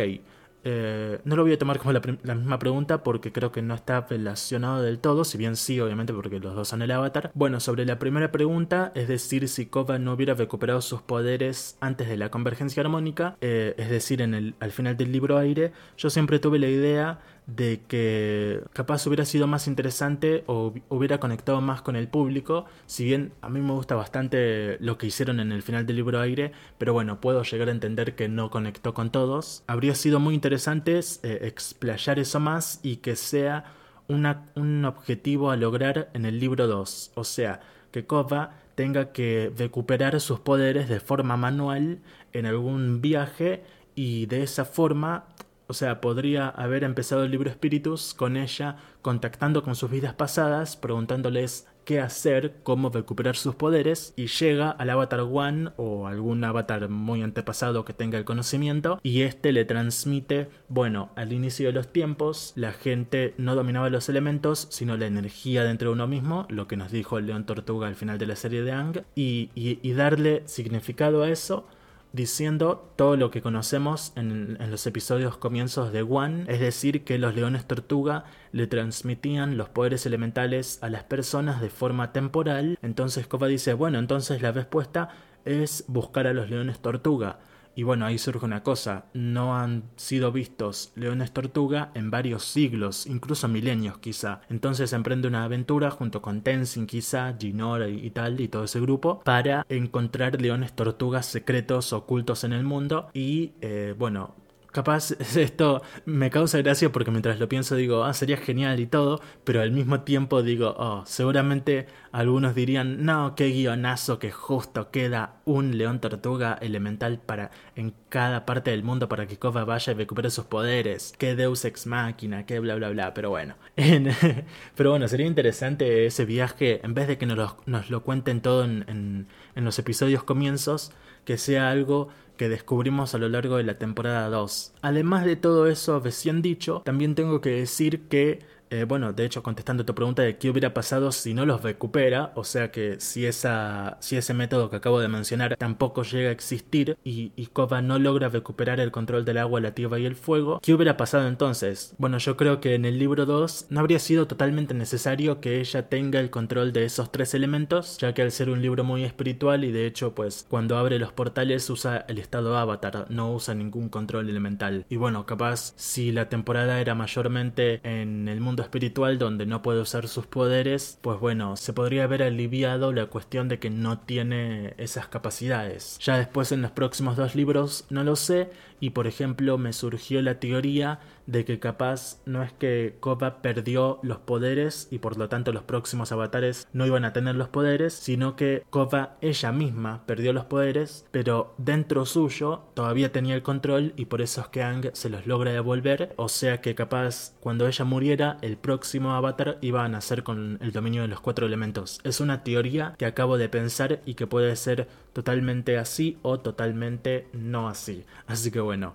eh, 0.68 1.20
no 1.22 1.36
lo 1.36 1.44
voy 1.44 1.52
a 1.52 1.58
tomar 1.58 1.78
como 1.78 1.92
la, 1.92 2.34
misma 2.34 2.58
pregunta 2.58 3.04
porque 3.04 3.30
creo 3.30 3.52
que 3.52 3.62
no 3.62 3.72
está 3.72 4.00
relacionado 4.00 4.82
del 4.82 4.98
todo, 4.98 5.22
si 5.22 5.38
bien 5.38 5.54
sí, 5.54 5.78
obviamente, 5.78 6.12
porque 6.12 6.40
los 6.40 6.56
dos 6.56 6.66
son 6.66 6.82
el 6.82 6.90
avatar. 6.90 7.30
Bueno, 7.34 7.60
sobre 7.60 7.86
la 7.86 8.00
primera 8.00 8.32
pregunta, 8.32 8.90
es 8.96 9.06
decir, 9.06 9.48
si 9.48 9.66
Kova 9.66 10.00
no 10.00 10.12
hubiera 10.12 10.34
recuperado 10.34 10.80
sus 10.80 11.02
poderes 11.02 11.76
antes 11.78 12.08
de 12.08 12.16
la 12.16 12.32
convergencia 12.32 12.82
armónica, 12.82 13.36
eh, 13.42 13.76
es 13.78 13.90
decir, 13.90 14.20
en 14.20 14.34
el, 14.34 14.54
al 14.58 14.72
final 14.72 14.96
del 14.96 15.12
libro 15.12 15.38
aire, 15.38 15.70
yo 15.96 16.10
siempre 16.10 16.40
tuve 16.40 16.58
la 16.58 16.66
idea 16.66 17.20
de 17.46 17.80
que 17.86 18.60
capaz 18.72 19.06
hubiera 19.06 19.24
sido 19.24 19.46
más 19.46 19.68
interesante 19.68 20.42
o 20.46 20.74
hubiera 20.88 21.20
conectado 21.20 21.60
más 21.60 21.80
con 21.80 21.94
el 21.94 22.08
público, 22.08 22.66
si 22.86 23.04
bien 23.04 23.32
a 23.40 23.48
mí 23.48 23.60
me 23.60 23.72
gusta 23.72 23.94
bastante 23.94 24.78
lo 24.80 24.98
que 24.98 25.06
hicieron 25.06 25.38
en 25.38 25.52
el 25.52 25.62
final 25.62 25.86
del 25.86 25.96
libro 25.96 26.20
aire, 26.20 26.52
pero 26.76 26.92
bueno, 26.92 27.20
puedo 27.20 27.42
llegar 27.44 27.68
a 27.68 27.72
entender 27.72 28.16
que 28.16 28.28
no 28.28 28.50
conectó 28.50 28.94
con 28.94 29.10
todos. 29.10 29.62
Habría 29.68 29.94
sido 29.94 30.18
muy 30.18 30.34
interesante 30.34 30.98
eh, 30.98 31.38
explayar 31.42 32.18
eso 32.18 32.40
más 32.40 32.80
y 32.82 32.96
que 32.96 33.14
sea 33.14 33.64
un 34.08 34.84
objetivo 34.84 35.50
a 35.50 35.56
lograr 35.56 36.10
en 36.14 36.26
el 36.26 36.38
libro 36.38 36.66
2, 36.66 37.12
o 37.14 37.24
sea, 37.24 37.60
que 37.90 38.06
Kova 38.06 38.52
tenga 38.76 39.12
que 39.12 39.52
recuperar 39.56 40.20
sus 40.20 40.38
poderes 40.38 40.88
de 40.88 41.00
forma 41.00 41.36
manual 41.36 41.98
en 42.32 42.46
algún 42.46 43.00
viaje 43.00 43.64
y 43.94 44.26
de 44.26 44.42
esa 44.42 44.64
forma 44.64 45.24
o 45.68 45.74
sea, 45.74 46.00
podría 46.00 46.48
haber 46.48 46.84
empezado 46.84 47.24
el 47.24 47.30
libro 47.30 47.50
Espíritus 47.50 48.14
con 48.14 48.36
ella 48.36 48.76
contactando 49.02 49.62
con 49.62 49.76
sus 49.76 49.90
vidas 49.90 50.14
pasadas, 50.14 50.76
preguntándoles 50.76 51.66
qué 51.84 52.00
hacer, 52.00 52.56
cómo 52.64 52.90
recuperar 52.90 53.36
sus 53.36 53.54
poderes, 53.54 54.12
y 54.16 54.26
llega 54.26 54.70
al 54.70 54.90
Avatar 54.90 55.20
One 55.20 55.70
o 55.76 56.08
algún 56.08 56.42
avatar 56.42 56.88
muy 56.88 57.22
antepasado 57.22 57.84
que 57.84 57.92
tenga 57.92 58.18
el 58.18 58.24
conocimiento, 58.24 58.98
y 59.04 59.22
este 59.22 59.52
le 59.52 59.64
transmite, 59.64 60.48
bueno, 60.68 61.10
al 61.14 61.32
inicio 61.32 61.68
de 61.68 61.72
los 61.72 61.92
tiempos, 61.92 62.52
la 62.56 62.72
gente 62.72 63.34
no 63.38 63.54
dominaba 63.54 63.88
los 63.88 64.08
elementos, 64.08 64.66
sino 64.70 64.96
la 64.96 65.06
energía 65.06 65.62
dentro 65.62 65.90
de 65.90 65.94
uno 65.94 66.08
mismo, 66.08 66.46
lo 66.50 66.66
que 66.66 66.76
nos 66.76 66.90
dijo 66.90 67.20
León 67.20 67.46
Tortuga 67.46 67.86
al 67.86 67.94
final 67.94 68.18
de 68.18 68.26
la 68.26 68.36
serie 68.36 68.62
de 68.62 68.72
Ang, 68.72 69.04
y, 69.14 69.50
y 69.54 69.92
darle 69.92 70.42
significado 70.46 71.22
a 71.22 71.30
eso 71.30 71.68
diciendo 72.16 72.92
todo 72.96 73.16
lo 73.16 73.30
que 73.30 73.42
conocemos 73.42 74.12
en, 74.16 74.58
los 74.70 74.86
episodios 74.86 75.36
comienzos 75.36 75.92
de 75.92 76.02
One, 76.02 76.46
es 76.48 76.58
decir, 76.58 77.04
que 77.04 77.18
los 77.18 77.36
leones 77.36 77.66
tortuga 77.66 78.24
le 78.50 78.66
transmitían 78.66 79.56
los 79.56 79.68
poderes 79.68 80.06
elementales 80.06 80.78
a 80.82 80.88
las 80.88 81.04
personas 81.04 81.60
de 81.60 81.70
forma 81.70 82.12
temporal. 82.12 82.78
Entonces 82.82 83.28
Koba 83.28 83.46
dice, 83.46 83.74
bueno, 83.74 83.98
entonces 83.98 84.42
la 84.42 84.50
respuesta 84.50 85.10
es 85.44 85.84
buscar 85.86 86.26
a 86.26 86.32
los 86.32 86.50
leones 86.50 86.80
tortuga. 86.80 87.38
Y 87.76 87.82
bueno, 87.82 88.06
ahí 88.06 88.16
surge 88.16 88.44
una 88.44 88.62
cosa, 88.62 89.04
no 89.12 89.54
han 89.54 89.84
sido 89.96 90.32
vistos 90.32 90.92
leones 90.96 91.32
tortuga 91.32 91.90
en 91.92 92.10
varios 92.10 92.42
siglos, 92.42 93.06
incluso 93.06 93.48
milenios 93.48 93.98
quizá. 93.98 94.40
Entonces 94.48 94.94
emprende 94.94 95.28
una 95.28 95.44
aventura 95.44 95.90
junto 95.90 96.22
con 96.22 96.40
Tenzin 96.40 96.86
quizá, 96.86 97.36
Jinora 97.38 97.88
y 97.88 98.10
tal, 98.10 98.40
y 98.40 98.48
todo 98.48 98.64
ese 98.64 98.80
grupo, 98.80 99.20
para 99.24 99.66
encontrar 99.68 100.40
leones 100.40 100.74
tortugas 100.74 101.26
secretos 101.26 101.92
ocultos 101.92 102.44
en 102.44 102.54
el 102.54 102.64
mundo 102.64 103.10
y 103.12 103.52
eh, 103.60 103.94
bueno, 103.98 104.34
Capaz 104.76 105.12
esto 105.38 105.80
me 106.04 106.28
causa 106.28 106.58
gracia 106.58 106.92
porque 106.92 107.10
mientras 107.10 107.40
lo 107.40 107.48
pienso 107.48 107.76
digo, 107.76 108.04
ah, 108.04 108.12
sería 108.12 108.36
genial 108.36 108.78
y 108.78 108.86
todo, 108.86 109.22
pero 109.42 109.62
al 109.62 109.70
mismo 109.72 110.02
tiempo 110.02 110.42
digo, 110.42 110.74
oh, 110.76 111.02
seguramente 111.06 111.86
algunos 112.12 112.54
dirían, 112.54 113.02
no, 113.02 113.34
qué 113.36 113.48
guionazo 113.48 114.18
que 114.18 114.30
justo 114.30 114.90
queda 114.90 115.36
un 115.46 115.78
león 115.78 116.02
tortuga 116.02 116.58
elemental 116.60 117.18
para 117.18 117.52
en 117.74 117.94
cada 118.10 118.44
parte 118.44 118.70
del 118.70 118.82
mundo 118.82 119.08
para 119.08 119.26
que 119.26 119.38
Kova 119.38 119.64
vaya 119.64 119.94
y 119.94 119.96
recupere 119.96 120.28
sus 120.28 120.44
poderes, 120.44 121.14
qué 121.16 121.34
deus 121.34 121.64
ex 121.64 121.86
máquina, 121.86 122.44
qué 122.44 122.58
bla 122.58 122.74
bla 122.74 122.90
bla, 122.90 123.14
pero 123.14 123.30
bueno. 123.30 123.54
pero 124.76 124.90
bueno, 124.90 125.08
sería 125.08 125.26
interesante 125.26 126.04
ese 126.04 126.26
viaje, 126.26 126.84
en 126.84 126.92
vez 126.92 127.08
de 127.08 127.16
que 127.16 127.24
nos 127.24 127.38
lo, 127.38 127.56
lo 127.88 128.02
cuenten 128.02 128.42
todo 128.42 128.64
en, 128.64 129.26
en 129.54 129.64
los 129.64 129.78
episodios 129.78 130.22
comienzos, 130.22 130.92
que 131.24 131.38
sea 131.38 131.70
algo 131.70 132.08
que 132.36 132.48
descubrimos 132.48 133.14
a 133.14 133.18
lo 133.18 133.28
largo 133.28 133.56
de 133.56 133.64
la 133.64 133.78
temporada 133.78 134.28
2. 134.28 134.74
Además 134.82 135.24
de 135.24 135.36
todo 135.36 135.66
eso 135.66 136.00
recién 136.00 136.42
dicho, 136.42 136.82
también 136.84 137.14
tengo 137.14 137.40
que 137.40 137.50
decir 137.50 138.02
que 138.08 138.40
eh, 138.70 138.84
bueno, 138.84 139.12
de 139.12 139.24
hecho, 139.24 139.42
contestando 139.42 139.84
tu 139.84 139.94
pregunta 139.94 140.22
de 140.22 140.38
qué 140.38 140.50
hubiera 140.50 140.74
pasado 140.74 141.12
si 141.12 141.34
no 141.34 141.46
los 141.46 141.62
recupera, 141.62 142.32
o 142.34 142.44
sea 142.44 142.70
que 142.70 143.00
si, 143.00 143.26
esa, 143.26 143.96
si 144.00 144.16
ese 144.16 144.34
método 144.34 144.70
que 144.70 144.76
acabo 144.76 145.00
de 145.00 145.08
mencionar 145.08 145.56
tampoco 145.56 146.02
llega 146.02 146.30
a 146.30 146.32
existir 146.32 146.98
y, 147.04 147.32
y 147.36 147.48
no 147.82 147.98
logra 147.98 148.28
recuperar 148.28 148.80
el 148.80 148.90
control 148.90 149.24
del 149.24 149.38
agua, 149.38 149.60
la 149.60 149.74
tierra 149.74 149.98
y 149.98 150.06
el 150.06 150.16
fuego, 150.16 150.60
¿qué 150.62 150.74
hubiera 150.74 150.96
pasado 150.96 151.28
entonces? 151.28 151.94
Bueno, 151.98 152.18
yo 152.18 152.36
creo 152.36 152.60
que 152.60 152.74
en 152.74 152.84
el 152.84 152.98
libro 152.98 153.26
2 153.26 153.66
no 153.70 153.80
habría 153.80 153.98
sido 153.98 154.26
totalmente 154.26 154.74
necesario 154.74 155.40
que 155.40 155.60
ella 155.60 155.88
tenga 155.88 156.20
el 156.20 156.30
control 156.30 156.72
de 156.72 156.84
esos 156.84 157.10
tres 157.10 157.34
elementos, 157.34 157.98
ya 157.98 158.14
que 158.14 158.22
al 158.22 158.32
ser 158.32 158.50
un 158.50 158.62
libro 158.62 158.84
muy 158.84 159.04
espiritual 159.04 159.64
y 159.64 159.72
de 159.72 159.86
hecho, 159.86 160.14
pues 160.14 160.46
cuando 160.48 160.78
abre 160.78 160.98
los 160.98 161.12
portales 161.12 161.68
usa 161.70 162.04
el 162.08 162.18
estado 162.18 162.56
avatar, 162.56 163.06
no 163.10 163.32
usa 163.32 163.54
ningún 163.54 163.88
control 163.88 164.28
elemental. 164.28 164.86
Y 164.88 164.96
bueno, 164.96 165.26
capaz 165.26 165.74
si 165.76 166.12
la 166.12 166.28
temporada 166.28 166.80
era 166.80 166.94
mayormente 166.94 167.80
en 167.82 168.28
el 168.28 168.40
mundo 168.40 168.55
espiritual 168.62 169.18
donde 169.18 169.46
no 169.46 169.62
puede 169.62 169.80
usar 169.80 170.08
sus 170.08 170.26
poderes, 170.26 170.98
pues 171.02 171.18
bueno, 171.18 171.56
se 171.56 171.72
podría 171.72 172.04
haber 172.04 172.22
aliviado 172.22 172.92
la 172.92 173.06
cuestión 173.06 173.48
de 173.48 173.58
que 173.58 173.70
no 173.70 173.98
tiene 173.98 174.74
esas 174.78 175.08
capacidades. 175.08 175.98
Ya 176.00 176.18
después 176.18 176.52
en 176.52 176.62
los 176.62 176.70
próximos 176.70 177.16
dos 177.16 177.34
libros 177.34 177.84
no 177.90 178.04
lo 178.04 178.16
sé 178.16 178.50
y 178.80 178.90
por 178.90 179.06
ejemplo 179.06 179.58
me 179.58 179.72
surgió 179.72 180.22
la 180.22 180.40
teoría 180.40 181.00
de 181.26 181.44
que 181.44 181.58
capaz 181.58 182.20
no 182.24 182.42
es 182.42 182.52
que 182.52 182.96
Koba 183.00 183.42
perdió 183.42 183.98
los 184.02 184.18
poderes 184.18 184.88
y 184.90 184.98
por 184.98 185.16
lo 185.16 185.28
tanto 185.28 185.52
los 185.52 185.64
próximos 185.64 186.12
avatares 186.12 186.68
no 186.72 186.86
iban 186.86 187.04
a 187.04 187.12
tener 187.12 187.34
los 187.34 187.48
poderes, 187.48 187.94
sino 187.94 188.36
que 188.36 188.62
Koba 188.70 189.16
ella 189.20 189.52
misma 189.52 190.06
perdió 190.06 190.32
los 190.32 190.44
poderes, 190.44 191.04
pero 191.10 191.54
dentro 191.58 192.06
suyo 192.06 192.62
todavía 192.74 193.12
tenía 193.12 193.34
el 193.34 193.42
control 193.42 193.92
y 193.96 194.06
por 194.06 194.22
eso 194.22 194.40
es 194.40 194.48
que 194.48 194.62
Ang 194.62 194.90
se 194.92 195.10
los 195.10 195.26
logra 195.26 195.52
devolver, 195.52 196.14
o 196.16 196.28
sea 196.28 196.60
que 196.60 196.74
capaz 196.74 197.34
cuando 197.40 197.66
ella 197.66 197.84
muriera 197.84 198.38
el 198.42 198.56
próximo 198.56 199.12
avatar 199.12 199.58
iba 199.60 199.84
a 199.84 199.88
nacer 199.88 200.22
con 200.22 200.58
el 200.60 200.72
dominio 200.72 201.02
de 201.02 201.08
los 201.08 201.20
cuatro 201.20 201.46
elementos. 201.46 202.00
Es 202.04 202.20
una 202.20 202.44
teoría 202.44 202.94
que 202.98 203.06
acabo 203.06 203.38
de 203.38 203.48
pensar 203.48 204.00
y 204.06 204.14
que 204.14 204.26
puede 204.26 204.54
ser 204.56 204.88
totalmente 205.12 205.78
así 205.78 206.18
o 206.22 206.40
totalmente 206.40 207.28
no 207.32 207.68
así. 207.68 208.04
Así 208.26 208.50
que 208.50 208.60
bueno, 208.66 208.94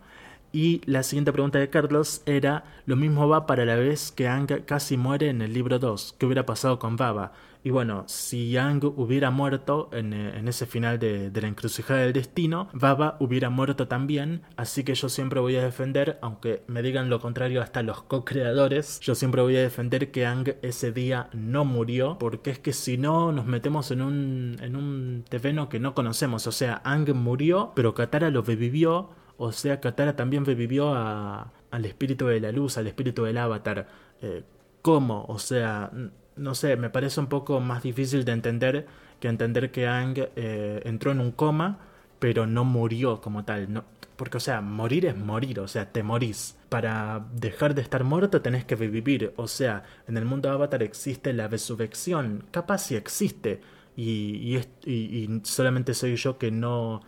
Y 0.53 0.81
la 0.85 1.03
siguiente 1.03 1.31
pregunta 1.31 1.59
de 1.59 1.69
Carlos 1.69 2.23
era, 2.25 2.65
lo 2.85 2.97
mismo 2.97 3.27
va 3.29 3.45
para 3.45 3.63
la 3.65 3.75
vez 3.75 4.11
que 4.11 4.27
Ang 4.27 4.65
casi 4.65 4.97
muere 4.97 5.29
en 5.29 5.41
el 5.41 5.53
libro 5.53 5.79
2, 5.79 6.15
¿qué 6.19 6.25
hubiera 6.25 6.45
pasado 6.45 6.77
con 6.77 6.97
Baba? 6.97 7.31
Y 7.63 7.69
bueno, 7.69 8.05
si 8.07 8.57
Ang 8.57 8.83
hubiera 8.83 9.29
muerto 9.29 9.89
en, 9.93 10.13
eh, 10.13 10.41
ese 10.47 10.65
final 10.65 10.97
de, 10.97 11.31
la 11.33 11.47
encrucijada 11.47 12.01
del 12.01 12.13
destino, 12.13 12.69
Baba 12.73 13.17
hubiera 13.19 13.49
muerto 13.49 13.87
también, 13.87 14.41
así 14.55 14.83
que 14.83 14.95
yo 14.95 15.09
siempre 15.09 15.39
voy 15.39 15.55
a 15.55 15.63
defender, 15.63 16.17
aunque 16.21 16.63
me 16.67 16.81
digan 16.81 17.09
lo 17.09 17.19
contrario 17.19 17.61
hasta 17.61 17.83
los 17.83 18.01
co-creadores, 18.03 18.99
yo 19.01 19.13
siempre 19.13 19.41
voy 19.41 19.55
a 19.57 19.61
defender 19.61 20.11
que 20.11 20.25
Ang 20.25 20.55
ese 20.63 20.91
día 20.91 21.29
no 21.33 21.63
murió, 21.63 22.17
porque 22.19 22.49
es 22.49 22.59
que 22.59 22.73
si 22.73 22.97
no 22.97 23.31
nos 23.31 23.45
metemos 23.45 23.91
en 23.91 24.01
un, 24.01 24.57
en 24.59 24.75
un 24.75 25.23
terreno 25.29 25.69
que 25.69 25.79
no 25.79 25.93
conocemos, 25.93 26.47
o 26.47 26.51
sea, 26.51 26.81
Ang 26.83 27.13
murió, 27.13 27.73
pero 27.75 27.93
Katara 27.93 28.31
lo 28.31 28.41
revivió, 28.41 29.11
o 29.41 29.51
sea, 29.51 29.81
Katara 29.81 30.15
también 30.15 30.45
revivió 30.45 30.93
a, 30.93 31.51
al 31.71 31.85
espíritu 31.85 32.27
de 32.27 32.39
la 32.39 32.51
luz, 32.51 32.77
al 32.77 32.87
espíritu 32.87 33.23
del 33.23 33.37
avatar. 33.39 33.87
Eh, 34.21 34.43
¿Cómo? 34.83 35.25
O 35.27 35.39
sea, 35.39 35.91
no 36.35 36.55
sé, 36.55 36.77
me 36.77 36.91
parece 36.91 37.19
un 37.19 37.27
poco 37.27 37.59
más 37.59 37.81
difícil 37.83 38.23
de 38.23 38.33
entender 38.33 38.87
que 39.19 39.27
entender 39.29 39.71
que 39.71 39.87
Ang 39.87 40.15
eh, 40.35 40.81
entró 40.85 41.11
en 41.11 41.21
un 41.21 41.31
coma, 41.31 41.79
pero 42.19 42.45
no 42.45 42.65
murió 42.65 43.19
como 43.21 43.43
tal. 43.43 43.73
No, 43.73 43.83
porque, 44.15 44.37
o 44.37 44.39
sea, 44.39 44.61
morir 44.61 45.07
es 45.07 45.17
morir, 45.17 45.59
o 45.59 45.67
sea, 45.67 45.91
te 45.91 46.03
morís. 46.03 46.55
Para 46.69 47.25
dejar 47.33 47.73
de 47.73 47.81
estar 47.81 48.03
muerto 48.03 48.41
tenés 48.43 48.65
que 48.65 48.75
revivir. 48.75 49.33
O 49.37 49.47
sea, 49.47 49.83
en 50.07 50.17
el 50.17 50.25
mundo 50.25 50.51
Avatar 50.51 50.83
existe 50.83 51.33
la 51.33 51.47
resurrección. 51.47 52.45
Capaz 52.51 52.79
si 52.79 52.95
existe. 52.95 53.61
Y, 53.95 54.55
y, 54.85 55.41
solamente 55.43 55.93
soy 55.95 56.15
yo 56.15 56.37
que 56.37 56.51
no, 56.51 57.01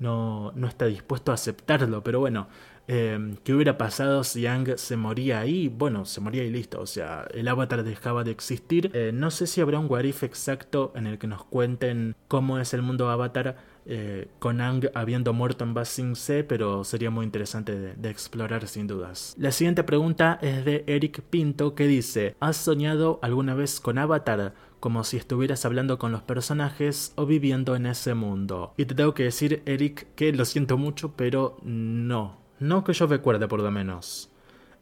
no, 0.00 0.52
no 0.56 0.66
está 0.66 0.86
dispuesto 0.86 1.30
a 1.30 1.34
aceptarlo. 1.34 2.02
Pero 2.02 2.18
bueno, 2.18 2.48
eh, 2.92 3.36
¿Qué 3.44 3.54
hubiera 3.54 3.78
pasado 3.78 4.24
si 4.24 4.48
Ang 4.48 4.76
se 4.76 4.96
moría 4.96 5.38
ahí? 5.38 5.68
Bueno, 5.68 6.04
se 6.06 6.20
moría 6.20 6.42
y 6.42 6.50
listo. 6.50 6.80
O 6.80 6.86
sea, 6.86 7.24
el 7.32 7.46
avatar 7.46 7.84
dejaba 7.84 8.24
de 8.24 8.32
existir. 8.32 8.90
Eh, 8.94 9.12
no 9.14 9.30
sé 9.30 9.46
si 9.46 9.60
habrá 9.60 9.78
un 9.78 9.88
Warif 9.88 10.24
exacto 10.24 10.92
en 10.96 11.06
el 11.06 11.16
que 11.16 11.28
nos 11.28 11.44
cuenten 11.44 12.16
cómo 12.26 12.58
es 12.58 12.74
el 12.74 12.82
mundo 12.82 13.08
avatar 13.08 13.58
eh, 13.86 14.26
con 14.40 14.60
Ang 14.60 14.90
habiendo 14.92 15.32
muerto 15.32 15.62
en 15.62 15.72
Basing 15.72 16.16
C, 16.16 16.42
pero 16.42 16.82
sería 16.82 17.10
muy 17.10 17.24
interesante 17.24 17.78
de, 17.78 17.94
de, 17.94 18.10
explorar 18.10 18.66
sin 18.66 18.88
dudas. 18.88 19.36
La 19.38 19.52
siguiente 19.52 19.84
pregunta 19.84 20.40
es 20.42 20.64
de 20.64 20.82
Eric 20.88 21.22
Pinto 21.22 21.76
que 21.76 21.86
dice: 21.86 22.34
¿Has 22.40 22.56
soñado 22.56 23.20
alguna 23.22 23.54
vez 23.54 23.78
con 23.78 23.98
Avatar? 23.98 24.52
Como 24.80 25.04
si 25.04 25.18
estuvieras 25.18 25.64
hablando 25.64 25.98
con 25.98 26.10
los 26.10 26.22
personajes 26.22 27.12
o 27.16 27.26
viviendo 27.26 27.76
en 27.76 27.86
ese 27.86 28.14
mundo. 28.14 28.72
Y 28.76 28.86
te 28.86 28.94
tengo 28.94 29.14
que 29.14 29.24
decir, 29.24 29.62
Eric, 29.66 30.08
que 30.14 30.32
lo 30.32 30.44
siento 30.44 30.78
mucho, 30.78 31.12
pero 31.16 31.58
no. 31.62 32.38
No 32.58 32.82
que 32.82 32.94
yo 32.94 33.06
recuerde, 33.06 33.46
por 33.46 33.60
lo 33.60 33.70
menos. 33.70 34.30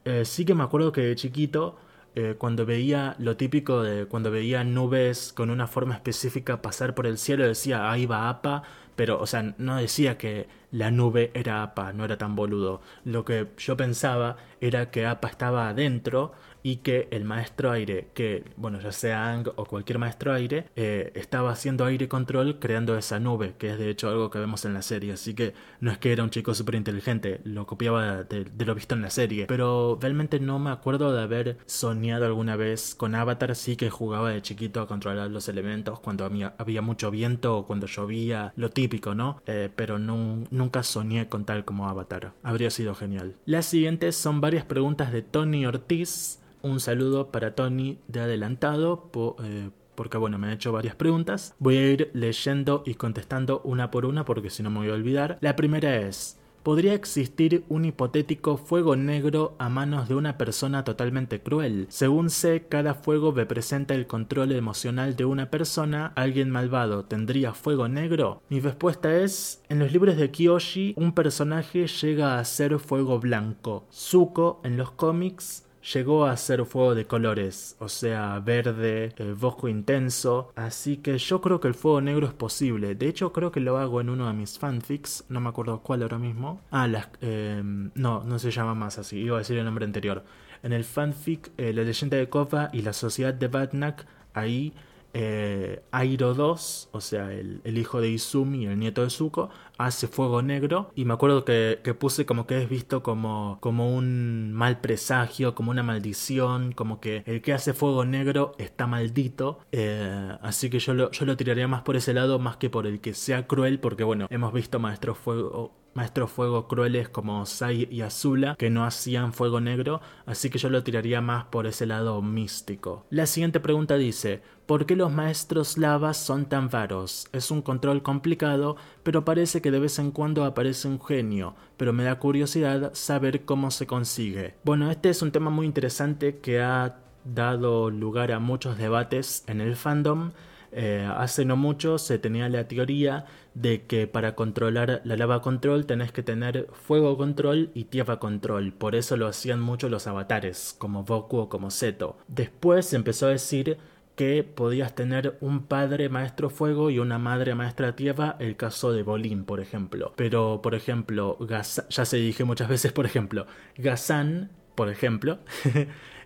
Eh, 0.05 0.25
sí 0.25 0.45
que 0.45 0.55
me 0.55 0.63
acuerdo 0.65 0.93
que 0.93 1.03
de 1.03 1.17
chiquito, 1.17 1.77
eh, 2.15 2.37
cuando 2.39 2.65
veía 2.65 3.17
lo 3.19 3.37
típico 3.37 3.83
de 3.83 4.07
cuando 4.07 4.31
veía 4.31 4.65
nubes 4.65 5.33
con 5.33 5.51
una 5.51 5.67
forma 5.67 5.95
específica 5.95 6.63
pasar 6.63 6.95
por 6.95 7.07
el 7.07 7.19
cielo, 7.19 7.47
decía, 7.47 7.91
ahí 7.91 8.07
va 8.07 8.29
APA, 8.29 8.63
pero, 8.97 9.21
o 9.21 9.27
sea, 9.27 9.55
no 9.59 9.77
decía 9.77 10.19
que 10.19 10.49
la 10.73 10.91
nube 10.91 11.31
era 11.35 11.63
APA, 11.63 11.93
no 11.93 12.05
era 12.05 12.19
tan 12.19 12.35
boludo. 12.35 12.81
Lo 13.05 13.25
que 13.25 13.49
yo 13.59 13.77
pensaba 13.77 14.37
era 14.61 14.91
que 14.91 15.07
APA 15.07 15.29
estaba 15.29 15.69
adentro 15.69 16.33
y 16.69 16.77
que 16.77 17.09
el 17.13 17.25
maestro 17.25 17.71
aire, 17.71 18.09
que 18.13 18.45
bueno, 18.59 18.79
ya 18.79 18.93
sea 18.93 19.33
Ang 19.33 19.49
o 19.57 19.65
cualquier 19.65 19.99
maestro 19.99 20.35
aire, 20.35 20.67
eh, 20.77 21.13
estaba 21.15 21.51
haciendo 21.51 21.87
aire 21.87 22.09
control 22.09 22.59
creando 22.59 22.99
esa 22.99 23.19
nube, 23.19 23.55
que 23.57 23.71
es 23.71 23.79
de 23.79 23.89
hecho 23.89 24.11
algo 24.11 24.29
que 24.29 24.39
vemos 24.39 24.67
en 24.67 24.75
la 24.75 24.83
serie, 24.83 25.15
así 25.15 25.33
que 25.33 25.55
no 25.81 25.91
es 25.91 25.97
que 25.97 26.13
era 26.13 26.23
un 26.23 26.29
chico 26.29 26.53
súper 26.53 26.75
inteligente, 26.75 27.41
lo 27.45 27.67
copiaba 27.67 28.25
de, 28.25 28.51
lo 28.67 28.75
visto 28.75 28.95
en 28.95 29.01
la 29.01 29.09
serie, 29.09 29.47
pero 29.47 29.97
realmente 29.99 30.41
no 30.41 30.59
me 30.59 30.71
acuerdo 30.71 31.15
de 31.15 31.23
haber 31.23 31.57
soñado 31.65 32.27
alguna 32.27 32.55
vez 32.57 32.95
con 32.95 33.15
Avatar, 33.15 33.57
sí 33.57 33.77
que 33.77 33.89
jugaba 33.89 34.31
de 34.31 34.43
chiquito 34.43 34.83
a 34.83 34.87
controlar 34.87 35.31
los 35.31 35.49
elementos 35.49 36.01
cuando 36.01 36.27
había, 36.27 36.83
mucho 36.83 37.11
viento 37.11 37.57
o 37.57 37.67
cuando 37.67 37.87
llovía, 37.87 38.53
lo 38.57 38.69
típico, 38.69 39.15
¿no? 39.15 39.41
Eh, 39.47 39.71
pero 39.75 39.99
nunca 39.99 40.83
soñé 40.83 41.31
con 41.31 41.47
tal 41.47 41.65
como 41.65 41.89
Avatar, 41.89 42.35
habría 42.43 42.69
sido 42.69 42.95
genial. 42.95 43.37
Las 43.47 43.65
siguientes 43.65 44.17
son 44.17 44.43
varias 44.43 44.67
preguntas 44.67 45.13
de 45.13 45.23
Tony 45.23 45.65
Ortiz, 45.65 46.41
un 46.63 46.81
saludo 46.81 47.31
para 47.31 47.55
Tony 47.55 47.99
de 48.09 48.21
adelantado, 48.21 49.11
eh, 49.43 49.71
porque 49.95 50.17
bueno, 50.17 50.39
me 50.39 50.49
ha 50.49 50.53
hecho 50.53 50.73
varias 50.73 50.95
preguntas. 50.95 51.55
Voy 51.59 51.77
a 51.77 51.91
ir 51.91 52.11
leyendo 52.15 52.83
y 52.87 52.95
contestando 52.95 53.61
una 53.65 53.91
por 53.91 54.07
una 54.07 54.25
porque 54.25 54.51
si 54.51 54.63
no 54.63 54.71
me 54.71 54.79
voy 54.79 54.91
a 54.91 54.95
olvidar. 54.95 55.39
La 55.41 55.57
primera 55.57 55.97
es, 55.97 56.39
¿podría 56.63 56.95
existir 56.95 57.65
un 57.69 57.85
hipotético 57.85 58.59
fuego 58.59 58.95
negro 58.95 59.57
a 59.59 59.69
manos 59.69 60.09
de 60.09 60.15
una 60.15 60.39
persona 60.39 60.85
totalmente 60.85 61.41
cruel? 61.41 61.87
Según 61.89 62.31
sé, 62.31 62.67
cada 62.69 62.95
fuego 62.95 63.33
representa 63.33 63.95
el 63.95 64.07
control 64.07 64.53
emocional 64.53 65.17
de 65.17 65.25
una 65.25 65.51
persona. 65.51 66.13
¿Alguien 66.15 66.51
malvado 66.51 67.05
tendría 67.05 67.53
fuego 67.53 67.89
negro? 67.89 68.43
Mi 68.51 68.61
respuesta 68.61 69.17
es, 69.17 69.65
en 69.69 69.79
los 69.79 69.93
libros 69.93 70.17
de 70.17 70.31
Kiyoshi, 70.31 70.95
un 70.97 71.13
personaje 71.13 71.87
llega 71.87 72.39
a 72.39 72.45
ser 72.45 72.79
fuego 72.79 73.19
blanco. 73.19 73.87
Zuko 73.91 74.61
en 74.63 74.77
los 74.77 74.93
cómics 74.93 75.65
llegó 75.93 76.27
a 76.27 76.37
ser 76.37 76.65
fuego 76.65 76.95
de 76.95 77.07
colores, 77.07 77.77
o 77.79 77.89
sea, 77.89 78.41
verde, 78.41 79.15
eh, 79.17 79.35
bosco 79.39 79.69
intenso, 79.69 80.53
así 80.57 80.99
que 80.99 81.19
yo 81.19 81.41
creo 81.41 81.61
que 81.61 81.69
el 81.69 81.75
fuego 81.75 82.01
negro 82.01 82.27
es 82.27 82.33
posible. 82.33 82.95
De 82.95 83.09
hecho, 83.09 83.33
creo 83.33 83.53
que 83.53 83.61
lo 83.61 83.79
hago 83.79 84.01
en 84.01 84.11
uno 84.11 84.27
de 84.27 84.33
mis 84.33 84.59
fanfics, 84.59 85.25
no 85.29 85.41
me 85.41 85.49
acuerdo 85.49 85.81
cuál 85.81 86.03
ahora 86.03 86.19
mismo. 86.19 86.61
Ah, 86.71 86.87
las, 86.87 87.09
em, 87.21 87.91
no, 87.95 88.23
no 88.25 88.39
se 88.39 88.51
llama 88.51 88.75
más 88.75 88.99
así, 88.99 89.19
iba 89.19 89.37
a 89.37 89.41
decir 89.41 89.59
el 89.59 89.65
nombre 89.65 89.85
anterior. 89.85 90.25
En 90.63 90.73
el 90.73 90.85
fanfic 90.85 91.53
eh, 91.57 91.73
La 91.73 91.83
leyenda 91.83 92.17
de 92.17 92.29
Kova 92.29 92.69
y 92.73 92.83
la 92.83 92.93
sociedad 92.93 93.33
de 93.33 93.49
Batnak, 93.49 94.07
ahí 94.35 94.75
eh, 95.21 95.83
Airo 95.91 96.33
2, 96.33 96.91
o 96.93 97.01
sea, 97.01 97.33
el, 97.33 97.61
hijo 97.77 98.01
de 98.01 98.09
Izumi, 98.09 98.67
el 98.67 98.79
nieto 98.79 99.03
de 99.03 99.11
Zuko, 99.11 99.51
hace 99.77 100.07
fuego 100.07 100.43
negro. 100.43 100.93
Y 100.95 101.07
me 101.07 101.15
acuerdo 101.15 101.45
que, 101.45 101.81
puse 101.99 102.25
como 102.25 102.47
que 102.47 102.63
es 102.63 102.69
visto 102.69 103.03
como, 103.03 103.59
como 103.61 103.93
un 103.93 104.53
mal 104.53 104.81
presagio, 104.81 105.57
como 105.57 105.73
una 105.73 105.83
maldición, 105.83 106.71
como 106.71 107.01
que 107.01 107.25
el 107.27 107.43
que 107.43 107.53
hace 107.53 107.75
fuego 107.75 108.05
negro 108.05 108.53
está 108.59 108.87
maldito. 108.87 109.59
Eh, 109.73 110.37
así 110.41 110.71
que 110.71 110.79
yo 110.79 110.95
lo, 110.95 111.11
yo 111.11 111.27
lo 111.27 111.37
tiraría 111.37 111.67
más 111.67 111.83
por 111.83 111.97
ese 111.97 112.15
lado, 112.15 112.39
más 112.39 112.57
que 112.57 112.71
por 112.71 112.87
el 112.87 113.01
que 113.01 113.13
sea 113.13 113.49
cruel, 113.49 113.81
porque 113.81 114.05
bueno, 114.05 114.29
hemos 114.31 114.53
visto 114.53 114.79
Maestro 114.79 115.17
Fuego 115.17 115.73
maestros 115.95 116.31
fuego 116.31 116.69
crueles 116.69 117.09
como 117.09 117.45
Sai 117.47 117.89
y 117.91 118.03
Azula 118.03 118.55
que 118.57 118.71
no 118.71 118.85
hacían 118.85 119.33
fuego 119.33 119.61
negro, 119.61 120.01
así 120.27 120.51
que 120.51 120.59
yo 120.59 120.71
lo 120.71 120.83
tiraría 120.83 121.21
más 121.21 121.45
por 121.47 121.67
ese 121.67 121.87
lado 121.87 122.23
místico. 122.23 123.07
La 123.11 123.27
siguiente 123.27 123.61
pregunta 123.61 123.97
dice, 123.97 124.43
¿por 124.67 124.87
qué 124.87 124.97
los 124.97 125.13
maestros 125.13 125.79
lavas 125.79 126.17
son 126.17 126.47
tan 126.47 126.69
varos? 126.69 127.29
Es 127.33 127.51
un 127.51 127.63
control 127.63 128.03
complicado, 128.03 128.77
pero 129.03 129.25
parece 129.25 129.61
que 129.61 129.71
de 129.71 129.81
vez 129.81 129.99
en 129.99 130.11
cuando 130.11 130.45
aparece 130.45 130.89
un 130.89 131.01
genio, 131.01 131.55
pero 131.77 131.93
me 131.93 132.05
da 132.05 132.19
curiosidad 132.19 132.93
saber 132.95 133.45
cómo 133.45 133.71
se 133.71 133.87
consigue. 133.87 134.55
Bueno, 134.65 134.91
este 134.91 135.11
es 135.11 135.23
un 135.23 135.33
tema 135.33 135.51
muy 135.51 135.67
interesante 135.67 136.39
que 136.39 136.61
ha 136.61 136.99
dado 137.25 137.91
lugar 137.91 138.33
a 138.33 138.39
muchos 138.39 138.79
debates 138.79 139.45
en 139.47 139.61
el 139.61 139.77
fandom 139.77 140.31
eh, 140.73 141.09
hace 141.17 141.45
no 141.45 141.57
mucho 141.57 141.99
se 141.99 142.19
tenía 142.19 142.49
la 142.49 142.69
teoría 142.69 143.27
de 143.55 143.87
que 143.87 144.07
para 144.07 144.35
controlar 144.35 145.01
la 145.05 145.17
lava 145.17 145.43
control 145.43 145.87
tenés 145.87 146.13
que 146.13 146.23
tener 146.23 146.69
fuego 146.73 147.17
control 147.17 147.71
y 147.75 147.85
tierra 147.85 148.19
control. 148.19 148.73
Por 148.73 148.95
eso 148.95 149.17
lo 149.17 149.27
hacían 149.27 149.61
mucho 149.61 149.89
los 149.89 150.07
avatares, 150.07 150.75
como 150.79 151.05
Goku 151.05 151.39
o 151.39 151.49
como 151.49 151.71
Zeto. 151.71 152.19
Después 152.29 152.87
se 152.87 152.97
empezó 152.97 153.27
a 153.27 153.31
decir 153.31 153.79
que 154.19 154.43
podías 154.43 154.97
tener 154.97 155.39
un 155.41 155.67
padre 155.67 156.09
maestro 156.09 156.51
fuego 156.51 156.91
y 156.91 156.99
una 156.99 157.19
madre 157.19 157.55
maestra 157.55 157.95
tierra, 157.95 158.35
el 158.41 158.57
caso 158.57 158.93
de 158.93 159.05
Bolín, 159.05 159.45
por 159.45 159.61
ejemplo. 159.61 160.13
Pero, 160.17 160.61
por 160.61 160.75
ejemplo, 160.75 161.39
ya 161.47 161.63
se 161.63 162.17
dije 162.17 162.43
muchas 162.43 162.69
veces, 162.75 162.91
por 162.93 163.07
ejemplo, 163.07 163.47
Gazan, 163.77 164.51
por 164.75 164.89
ejemplo, 164.89 165.39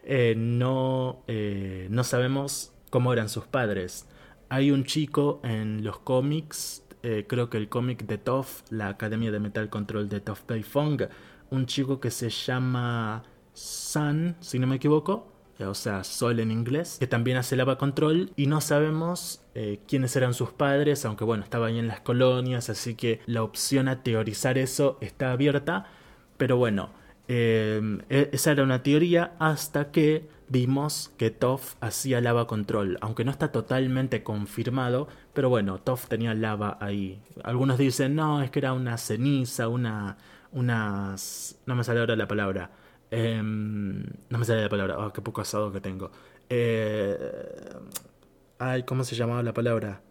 eh, 0.04 0.34
no, 0.36 1.22
eh, 1.28 1.86
no 1.90 2.02
sabemos 2.02 2.72
cómo 2.88 3.12
eran 3.12 3.28
sus 3.28 3.44
padres. 3.44 4.06
Hay 4.52 4.70
un 4.70 4.84
chico 4.84 5.40
en 5.44 5.82
los 5.82 6.00
cómics, 6.00 6.84
eh, 7.02 7.24
creo 7.26 7.48
que 7.48 7.56
el 7.56 7.70
cómic 7.70 8.04
de 8.04 8.18
Toff, 8.18 8.60
la 8.68 8.88
Academia 8.88 9.32
de 9.32 9.40
Metal 9.40 9.70
Control 9.70 10.10
de 10.10 10.20
Toff 10.20 10.42
Beifong, 10.46 11.08
un 11.48 11.64
chico 11.64 12.00
que 12.00 12.10
se 12.10 12.28
llama 12.28 13.22
Sun, 13.54 14.36
si 14.40 14.58
no 14.58 14.66
me 14.66 14.76
equivoco, 14.76 15.26
eh, 15.58 15.64
o 15.64 15.72
sea, 15.72 16.04
Sol 16.04 16.38
en 16.38 16.50
inglés, 16.50 16.98
que 17.00 17.06
también 17.06 17.38
hace 17.38 17.56
lava 17.56 17.78
control 17.78 18.30
y 18.36 18.46
no 18.46 18.60
sabemos 18.60 19.40
eh, 19.54 19.80
quiénes 19.88 20.14
eran 20.16 20.34
sus 20.34 20.50
padres, 20.50 21.06
aunque 21.06 21.24
bueno, 21.24 21.44
estaba 21.44 21.68
ahí 21.68 21.78
en 21.78 21.88
las 21.88 22.00
colonias, 22.00 22.68
así 22.68 22.94
que 22.94 23.20
la 23.24 23.42
opción 23.44 23.88
a 23.88 24.02
teorizar 24.02 24.58
eso 24.58 24.98
está 25.00 25.32
abierta, 25.32 25.86
pero 26.36 26.58
bueno, 26.58 26.90
e-, 27.26 28.02
esa 28.10 28.50
era 28.50 28.64
una 28.64 28.82
teoría 28.82 29.32
hasta 29.38 29.90
que 29.90 30.28
vimos 30.48 31.12
que 31.16 31.30
Toff 31.30 31.74
hacía 31.80 32.20
lava 32.20 32.46
control, 32.46 32.98
aunque 33.00 33.24
no 33.24 33.30
está 33.30 33.52
totalmente 33.52 34.22
confirmado, 34.22 35.08
pero 35.32 35.48
bueno, 35.48 35.78
Toff 35.78 36.08
tenía 36.08 36.34
lava 36.34 36.78
ahí. 36.80 37.22
Algunos 37.44 37.78
dicen, 37.78 38.14
no, 38.14 38.42
es 38.42 38.50
que 38.50 38.58
era 38.58 38.72
una 38.72 38.98
ceniza, 38.98 39.68
una, 39.68 40.18
unas... 40.52 41.58
No 41.66 41.74
me 41.74 41.84
sale 41.84 42.00
ahora 42.00 42.16
la 42.16 42.28
palabra. 42.28 42.70
Em, 43.10 44.04
no 44.30 44.38
me 44.38 44.44
sale 44.44 44.62
la 44.62 44.68
palabra. 44.68 44.98
Oh, 44.98 45.12
qué 45.12 45.20
poco 45.20 45.40
asado 45.42 45.72
que 45.72 45.80
tengo. 45.80 46.10
Eh, 46.48 47.16
ay, 48.58 48.82
¿cómo 48.84 49.04
se 49.04 49.14
llamaba 49.16 49.42
la 49.42 49.52
palabra? 49.52 50.02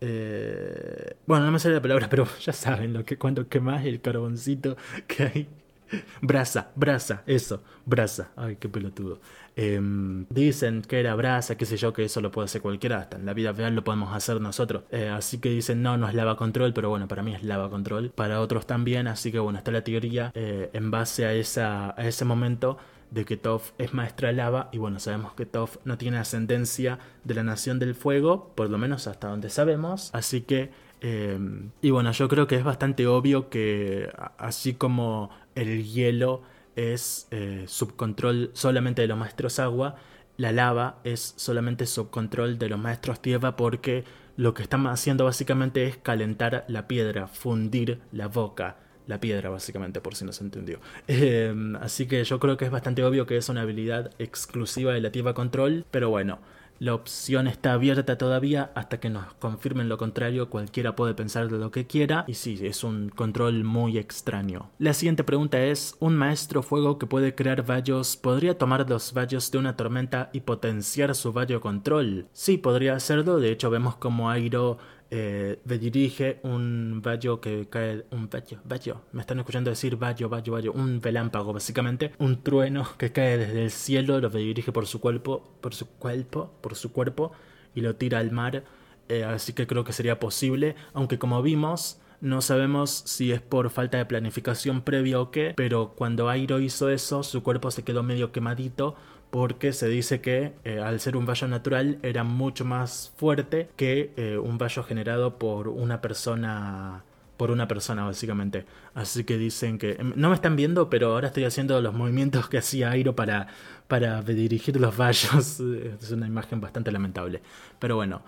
Eh, 0.00 1.16
bueno, 1.26 1.46
no 1.46 1.52
me 1.52 1.58
sale 1.58 1.74
la 1.74 1.82
palabra, 1.82 2.08
pero 2.10 2.26
ya 2.40 2.52
saben 2.52 2.92
lo 2.92 3.04
que 3.04 3.18
cuando 3.18 3.48
quemas 3.48 3.84
el 3.84 4.00
carboncito 4.00 4.76
que 5.06 5.22
hay. 5.24 5.48
Brasa, 6.22 6.70
brasa, 6.74 7.22
eso, 7.26 7.62
brasa. 7.86 8.30
Ay, 8.36 8.56
qué 8.56 8.68
pelotudo. 8.68 9.20
Em, 9.56 10.26
dicen 10.30 10.82
que 10.82 11.00
era 11.00 11.14
brasa, 11.14 11.56
qué 11.56 11.66
sé 11.66 11.76
yo, 11.76 11.92
que 11.92 12.04
eso 12.04 12.20
lo 12.20 12.30
puede 12.30 12.46
hacer 12.46 12.62
cualquiera, 12.62 12.98
hasta 12.98 13.16
en 13.16 13.26
la 13.26 13.34
vida 13.34 13.52
real 13.52 13.74
lo 13.74 13.82
podemos 13.82 14.14
hacer 14.14 14.40
nosotros. 14.40 14.84
Eh, 14.90 15.08
así 15.08 15.38
que 15.38 15.48
dicen, 15.50 15.82
no, 15.82 15.96
no 15.96 16.08
es 16.08 16.14
lava 16.14 16.36
control, 16.36 16.72
pero 16.72 16.90
bueno, 16.90 17.08
para 17.08 17.22
mí 17.22 17.34
es 17.34 17.42
lava 17.42 17.68
control, 17.70 18.10
para 18.10 18.40
otros 18.40 18.66
también, 18.66 19.08
así 19.08 19.32
que 19.32 19.38
bueno, 19.38 19.58
está 19.58 19.70
la 19.72 19.82
teoría 19.82 20.30
eh, 20.34 20.70
en 20.72 20.90
base 20.90 21.26
a, 21.26 21.94
a 21.96 22.06
ese 22.06 22.24
momento 22.24 22.78
de 23.10 23.24
que 23.24 23.36
Toph 23.36 23.70
es 23.78 23.94
maestra 23.94 24.32
lava 24.32 24.68
y 24.72 24.78
bueno, 24.78 25.00
sabemos 25.00 25.32
que 25.32 25.46
Toph 25.46 25.76
no 25.84 25.98
tiene 25.98 26.18
ascendencia 26.18 26.98
de 27.24 27.34
la 27.34 27.42
Nación 27.42 27.78
del 27.78 27.94
Fuego, 27.94 28.52
por 28.54 28.68
lo 28.70 28.78
menos 28.78 29.06
hasta 29.06 29.28
donde 29.28 29.50
sabemos, 29.50 30.10
así 30.12 30.42
que... 30.42 30.70
Em, 31.00 31.70
y 31.80 31.90
bueno, 31.90 32.10
yo 32.10 32.26
creo 32.26 32.48
que 32.48 32.56
es 32.56 32.64
bastante 32.64 33.06
obvio 33.06 33.50
que 33.50 34.10
así 34.36 34.74
como 34.74 35.30
el 35.58 35.84
hielo 35.84 36.42
es 36.76 37.26
eh, 37.30 37.64
subcontrol 37.66 38.50
solamente 38.54 39.02
de 39.02 39.08
los 39.08 39.18
maestros 39.18 39.58
agua, 39.58 39.96
la 40.36 40.52
lava 40.52 41.00
es 41.02 41.34
solamente 41.36 41.86
subcontrol 41.86 42.58
de 42.58 42.68
los 42.68 42.78
maestros 42.78 43.20
tierra 43.20 43.56
porque 43.56 44.04
lo 44.36 44.54
que 44.54 44.62
están 44.62 44.86
haciendo 44.86 45.24
básicamente 45.24 45.84
es 45.84 45.96
calentar 45.96 46.64
la 46.68 46.86
piedra, 46.86 47.26
fundir 47.26 48.00
la 48.12 48.28
boca, 48.28 48.76
la 49.08 49.18
piedra 49.18 49.50
básicamente, 49.50 50.00
por 50.00 50.14
si 50.14 50.24
no 50.24 50.32
se 50.32 50.44
entendió. 50.44 50.78
Em, 51.08 51.74
así 51.76 52.06
que 52.06 52.22
yo 52.22 52.38
creo 52.38 52.56
que 52.56 52.66
es 52.66 52.70
bastante 52.70 53.02
obvio 53.02 53.26
que 53.26 53.36
es 53.36 53.48
una 53.48 53.62
habilidad 53.62 54.12
exclusiva 54.20 54.92
de 54.92 55.00
la 55.00 55.10
tierra 55.10 55.34
control, 55.34 55.84
pero 55.90 56.10
bueno, 56.10 56.38
la 56.78 56.94
opción 56.94 57.46
está 57.48 57.72
abierta 57.72 58.18
todavía 58.18 58.70
hasta 58.74 59.00
que 59.00 59.10
nos 59.10 59.34
confirmen 59.34 59.88
lo 59.88 59.98
contrario. 59.98 60.48
Cualquiera 60.48 60.94
puede 60.94 61.14
pensar 61.14 61.48
de 61.48 61.58
lo 61.58 61.70
que 61.70 61.86
quiera. 61.86 62.24
Y 62.26 62.34
sí, 62.34 62.58
es 62.62 62.84
un 62.84 63.08
control 63.08 63.64
muy 63.64 63.98
extraño. 63.98 64.70
La 64.78 64.94
siguiente 64.94 65.24
pregunta 65.24 65.60
es: 65.60 65.96
¿Un 65.98 66.16
maestro 66.16 66.62
fuego 66.62 66.98
que 66.98 67.06
puede 67.06 67.34
crear 67.34 67.68
vallos 67.68 68.16
podría 68.16 68.56
tomar 68.56 68.88
los 68.88 69.12
vallos 69.12 69.50
de 69.50 69.58
una 69.58 69.76
tormenta 69.76 70.30
y 70.32 70.40
potenciar 70.40 71.14
su 71.14 71.32
vallo 71.32 71.60
control? 71.60 72.26
Sí, 72.32 72.58
podría 72.58 72.94
hacerlo. 72.94 73.38
De 73.38 73.50
hecho, 73.50 73.70
vemos 73.70 73.96
como 73.96 74.30
Airo 74.30 74.78
eh, 75.10 75.58
dirige 75.64 76.38
un 76.42 77.00
vallo 77.04 77.40
que 77.40 77.66
cae, 77.68 78.04
un 78.10 78.28
vallo, 78.28 78.58
vallo, 78.64 79.00
me 79.12 79.20
están 79.22 79.38
escuchando 79.38 79.70
decir 79.70 79.96
vallo, 79.96 80.28
vallo, 80.28 80.52
vallo, 80.52 80.72
un 80.72 81.00
relámpago 81.00 81.52
básicamente, 81.52 82.12
un 82.18 82.42
trueno 82.42 82.86
que 82.98 83.12
cae 83.12 83.38
desde 83.38 83.64
el 83.64 83.70
cielo, 83.70 84.20
lo 84.20 84.28
dirige 84.28 84.72
por 84.72 84.86
su 84.86 85.00
cuerpo, 85.00 85.42
por 85.60 85.74
su 85.74 85.86
cuerpo, 85.86 86.52
por 86.60 86.74
su 86.74 86.92
cuerpo 86.92 87.32
y 87.74 87.80
lo 87.80 87.96
tira 87.96 88.18
al 88.18 88.32
mar, 88.32 88.64
eh, 89.08 89.24
así 89.24 89.52
que 89.52 89.66
creo 89.66 89.84
que 89.84 89.92
sería 89.92 90.20
posible, 90.20 90.76
aunque 90.92 91.18
como 91.18 91.42
vimos, 91.42 92.00
no 92.20 92.42
sabemos 92.42 92.90
si 92.90 93.32
es 93.32 93.40
por 93.40 93.70
falta 93.70 93.96
de 93.96 94.04
planificación 94.04 94.82
previa 94.82 95.20
o 95.20 95.30
qué, 95.30 95.54
pero 95.56 95.94
cuando 95.96 96.28
Airo 96.28 96.58
hizo 96.60 96.90
eso, 96.90 97.22
su 97.22 97.42
cuerpo 97.42 97.70
se 97.70 97.84
quedó 97.84 98.02
medio 98.02 98.32
quemadito 98.32 98.96
porque 99.30 99.72
se 99.72 99.88
dice 99.88 100.20
que 100.20 100.54
eh, 100.64 100.80
al 100.80 101.00
ser 101.00 101.16
un 101.16 101.26
vallo 101.26 101.48
natural 101.48 101.98
era 102.02 102.24
mucho 102.24 102.64
más 102.64 103.12
fuerte 103.16 103.68
que 103.76 104.12
eh, 104.16 104.38
un 104.38 104.58
vallo 104.58 104.82
generado 104.82 105.38
por 105.38 105.68
una 105.68 106.00
persona 106.00 107.04
por 107.36 107.52
una 107.52 107.68
persona 107.68 108.04
básicamente. 108.04 108.66
Así 108.94 109.22
que 109.22 109.38
dicen 109.38 109.78
que 109.78 109.92
em, 109.92 110.12
no 110.16 110.30
me 110.30 110.34
están 110.34 110.56
viendo 110.56 110.90
pero 110.90 111.12
ahora 111.12 111.28
estoy 111.28 111.44
haciendo 111.44 111.80
los 111.80 111.94
movimientos 111.94 112.48
que 112.48 112.58
hacía 112.58 112.90
Airo 112.90 113.14
para 113.14 113.48
para 113.86 114.22
dirigir 114.22 114.80
los 114.80 114.96
vallos. 114.96 115.60
Es 116.00 116.10
una 116.10 116.26
imagen 116.26 116.60
bastante 116.60 116.90
lamentable. 116.90 117.42
Pero 117.78 117.96
bueno 117.96 118.22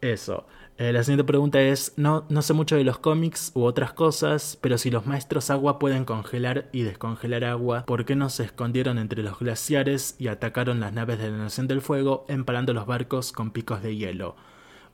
eso 0.00 0.46
eh, 0.80 0.94
la 0.94 1.04
siguiente 1.04 1.24
pregunta 1.24 1.60
es, 1.60 1.92
no, 1.98 2.24
no 2.30 2.40
sé 2.40 2.54
mucho 2.54 2.74
de 2.74 2.84
los 2.84 2.98
cómics 2.98 3.52
u 3.54 3.64
otras 3.64 3.92
cosas, 3.92 4.56
pero 4.62 4.78
si 4.78 4.90
los 4.90 5.04
maestros 5.04 5.50
agua 5.50 5.78
pueden 5.78 6.06
congelar 6.06 6.70
y 6.72 6.84
descongelar 6.84 7.44
agua, 7.44 7.84
¿por 7.84 8.06
qué 8.06 8.16
no 8.16 8.30
se 8.30 8.44
escondieron 8.44 8.96
entre 8.96 9.22
los 9.22 9.38
glaciares 9.38 10.16
y 10.18 10.28
atacaron 10.28 10.80
las 10.80 10.94
naves 10.94 11.18
de 11.18 11.30
la 11.30 11.36
Nación 11.36 11.68
del 11.68 11.82
Fuego 11.82 12.24
empalando 12.28 12.72
los 12.72 12.86
barcos 12.86 13.30
con 13.30 13.50
picos 13.50 13.82
de 13.82 13.94
hielo? 13.94 14.36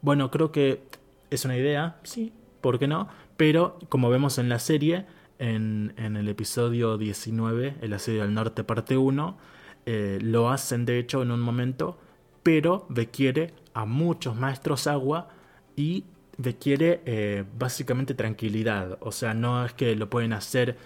Bueno, 0.02 0.32
creo 0.32 0.50
que 0.50 0.82
es 1.30 1.44
una 1.44 1.56
idea, 1.56 2.00
sí, 2.02 2.32
¿por 2.60 2.80
qué 2.80 2.88
no? 2.88 3.06
Pero 3.36 3.78
como 3.88 4.10
vemos 4.10 4.38
en 4.38 4.48
la 4.48 4.58
serie, 4.58 5.06
en, 5.38 5.94
en 5.98 6.16
el 6.16 6.28
episodio 6.28 6.98
19, 6.98 7.76
el 7.80 7.92
asedio 7.92 8.22
del 8.22 8.34
norte 8.34 8.64
parte 8.64 8.96
1, 8.96 9.38
eh, 9.86 10.18
lo 10.20 10.50
hacen 10.50 10.84
de 10.84 10.98
hecho 10.98 11.22
en 11.22 11.30
un 11.30 11.38
momento, 11.38 11.96
pero 12.42 12.86
requiere 12.90 13.54
a 13.72 13.84
muchos 13.84 14.34
maestros 14.34 14.88
agua 14.88 15.28
y 15.76 16.04
requiere 16.38 17.02
eh, 17.06 17.44
básicamente 17.58 18.14
tranquilidad. 18.14 18.98
O 19.00 19.12
sea, 19.12 19.34
no 19.34 19.64
es 19.64 19.72
que 19.72 19.94
lo 19.96 20.10
pueden 20.10 20.32
hacer. 20.32 20.76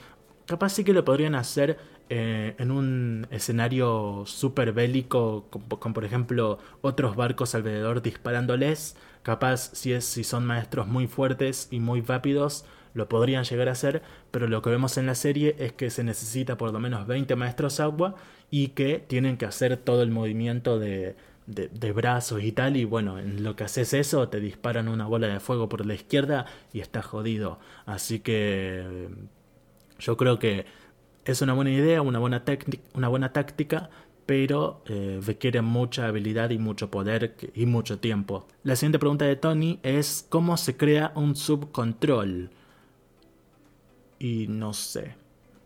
Capaz 0.47 0.71
sí 0.71 0.85
que 0.85 0.93
lo 0.93 1.05
podrían 1.05 1.35
hacer 1.35 1.79
eh, 2.09 2.57
en 2.59 2.71
un 2.73 3.27
escenario 3.31 4.25
súper 4.27 4.73
bélico, 4.73 5.47
con, 5.49 5.93
por 5.93 6.05
ejemplo 6.05 6.59
otros 6.81 7.17
barcos 7.17 7.55
alrededor 7.55 8.03
disparándoles. 8.03 8.97
Capaz 9.23 9.71
si, 9.75 9.93
es, 9.93 10.05
si 10.05 10.25
son 10.25 10.47
maestros 10.47 10.87
muy 10.89 11.07
fuertes 11.07 11.69
y 11.71 11.79
muy 11.81 12.01
rápidos, 12.01 12.65
lo 12.95 13.09
podrían 13.09 13.45
llegar 13.45 13.69
a 13.69 13.73
hacer, 13.73 14.03
pero 14.31 14.49
lo 14.49 14.63
que 14.63 14.71
vemos 14.71 14.97
en 14.99 15.07
la 15.07 15.15
serie 15.15 15.55
es 15.59 15.73
que 15.73 15.91
se 15.91 16.03
necesita 16.03 16.57
por 16.57 16.73
lo 16.73 16.81
menos 16.81 17.07
20 17.07 17.37
maestros 17.37 17.79
agua 17.81 18.17
y 18.51 18.69
que 18.69 18.99
tienen 18.99 19.37
que 19.37 19.47
hacer 19.47 19.77
todo 19.77 20.03
el 20.03 20.11
movimiento 20.11 20.79
de, 21.51 21.93
brazos 21.93 22.43
y 22.43 22.53
tal, 22.53 22.77
y 22.77 22.85
bueno, 22.85 23.19
en 23.19 23.43
lo 23.43 23.57
que 23.57 23.65
haces 23.65 23.93
eso, 23.95 24.29
te 24.29 24.41
disparan 24.41 24.89
una 24.89 25.07
bola 25.07 25.27
de 25.29 25.41
fuego 25.41 25.69
por 25.69 25.85
la 25.87 25.95
izquierda 25.95 26.47
y 26.73 26.81
estás 26.81 27.07
jodido. 27.07 27.59
Así 27.87 28.21
que 28.21 29.09
yo 29.99 30.17
creo 30.17 30.39
que 30.39 30.67
es 31.25 31.43
una 31.43 31.53
buena 31.53 31.71
idea, 31.71 32.03
una 32.03 32.19
buena, 32.19 32.45
una 32.95 33.09
buena 33.09 33.33
táctica, 33.33 33.91
pero 34.27 34.83
eh, 34.87 35.21
requiere 35.25 35.61
mucha 35.61 36.07
habilidad 36.07 36.51
y 36.51 36.59
mucho 36.59 36.91
poder 36.91 37.37
y 37.55 37.67
mucho 37.67 37.99
tiempo. 37.99 38.47
La 38.63 38.77
siguiente 38.77 38.99
pregunta 38.99 39.25
de 39.25 39.37
Tony 39.37 39.81
es 39.83 40.27
¿cómo 40.29 40.57
se 40.57 40.77
crea 40.77 41.13
un 41.17 41.35
subcontrol? 41.37 42.51
Y 44.19 44.47
no 44.49 44.73
sé. 44.73 45.20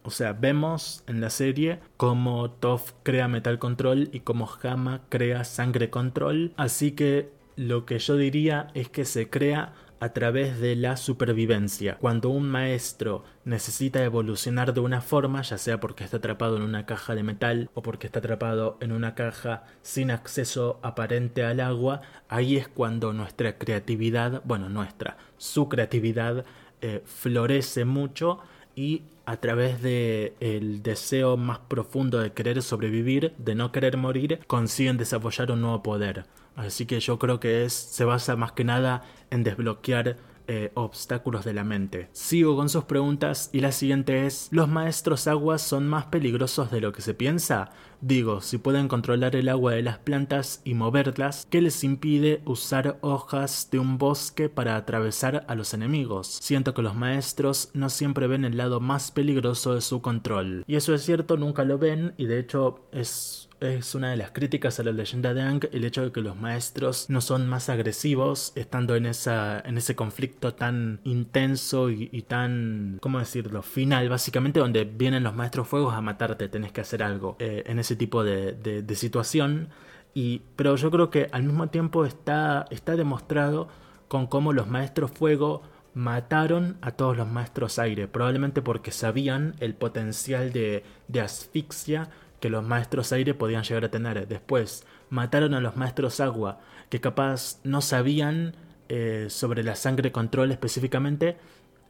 O 0.04 0.10
sea, 0.10 0.34
vemos 0.34 1.02
en 1.06 1.22
la 1.22 1.30
serie 1.30 1.80
cómo 1.96 2.50
Toph 2.50 2.92
crea 3.02 3.26
Metal 3.26 3.58
Control 3.58 4.10
y 4.12 4.20
cómo 4.20 4.48
Hama 4.62 5.00
crea 5.08 5.44
Sangre 5.44 5.88
Control. 5.88 6.52
Así 6.56 6.92
que 6.92 7.30
lo 7.56 7.86
que 7.86 7.98
yo 7.98 8.16
diría 8.16 8.68
es 8.74 8.90
que 8.90 9.06
se 9.06 9.30
crea 9.30 9.72
a 10.00 10.12
través 10.12 10.60
de 10.60 10.76
la 10.76 10.98
supervivencia. 10.98 11.96
Cuando 11.96 12.28
un 12.28 12.50
maestro 12.50 13.24
necesita 13.46 14.04
evolucionar 14.04 14.74
de 14.74 14.80
una 14.80 15.00
forma, 15.00 15.40
ya 15.40 15.56
sea 15.56 15.80
porque 15.80 16.04
está 16.04 16.18
atrapado 16.18 16.58
en 16.58 16.62
una 16.62 16.84
caja 16.84 17.14
de 17.14 17.22
metal 17.22 17.70
o 17.72 17.80
porque 17.80 18.06
está 18.06 18.18
atrapado 18.18 18.76
en 18.80 18.92
una 18.92 19.14
caja 19.14 19.64
sin 19.80 20.10
acceso 20.10 20.78
aparente 20.82 21.44
al 21.44 21.60
agua, 21.60 22.02
ahí 22.28 22.58
es 22.58 22.68
cuando 22.68 23.14
nuestra 23.14 23.56
creatividad, 23.56 24.42
bueno, 24.44 24.68
nuestra, 24.68 25.16
su 25.38 25.70
creatividad 25.70 26.44
eh, 26.82 27.02
florece 27.06 27.86
mucho 27.86 28.40
y 28.76 29.04
a 29.26 29.36
través 29.38 29.82
de 29.82 30.34
el 30.40 30.82
deseo 30.82 31.36
más 31.36 31.58
profundo 31.58 32.18
de 32.18 32.32
querer 32.32 32.62
sobrevivir, 32.62 33.32
de 33.38 33.54
no 33.54 33.72
querer 33.72 33.96
morir, 33.96 34.40
consiguen 34.46 34.96
desarrollar 34.96 35.50
un 35.50 35.62
nuevo 35.62 35.82
poder. 35.82 36.26
Así 36.56 36.86
que 36.86 37.00
yo 37.00 37.18
creo 37.18 37.40
que 37.40 37.64
es, 37.64 37.72
se 37.72 38.04
basa 38.04 38.36
más 38.36 38.52
que 38.52 38.64
nada 38.64 39.02
en 39.30 39.42
desbloquear 39.42 40.16
eh, 40.46 40.70
obstáculos 40.74 41.44
de 41.44 41.54
la 41.54 41.64
mente. 41.64 42.08
Sigo 42.12 42.56
con 42.56 42.68
sus 42.68 42.84
preguntas 42.84 43.50
y 43.52 43.60
la 43.60 43.72
siguiente 43.72 44.26
es, 44.26 44.48
¿los 44.50 44.68
maestros 44.68 45.26
aguas 45.26 45.62
son 45.62 45.88
más 45.88 46.06
peligrosos 46.06 46.70
de 46.70 46.80
lo 46.80 46.92
que 46.92 47.02
se 47.02 47.14
piensa? 47.14 47.70
Digo, 48.00 48.42
si 48.42 48.58
pueden 48.58 48.86
controlar 48.86 49.34
el 49.34 49.48
agua 49.48 49.72
de 49.72 49.82
las 49.82 49.96
plantas 49.96 50.60
y 50.62 50.74
moverlas, 50.74 51.46
¿qué 51.48 51.62
les 51.62 51.82
impide 51.84 52.42
usar 52.44 52.98
hojas 53.00 53.68
de 53.70 53.78
un 53.78 53.96
bosque 53.96 54.50
para 54.50 54.76
atravesar 54.76 55.46
a 55.48 55.54
los 55.54 55.72
enemigos? 55.72 56.26
Siento 56.42 56.74
que 56.74 56.82
los 56.82 56.94
maestros 56.94 57.70
no 57.72 57.88
siempre 57.88 58.26
ven 58.26 58.44
el 58.44 58.58
lado 58.58 58.80
más 58.80 59.10
peligroso 59.10 59.74
de 59.74 59.80
su 59.80 60.02
control. 60.02 60.64
Y 60.66 60.76
eso 60.76 60.94
es 60.94 61.02
cierto, 61.02 61.38
nunca 61.38 61.64
lo 61.64 61.78
ven 61.78 62.12
y 62.18 62.26
de 62.26 62.40
hecho 62.40 62.80
es 62.92 63.43
es 63.60 63.94
una 63.94 64.10
de 64.10 64.16
las 64.16 64.30
críticas 64.30 64.78
a 64.78 64.82
la 64.82 64.92
leyenda 64.92 65.34
de 65.34 65.42
Aang 65.42 65.68
el 65.72 65.84
hecho 65.84 66.02
de 66.02 66.12
que 66.12 66.20
los 66.20 66.36
maestros 66.36 67.08
no 67.08 67.20
son 67.20 67.48
más 67.48 67.68
agresivos 67.68 68.52
estando 68.54 68.96
en, 68.96 69.06
esa, 69.06 69.60
en 69.60 69.78
ese 69.78 69.94
conflicto 69.94 70.54
tan 70.54 71.00
intenso 71.04 71.90
y, 71.90 72.22
tan, 72.22 72.98
¿cómo 73.00 73.18
decirlo?, 73.18 73.62
final, 73.62 74.08
básicamente 74.08 74.60
donde 74.60 74.84
vienen 74.84 75.22
los 75.22 75.34
maestros 75.34 75.68
fuegos 75.68 75.94
a 75.94 76.00
matarte, 76.00 76.48
tenés 76.48 76.72
que 76.72 76.80
hacer 76.80 77.02
algo 77.02 77.36
eh, 77.38 77.62
en 77.66 77.78
ese 77.78 77.96
tipo 77.96 78.24
de, 78.24 78.52
de, 78.52 78.94
situación. 78.94 79.68
Y, 80.14 80.42
pero 80.56 80.76
yo 80.76 80.90
creo 80.90 81.10
que 81.10 81.28
al 81.32 81.42
mismo 81.42 81.68
tiempo 81.68 82.04
está, 82.04 82.66
está 82.70 82.96
demostrado 82.96 83.68
con 84.08 84.26
cómo 84.26 84.52
los 84.52 84.68
maestros 84.68 85.10
fuego 85.10 85.62
mataron 85.94 86.76
a 86.82 86.90
todos 86.92 87.16
los 87.16 87.28
maestros 87.28 87.78
aire, 87.78 88.08
probablemente 88.08 88.62
porque 88.62 88.90
sabían 88.90 89.54
el 89.60 89.74
potencial 89.74 90.52
de, 90.52 90.84
de 91.08 91.20
asfixia 91.20 92.10
que 92.44 92.50
los 92.50 92.62
maestros 92.62 93.10
aire 93.14 93.32
podían 93.32 93.62
llegar 93.62 93.86
a 93.86 93.90
tener. 93.90 94.28
Después 94.28 94.84
mataron 95.08 95.54
a 95.54 95.60
los 95.60 95.78
maestros 95.78 96.20
agua, 96.20 96.60
que 96.90 97.00
capaz 97.00 97.58
no 97.64 97.80
sabían 97.80 98.54
eh, 98.90 99.28
sobre 99.30 99.62
la 99.62 99.76
sangre 99.76 100.12
control 100.12 100.52
específicamente, 100.52 101.38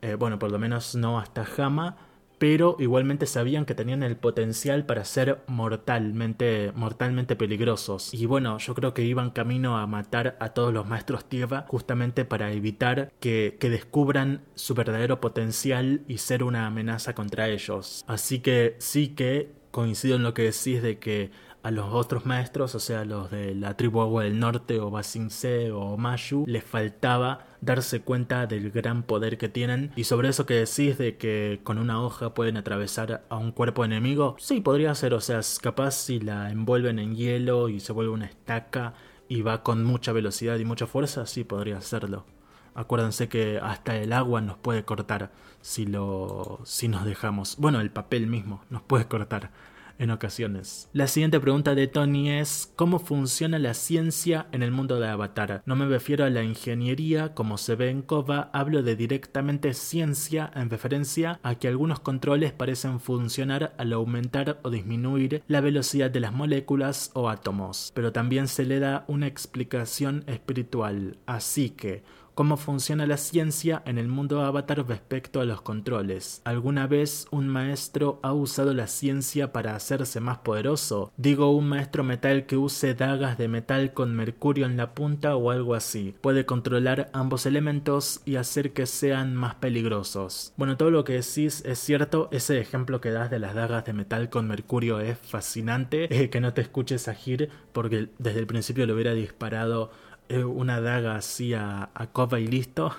eh, 0.01 0.15
bueno, 0.15 0.39
por 0.39 0.53
lo 0.53 0.61
menos 0.61 0.95
no 0.95 1.19
hasta 1.19 1.45
Jama, 1.45 1.97
pero 2.39 2.77
igualmente 2.79 3.27
sabían 3.27 3.65
que 3.65 3.75
tenían 3.75 4.05
el 4.05 4.15
potencial 4.15 4.87
para 4.87 5.05
ser 5.05 5.43
mortalmente, 5.49 6.71
mortalmente 6.77 7.35
peligrosos. 7.35 8.15
Y 8.15 8.27
bueno, 8.27 8.59
yo 8.59 8.77
creo 8.77 8.95
que 8.95 9.03
iban 9.03 9.31
camino 9.31 9.77
a 9.77 9.89
matar 9.89 10.37
a 10.39 10.51
todos 10.51 10.73
los 10.73 10.87
maestros 10.87 11.25
tierra 11.25 11.65
justamente 11.67 12.25
para 12.25 12.53
evitar 12.53 13.13
que, 13.19 13.57
que 13.59 13.71
descubran 13.71 14.43
su 14.55 14.75
verdadero 14.75 15.21
potencial 15.21 16.03
y 16.07 16.19
ser 16.19 16.45
una 16.45 16.69
amenaza 16.69 17.13
contra 17.13 17.49
ellos. 17.49 18.05
Así 18.07 18.39
que 18.39 18.77
sí 18.79 19.09
que 19.09 19.64
coincido 19.75 20.15
en 20.15 20.23
lo 20.23 20.35
que 20.35 20.43
decís 20.43 20.83
de 20.83 21.01
que 21.01 21.33
a 21.65 21.73
los 21.73 21.93
otros 21.93 22.27
maestros, 22.27 22.77
o 22.77 22.79
sea, 22.79 23.05
los 23.05 23.33
de 23.33 23.57
la 23.57 23.77
tribu 23.77 24.03
Agua 24.03 24.23
del 24.23 24.39
Norte 24.39 24.79
o 24.79 25.03
Se 25.03 25.73
o 25.73 25.97
Mayu, 25.97 26.45
les 26.47 26.63
faltaba 26.63 27.47
darse 27.61 28.01
cuenta 28.01 28.47
del 28.47 28.71
gran 28.71 29.03
poder 29.03 29.37
que 29.37 29.49
tienen. 29.49 29.91
Y 29.97 30.05
sobre 30.05 30.29
eso 30.29 30.47
que 30.47 30.55
decís 30.55 30.97
de 30.97 31.17
que 31.17 31.61
con 31.65 31.79
una 31.79 32.01
hoja 32.01 32.35
pueden 32.35 32.57
atravesar 32.57 33.25
a 33.29 33.37
un 33.37 33.51
cuerpo 33.51 33.85
enemigo, 33.85 34.37
sí, 34.39 34.61
podría 34.61 34.95
ser, 34.95 35.13
o 35.13 35.21
sea, 35.21 35.41
capaz 35.61 35.93
si 35.93 36.21
la 36.21 36.53
envuelven 36.53 37.01
en 37.01 37.17
hielo 37.17 37.69
y 37.69 37.81
se 37.81 37.93
vuelve 37.93 38.13
una 38.13 38.27
estaca 38.27 38.95
y 39.27 39.43
va 39.43 39.65
con 39.65 39.83
mucha 39.83 40.13
velocidad 40.13 40.59
y 40.59 40.65
mucha 40.65 40.87
fuerza, 40.87 41.27
sí 41.27 41.43
podría 41.43 41.79
hacerlo. 41.79 42.27
Acuérdense 42.75 43.29
que 43.29 43.59
hasta 43.63 43.97
el 43.97 44.13
agua 44.13 44.41
nos 44.41 44.57
puede 44.57 44.85
cortar 44.85 45.31
si 45.61 45.87
lo 45.87 46.61
si 46.65 46.89
nos 46.89 47.05
dejamos. 47.05 47.57
Bueno, 47.59 47.81
el 47.81 47.91
papel 47.91 48.27
mismo 48.27 48.63
nos 48.71 48.83
puede 48.83 49.07
cortar 49.07 49.51
en 49.99 50.11
ocasiones. 50.11 50.89
La 50.93 51.07
siguiente 51.07 51.41
pregunta 51.41 51.75
de 51.75 51.87
Tony 51.87 52.31
es 52.31 52.73
¿cómo 52.77 52.99
funciona 52.99 53.59
la 53.59 53.75
ciencia 53.75 54.47
en 54.53 54.63
el 54.63 54.71
mundo 54.71 54.99
de 54.99 55.09
Avatar? 55.09 55.63
No 55.67 55.77
me 55.77 55.87
refiero 55.87 56.25
a 56.25 56.31
la 56.31 56.43
ingeniería 56.43 57.35
como 57.35 57.59
se 57.59 57.77
ve 57.77 57.91
en 57.91 58.03
Kova, 58.03 58.51
hablo 58.53 58.83
de 58.83 58.97
directamente 58.97 59.75
ciencia 59.75 60.51
en 60.55 60.71
referencia 60.71 61.39
a 61.43 61.55
que 61.57 61.69
algunos 61.69 62.01
controles 62.01 62.53
parecen 62.53 63.01
funcionar 63.01 63.75
al 63.79 63.93
aumentar 63.93 64.59
o 64.63 64.71
disminuir 64.71 65.43
la 65.49 65.61
velocidad 65.61 66.11
de 66.11 66.21
las 66.21 66.33
moléculas 66.33 67.11
o 67.15 67.29
átomos, 67.29 67.93
pero 67.95 68.13
también 68.13 68.49
se 68.49 68.65
le 68.65 68.81
da 68.81 69.05
una 69.09 69.27
explicación 69.27 70.25
espiritual, 70.27 71.19
así 71.27 71.71
que 71.71 72.03
cómo 72.35 72.57
funciona 72.57 73.07
la 73.07 73.17
ciencia 73.17 73.83
en 73.87 73.99
el 73.99 74.09
mundo 74.09 74.43
avatar 74.43 74.87
respecto 74.87 75.41
a 75.41 75.45
los 75.45 75.63
controles. 75.63 76.43
¿Alguna 76.45 76.87
vez 76.87 77.27
un 77.31 77.49
maestro 77.49 78.19
ha 78.23 78.33
usado 78.33 78.75
la 78.75 78.87
ciencia 78.87 79.53
para 79.53 79.77
hacerse 79.77 80.21
más 80.21 80.39
poderoso? 80.39 81.13
Digo 81.17 81.51
un 81.51 81.69
maestro 81.69 82.05
metal 82.05 82.47
que 82.47 82.57
use 82.57 82.95
dagas 82.95 83.39
de 83.39 83.49
metal 83.49 83.93
con 83.93 84.15
mercurio 84.15 84.67
en 84.67 84.77
la 84.77 84.95
punta 84.95 85.37
o 85.37 85.51
algo 85.51 85.75
así. 85.75 86.15
Puede 86.21 86.47
controlar 86.47 87.11
ambos 87.13 87.47
elementos 87.47 88.21
y 88.25 88.37
hacer 88.37 88.73
que 88.73 88.87
sean 88.87 89.35
más 89.35 89.55
peligrosos. 89.57 90.53
Bueno, 90.57 90.77
todo 90.77 90.91
lo 90.91 91.05
que 91.05 91.15
decís 91.15 91.63
es 91.65 91.79
cierto, 91.79 92.29
ese 92.33 92.59
ejemplo 92.61 93.01
que 93.01 93.11
das 93.11 93.31
de 93.31 93.39
las 93.39 93.55
dagas 93.55 93.85
de 93.85 93.93
metal 93.93 94.29
con 94.29 94.49
mercurio 94.49 95.01
es 95.01 95.19
fascinante. 95.19 96.09
Eh, 96.15 96.31
que 96.31 96.41
no 96.41 96.55
te 96.55 96.61
escuches 96.61 97.09
a 97.09 97.15
Gir 97.15 97.51
porque 97.73 98.09
desde 98.19 98.39
el 98.39 98.47
principio 98.47 98.87
lo 98.87 98.95
hubiera 98.95 99.15
disparado 99.15 99.91
una 100.31 100.81
daga 100.81 101.17
así 101.17 101.55
a, 101.55 101.91
a 101.95 102.39
y 102.39 102.47
listo. 102.47 102.93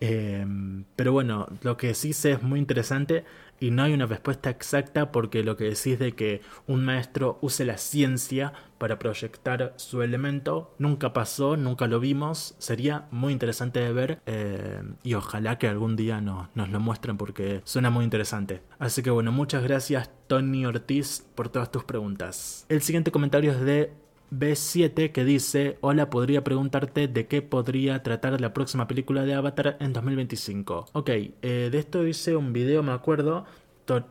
Em, 0.00 0.84
pero 0.94 1.12
bueno, 1.12 1.48
lo 1.62 1.76
que 1.76 1.94
sí 1.94 2.10
es 2.10 2.42
muy 2.42 2.60
interesante 2.60 3.24
y 3.60 3.72
no 3.72 3.82
hay 3.82 3.92
una 3.92 4.06
respuesta 4.06 4.50
exacta 4.50 5.10
porque 5.10 5.42
lo 5.42 5.56
que 5.56 5.64
decís 5.64 5.98
de 5.98 6.12
que 6.12 6.40
un 6.68 6.84
maestro 6.84 7.38
use 7.40 7.64
la 7.64 7.78
ciencia 7.78 8.52
para 8.78 9.00
proyectar 9.00 9.74
su 9.76 10.02
elemento 10.02 10.72
nunca 10.78 11.12
pasó, 11.12 11.56
nunca 11.56 11.88
lo 11.88 11.98
vimos, 11.98 12.54
sería 12.58 13.08
muy 13.10 13.32
interesante 13.32 13.80
de 13.80 13.92
ver 13.92 14.20
em, 14.26 14.94
y 15.02 15.14
ojalá 15.14 15.58
que 15.58 15.66
algún 15.66 15.96
día 15.96 16.20
nos 16.20 16.68
lo 16.68 16.80
muestren 16.80 17.16
porque 17.16 17.60
suena 17.64 17.90
muy 17.90 18.04
interesante. 18.04 18.62
Así 18.78 19.02
que 19.02 19.10
bueno, 19.10 19.32
muchas 19.32 19.64
gracias 19.64 20.10
Tony 20.28 20.64
Ortiz 20.64 21.26
por 21.34 21.48
todas 21.48 21.72
tus 21.72 21.82
preguntas. 21.82 22.66
El 22.68 22.82
siguiente 22.82 23.10
comentario 23.10 23.50
es 23.50 23.60
de 23.60 23.92
B7 24.30 25.12
que 25.12 25.24
dice, 25.24 25.78
hola, 25.80 26.10
podría 26.10 26.44
preguntarte 26.44 27.08
de 27.08 27.26
qué 27.26 27.42
podría 27.42 28.02
tratar 28.02 28.40
la 28.40 28.52
próxima 28.52 28.86
película 28.86 29.24
de 29.24 29.34
Avatar 29.34 29.76
en 29.80 29.92
2025. 29.92 30.86
Ok, 30.92 31.08
eh, 31.08 31.68
de 31.72 31.78
esto 31.78 32.06
hice 32.06 32.36
un 32.36 32.52
video, 32.52 32.82
me 32.82 32.92
acuerdo, 32.92 33.46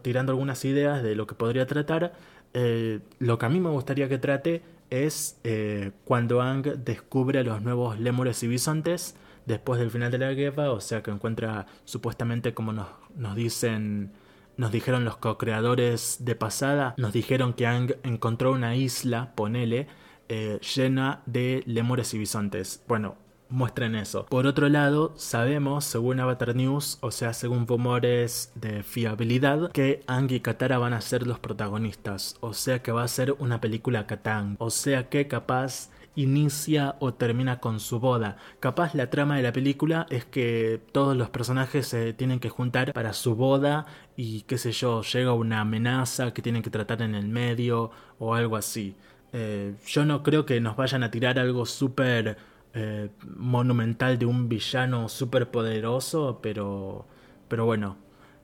tirando 0.02 0.32
algunas 0.32 0.66
ideas 0.66 1.04
de 1.04 1.16
lo 1.16 1.28
que 1.28 1.36
podría 1.36 1.68
tratar. 1.68 2.14
Eh, 2.54 3.00
lo 3.20 3.38
que 3.38 3.46
a 3.46 3.50
mí 3.50 3.60
me 3.60 3.70
gustaría 3.70 4.10
que 4.10 4.18
trate 4.18 4.64
es 4.90 5.40
eh, 5.44 5.92
cuando 6.06 6.42
Ang 6.42 6.64
descubre 6.84 7.40
a 7.40 7.44
los 7.44 7.62
nuevos 7.62 8.00
lémures 8.00 8.42
y 8.44 8.48
bisontes 8.48 9.16
después 9.46 9.80
del 9.80 9.92
final 9.92 10.12
de 10.12 10.18
la 10.18 10.34
guerra, 10.34 10.72
o 10.72 10.82
sea 10.82 11.04
que 11.04 11.12
encuentra 11.12 11.68
supuestamente 11.86 12.54
como 12.54 12.74
nos, 12.74 12.88
nos 13.16 13.36
dicen 13.36 14.12
nos 14.58 14.72
dijeron 14.72 15.06
los 15.06 15.18
co-creadores 15.18 16.18
de 16.22 16.36
pasada, 16.36 16.96
nos 16.98 17.14
dijeron 17.14 17.54
que 17.54 17.68
Ang 17.68 17.96
encontró 18.04 18.52
una 18.52 18.76
isla, 18.76 19.34
ponele, 19.36 19.88
eh, 20.30 20.60
llena 20.76 21.22
de 21.26 21.64
lemures 21.66 22.14
y 22.14 22.18
bisontes. 22.18 22.84
Bueno, 22.88 23.16
muestren 23.50 23.96
eso. 23.96 24.26
Por 24.26 24.48
otro 24.48 24.70
lado, 24.70 25.14
sabemos, 25.16 25.86
según 25.86 26.20
Avatar 26.20 26.56
News, 26.56 26.98
o 27.02 27.12
sea, 27.12 27.34
según 27.34 27.68
rumores 27.68 28.52
de 28.56 28.84
fiabilidad, 28.84 29.72
que 29.72 30.04
Ang 30.08 30.32
y 30.32 30.40
Katara 30.40 30.78
van 30.78 30.94
a 30.94 31.02
ser 31.02 31.26
los 31.26 31.40
protagonistas. 31.40 32.38
O 32.42 32.54
sea 32.54 32.82
que 32.82 32.92
va 32.92 33.04
a 33.04 33.08
ser 33.08 33.34
una 33.40 33.62
película 33.62 34.08
Katang. 34.08 34.56
O 34.60 34.70
sea 34.70 35.10
que 35.10 35.28
capaz 35.28 35.90
inicia 36.16 36.96
o 37.00 37.14
termina 37.14 37.60
con 37.60 37.80
su 37.80 38.00
boda. 38.00 38.38
Capaz 38.60 38.96
la 38.96 39.10
trama 39.10 39.38
de 39.38 39.44
la 39.44 39.54
película 39.54 40.08
es 40.10 40.26
que 40.26 40.82
todos 40.92 41.16
los 41.16 41.30
personajes 41.30 41.88
se 41.88 42.14
tienen 42.14 42.40
que 42.40 42.50
juntar 42.50 42.92
para 42.92 43.14
su 43.14 43.36
boda 43.36 43.86
y 44.16 44.42
qué 44.42 44.58
sé 44.58 44.72
yo, 44.72 45.04
llega 45.04 45.34
una 45.34 45.62
amenaza 45.62 46.34
que 46.34 46.42
tienen 46.42 46.64
que 46.64 46.72
tratar 46.72 47.04
en 47.04 47.14
el 47.14 47.28
medio 47.28 47.92
o 48.18 48.34
algo 48.34 48.58
así. 48.58 48.96
Eh, 49.34 49.76
yo 49.86 50.06
no 50.06 50.24
creo 50.24 50.46
que 50.46 50.60
nos 50.62 50.76
vayan 50.76 51.04
a 51.04 51.12
tirar 51.12 51.40
algo 51.40 51.66
súper 51.66 52.38
eh, 52.80 53.10
monumental 53.36 54.20
de 54.20 54.28
un 54.28 54.50
villano 54.50 55.10
súper 55.10 55.50
poderoso, 55.50 56.40
pero, 56.44 57.08
pero 57.48 57.66
bueno, 57.66 57.98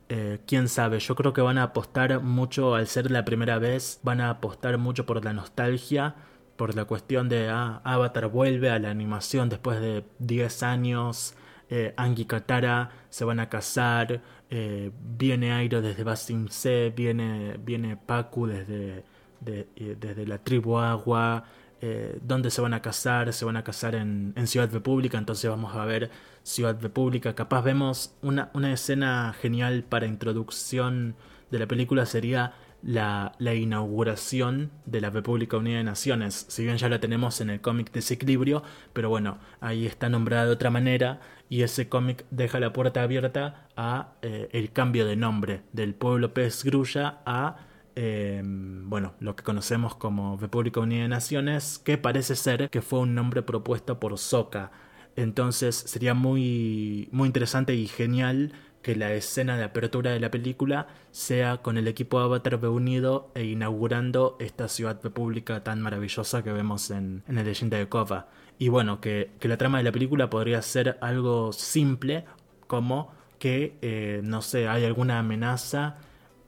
eh, 0.09 0.39
quién 0.47 0.69
sabe, 0.69 0.97
yo 0.99 1.13
creo 1.15 1.33
que 1.33 1.41
van 1.41 1.59
a 1.59 1.63
apostar 1.63 2.19
mucho 2.19 2.73
al 2.73 2.87
ser 2.87 3.11
la 3.11 3.25
primera 3.25 3.59
vez, 3.59 3.99
van 4.01 4.21
a 4.21 4.31
apostar 4.31 4.79
mucho 4.79 5.05
por 5.05 5.23
la 5.23 5.33
nostalgia, 5.33 6.15
por 6.55 6.75
la 6.75 6.85
cuestión 6.85 7.29
de 7.29 7.49
ah, 7.49 7.81
Avatar 7.83 8.27
vuelve 8.27 8.71
a 8.71 8.79
la 8.79 8.89
animación 8.89 9.49
después 9.49 9.79
de 9.79 10.03
10 10.17 10.63
años, 10.63 11.35
eh, 11.69 11.93
Angie 11.95 12.25
Katara 12.25 12.89
se 13.09 13.25
van 13.25 13.39
a 13.39 13.49
casar, 13.49 14.21
viene 14.49 15.51
Airo 15.51 15.81
desde 15.81 16.03
Basin 16.03 16.49
C, 16.49 16.91
viene, 16.95 17.57
viene 17.59 17.97
Paku 17.97 18.47
desde 18.47 19.03
eh, 19.45 19.95
desde 19.99 20.25
la 20.25 20.37
tribu 20.37 20.77
Agua, 20.77 21.45
eh, 21.85 22.17
dónde 22.21 22.49
se 22.49 22.61
van 22.61 22.73
a 22.73 22.81
casar, 22.81 23.33
se 23.33 23.43
van 23.43 23.57
a 23.57 23.63
casar 23.65 23.93
en, 23.95 24.33
Ciudad 24.47 24.71
República, 24.71 25.17
entonces 25.17 25.49
vamos 25.49 25.75
a 25.75 25.83
ver 25.83 26.09
Ciudad 26.41 26.77
República, 26.81 27.35
capaz 27.35 27.61
vemos 27.61 28.15
una, 28.21 28.51
una 28.53 28.71
escena 28.71 29.35
genial 29.41 29.83
para 29.83 30.05
introducción 30.05 31.15
de 31.51 31.59
la 31.59 31.67
película 31.67 32.05
sería 32.05 32.53
la, 32.81 33.33
la, 33.37 33.53
inauguración 33.53 34.71
de 34.85 35.01
la 35.01 35.09
República 35.09 35.57
Unida 35.57 35.77
de 35.77 35.83
Naciones. 35.83 36.45
Si 36.47 36.63
bien 36.63 36.77
ya 36.77 36.87
la 36.87 37.01
tenemos 37.01 37.41
en 37.41 37.49
el 37.49 37.59
cómic 37.59 37.91
Desequilibrio, 37.91 38.63
pero 38.93 39.09
bueno, 39.09 39.37
ahí 39.59 39.85
está 39.85 40.07
nombrada 40.07 40.45
de 40.45 40.51
otra 40.51 40.69
manera 40.69 41.19
y 41.49 41.63
ese 41.63 41.89
cómic 41.89 42.25
deja 42.31 42.61
la 42.61 42.71
puerta 42.71 43.03
abierta 43.03 43.67
a 43.75 44.13
eh, 44.21 44.47
el 44.53 44.71
cambio 44.71 45.05
de 45.05 45.17
nombre 45.17 45.63
del 45.73 45.95
pueblo 45.95 46.33
pez 46.33 46.63
grulla 46.63 47.19
a 47.25 47.57
Em, 47.95 48.89
bueno, 48.89 49.13
lo 49.19 49.35
que 49.35 49.43
conocemos 49.43 49.95
como 49.95 50.37
República 50.37 50.79
Unida 50.79 51.03
de 51.03 51.09
Naciones, 51.09 51.79
que 51.79 51.97
parece 51.97 52.35
ser 52.35 52.69
que 52.69 52.81
fue 52.81 52.99
un 52.99 53.13
nombre 53.13 53.41
propuesto 53.43 53.99
por 53.99 54.17
Soka. 54.17 54.71
Entonces 55.15 55.75
sería 55.75 56.13
muy, 56.13 57.07
muy 57.11 57.27
interesante 57.27 57.75
y 57.75 57.87
genial 57.87 58.53
que 58.81 58.95
la 58.95 59.13
escena 59.13 59.57
de 59.57 59.63
apertura 59.63 60.11
de 60.11 60.19
la 60.19 60.31
película 60.31 60.87
sea 61.11 61.57
con 61.57 61.77
el 61.77 61.87
equipo 61.87 62.19
Avatar 62.19 62.59
reunido 62.59 63.31
e 63.35 63.45
inaugurando 63.45 64.35
esta 64.39 64.67
ciudad 64.67 64.99
república 65.01 65.63
tan 65.63 65.81
maravillosa 65.81 66.43
que 66.43 66.51
vemos 66.51 66.91
en, 66.91 67.23
en 67.27 67.37
el 67.37 67.45
leyenda 67.45 67.77
de 67.77 67.87
Kova. 67.87 68.27
Y 68.59 68.69
bueno, 68.69 68.99
que, 69.01 69.31
que, 69.39 69.47
la 69.47 69.57
trama 69.57 69.77
de 69.77 69.85
la 69.85 69.91
película 69.91 70.29
podría 70.29 70.61
ser 70.61 70.97
algo 71.01 71.53
simple, 71.53 72.25
como 72.67 73.11
que, 73.39 73.77
eh, 73.81 74.21
no 74.23 74.41
sé, 74.41 74.67
hay 74.67 74.85
alguna 74.85 75.19
amenaza 75.19 75.97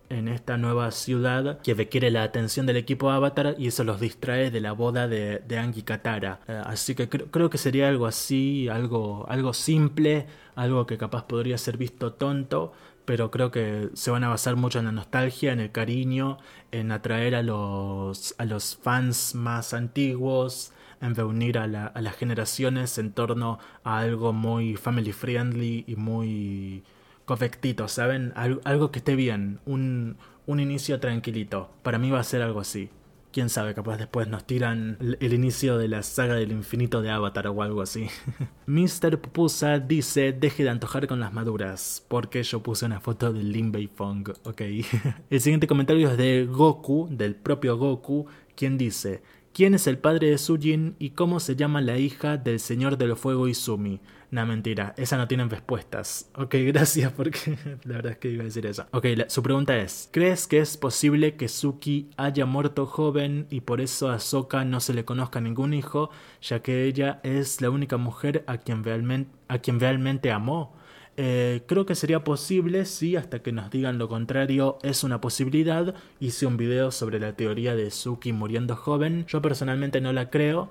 en 0.10 0.28
esta 0.28 0.58
nueva 0.58 0.92
ciudad 0.92 1.60
que 1.62 1.74
requiere 1.74 2.12
la 2.12 2.24
atención 2.24 2.66
del 2.66 2.78
equipo 2.78 3.10
Avatar 3.10 3.56
y 3.58 3.68
eso 3.68 3.84
los 3.84 4.00
distrae 4.00 4.52
de 4.52 4.62
la 4.62 4.72
boda 4.72 5.08
de, 5.08 5.40
de 5.48 5.58
Angie 5.58 5.84
Katara. 5.84 6.40
Eh, 6.48 6.62
así 6.66 6.96
que 6.96 7.10
creo 7.10 7.50
que 7.50 7.58
sería 7.58 7.90
algo 7.90 8.06
así, 8.06 8.68
algo, 8.70 9.26
algo 9.30 9.54
simple, 9.54 10.28
algo 10.56 10.86
que 10.86 10.98
capaz 10.98 11.26
podría 11.26 11.58
ser 11.58 11.78
visto 11.78 12.14
tonto, 12.14 12.74
pero 13.06 13.32
creo 13.32 13.52
que 13.52 13.90
se 13.94 14.12
van 14.12 14.24
a 14.24 14.30
basar 14.30 14.56
mucho 14.56 14.80
en 14.80 14.86
la 14.86 14.92
nostalgia, 14.92 15.54
en 15.54 15.60
el 15.60 15.72
cariño, 15.72 16.38
en 16.72 16.92
atraer 16.92 17.36
a 17.36 17.44
los, 17.44 18.36
a 18.38 18.46
los 18.46 18.78
fans 18.78 19.36
más 19.36 19.74
antiguos, 19.74 20.72
en 21.02 21.16
reunir 21.16 21.58
a, 21.58 21.68
la, 21.68 21.88
a 21.88 22.02
las 22.02 22.16
generaciones 22.16 22.98
en 22.98 23.12
torno 23.12 23.60
a 23.84 24.00
algo 24.00 24.34
muy 24.34 24.76
family 24.76 25.12
friendly 25.12 25.84
y 25.88 25.96
muy 25.96 26.84
correctito, 27.26 27.88
¿saben? 27.88 28.34
algo 28.36 28.92
que 28.92 29.00
esté 29.00 29.16
bien, 29.16 29.60
un, 29.66 30.18
un 30.46 30.60
inicio 30.60 31.00
tranquilito. 31.00 31.70
Para 31.84 31.98
mí 31.98 32.10
va 32.12 32.20
a 32.20 32.24
ser 32.24 32.42
algo 32.42 32.60
así. 32.60 32.90
Quién 33.32 33.50
sabe, 33.50 33.74
capaz 33.74 33.98
después 33.98 34.30
nos 34.30 34.48
tiran 34.48 34.98
el, 35.20 35.34
inicio 35.34 35.78
de 35.78 35.90
la 35.90 36.04
saga 36.04 36.36
del 36.36 36.54
infinito 36.54 37.02
de 37.02 37.10
Avatar 37.10 37.48
o 37.48 37.62
algo 37.62 37.82
así. 37.82 38.08
Mr. 38.66 39.20
Pupusa 39.20 39.80
dice, 39.80 40.32
deje 40.32 40.64
de 40.64 40.70
antojar 40.70 41.06
con 41.06 41.20
las 41.20 41.34
maduras, 41.34 42.06
porque 42.08 42.44
yo 42.44 42.64
puse 42.64 42.86
una 42.86 43.02
foto 43.02 43.34
de 43.34 43.44
Lin 43.44 43.74
Fong, 43.94 44.30
ok. 44.46 44.62
el 45.30 45.42
siguiente 45.42 45.68
comentario 45.68 46.12
es 46.12 46.18
de 46.18 46.46
Goku, 46.46 47.10
del 47.12 47.36
propio 47.36 47.76
Goku, 47.76 48.26
quien 48.56 48.78
dice, 48.78 49.22
¿quién 49.52 49.74
es 49.74 49.86
el 49.88 49.98
padre 49.98 50.30
de 50.30 50.38
Sujin 50.38 50.96
y 50.98 51.10
cómo 51.10 51.42
se 51.42 51.58
llama 51.58 51.82
la 51.82 51.98
hija 51.98 52.38
del 52.38 52.62
Señor 52.62 52.98
del 52.98 53.18
Fuego 53.18 53.50
Izumi? 53.50 54.00
No, 54.36 54.46
mentira, 54.46 54.94
esa 54.98 55.16
no 55.16 55.30
tienen 55.30 55.50
respuestas. 55.50 56.30
Ok, 56.36 56.56
gracias 56.68 57.10
porque 57.14 57.58
la 57.86 57.96
verdad 57.96 58.12
es 58.12 58.18
que 58.18 58.30
iba 58.30 58.42
a 58.42 58.44
decir 58.44 58.66
eso. 58.66 58.86
Ok, 58.92 59.06
su 59.30 59.42
pregunta 59.42 59.78
es, 59.78 60.10
¿crees 60.12 60.46
que 60.46 60.60
es 60.60 60.76
posible 60.76 61.38
que 61.38 61.48
Suki 61.48 62.10
haya 62.18 62.46
muerto 62.46 62.86
joven 62.86 63.48
y 63.50 63.62
por 63.62 63.80
eso 63.80 64.10
a 64.10 64.20
Soka 64.20 64.66
no 64.66 64.82
se 64.82 64.94
le 64.94 65.06
conozca 65.06 65.40
ningún 65.40 65.74
hijo, 65.74 66.10
ya 66.42 66.62
que 66.62 66.84
ella 66.84 67.22
es 67.24 67.62
la 67.62 67.70
única 67.70 67.96
mujer 67.96 68.44
a 68.46 68.58
quien 68.58 68.84
realmente, 68.84 69.32
a 69.48 69.60
quien 69.60 69.80
realmente 69.80 70.34
amó? 70.34 70.76
Eh, 71.18 71.64
creo 71.66 71.86
que 71.86 71.96
sería 71.96 72.26
posible, 72.26 72.84
sí, 72.84 73.16
hasta 73.16 73.42
que 73.42 73.54
nos 73.54 73.72
digan 73.72 73.98
lo 73.98 74.10
contrario, 74.10 74.80
es 74.84 75.06
una 75.06 75.22
posibilidad. 75.22 75.96
Hice 76.20 76.46
un 76.46 76.58
video 76.58 76.92
sobre 76.92 77.20
la 77.20 77.38
teoría 77.38 77.74
de 77.74 77.90
Suki 77.90 78.34
muriendo 78.34 78.76
joven. 78.76 79.26
Yo 79.28 79.42
personalmente 79.42 80.02
no 80.02 80.12
la 80.12 80.30
creo, 80.30 80.70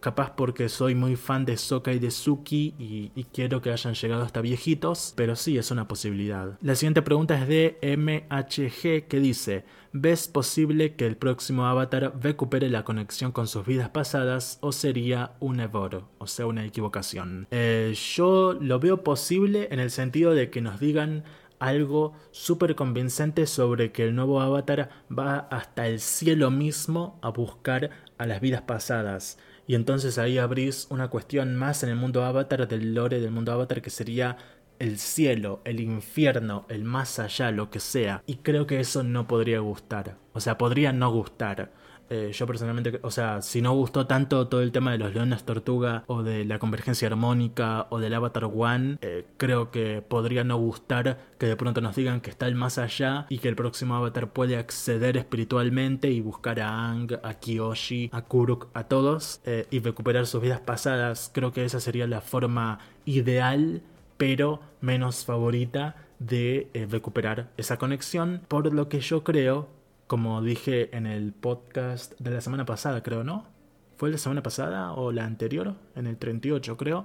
capaz 0.00 0.34
porque 0.36 0.68
soy 0.68 0.94
muy 0.94 1.16
fan 1.16 1.44
de 1.44 1.56
Soka 1.56 1.92
y 1.92 1.98
de 1.98 2.10
Suki 2.10 2.74
y, 2.78 3.24
quiero 3.32 3.60
que 3.60 3.70
hayan 3.70 3.94
llegado 3.94 4.22
hasta 4.22 4.40
viejitos, 4.40 5.12
pero 5.16 5.34
sí 5.34 5.58
es 5.58 5.70
una 5.70 5.88
posibilidad. 5.88 6.58
La 6.60 6.74
siguiente 6.74 7.02
pregunta 7.02 7.40
es 7.40 7.48
de 7.48 7.78
MHG 7.82 9.08
que 9.08 9.20
dice, 9.20 9.64
¿ves 9.92 10.28
posible 10.28 10.94
que 10.94 11.06
el 11.06 11.16
próximo 11.16 11.66
avatar 11.66 12.14
recupere 12.20 12.68
la 12.70 12.84
conexión 12.84 13.32
con 13.32 13.46
sus 13.46 13.66
vidas 13.66 13.90
pasadas 13.90 14.58
o 14.60 14.72
sería 14.72 15.32
un 15.40 15.60
error, 15.60 16.04
o 16.18 16.26
sea, 16.26 16.46
una 16.46 16.64
equivocación? 16.64 17.48
Eh, 17.50 17.94
yo 18.14 18.56
lo 18.60 18.78
veo 18.78 19.02
posible 19.02 19.68
en 19.70 19.80
el 19.80 19.90
sentido 19.90 20.34
de 20.34 20.50
que 20.50 20.60
nos 20.60 20.78
digan 20.78 21.24
algo 21.58 22.12
súper 22.30 22.74
convincente 22.74 23.46
sobre 23.46 23.92
que 23.92 24.04
el 24.04 24.14
nuevo 24.14 24.40
avatar 24.40 24.90
va 25.10 25.48
hasta 25.50 25.86
el 25.86 26.00
cielo 26.00 26.50
mismo 26.50 27.18
a 27.22 27.30
buscar 27.30 27.90
a 28.18 28.26
las 28.26 28.40
vidas 28.40 28.62
pasadas. 28.62 29.38
Y 29.66 29.74
entonces 29.74 30.18
ahí 30.18 30.38
abrís 30.38 30.86
una 30.90 31.08
cuestión 31.08 31.56
más 31.56 31.82
en 31.82 31.90
el 31.90 31.96
mundo 31.96 32.24
avatar 32.24 32.68
del 32.68 32.94
lore 32.94 33.20
del 33.20 33.30
mundo 33.30 33.52
avatar 33.52 33.80
que 33.80 33.90
sería 33.90 34.36
el 34.78 34.98
cielo, 34.98 35.60
el 35.64 35.80
infierno, 35.80 36.66
el 36.68 36.84
más 36.84 37.18
allá, 37.18 37.50
lo 37.50 37.70
que 37.70 37.80
sea. 37.80 38.22
Y 38.26 38.36
creo 38.36 38.66
que 38.66 38.80
eso 38.80 39.02
no 39.02 39.26
podría 39.26 39.60
gustar. 39.60 40.16
O 40.32 40.40
sea, 40.40 40.58
podría 40.58 40.92
no 40.92 41.10
gustar. 41.10 41.72
Eh, 42.14 42.30
yo 42.32 42.46
personalmente, 42.46 43.00
o 43.02 43.10
sea, 43.10 43.42
si 43.42 43.60
no 43.60 43.72
gustó 43.74 44.06
tanto 44.06 44.46
todo 44.46 44.62
el 44.62 44.70
tema 44.70 44.92
de 44.92 44.98
los 44.98 45.12
leones 45.12 45.42
tortuga 45.42 46.04
o 46.06 46.22
de 46.22 46.44
la 46.44 46.60
convergencia 46.60 47.08
armónica 47.08 47.88
o 47.90 47.98
del 47.98 48.14
Avatar 48.14 48.44
One, 48.44 48.98
eh, 49.00 49.26
creo 49.36 49.72
que 49.72 50.00
podría 50.00 50.44
no 50.44 50.56
gustar 50.56 51.18
que 51.38 51.46
de 51.46 51.56
pronto 51.56 51.80
nos 51.80 51.96
digan 51.96 52.20
que 52.20 52.30
está 52.30 52.46
el 52.46 52.54
más 52.54 52.78
allá 52.78 53.26
y 53.30 53.38
que 53.38 53.48
el 53.48 53.56
próximo 53.56 53.96
Avatar 53.96 54.32
puede 54.32 54.56
acceder 54.56 55.16
espiritualmente 55.16 56.08
y 56.08 56.20
buscar 56.20 56.60
a 56.60 56.88
Ang, 56.88 57.18
a 57.20 57.34
Kyoshi, 57.34 58.10
a 58.12 58.22
Kuruk, 58.22 58.68
a 58.74 58.84
todos 58.84 59.40
eh, 59.44 59.66
y 59.72 59.80
recuperar 59.80 60.26
sus 60.26 60.40
vidas 60.40 60.60
pasadas. 60.60 61.32
Creo 61.34 61.50
que 61.50 61.64
esa 61.64 61.80
sería 61.80 62.06
la 62.06 62.20
forma 62.20 62.78
ideal, 63.06 63.82
pero 64.18 64.60
menos 64.80 65.24
favorita 65.24 65.96
de 66.20 66.70
recuperar 66.88 67.50
esa 67.56 67.76
conexión, 67.76 68.42
por 68.46 68.72
lo 68.72 68.88
que 68.88 69.00
yo 69.00 69.24
creo 69.24 69.68
como 70.14 70.42
dije 70.42 70.96
en 70.96 71.08
el 71.08 71.32
podcast 71.32 72.12
de 72.20 72.30
la 72.30 72.40
semana 72.40 72.64
pasada, 72.64 73.02
creo, 73.02 73.24
¿no? 73.24 73.48
¿Fue 73.96 74.12
la 74.12 74.16
semana 74.16 74.44
pasada 74.44 74.92
o 74.92 75.10
la 75.10 75.24
anterior? 75.24 75.74
En 75.96 76.06
el 76.06 76.18
38, 76.18 76.76
creo. 76.76 77.04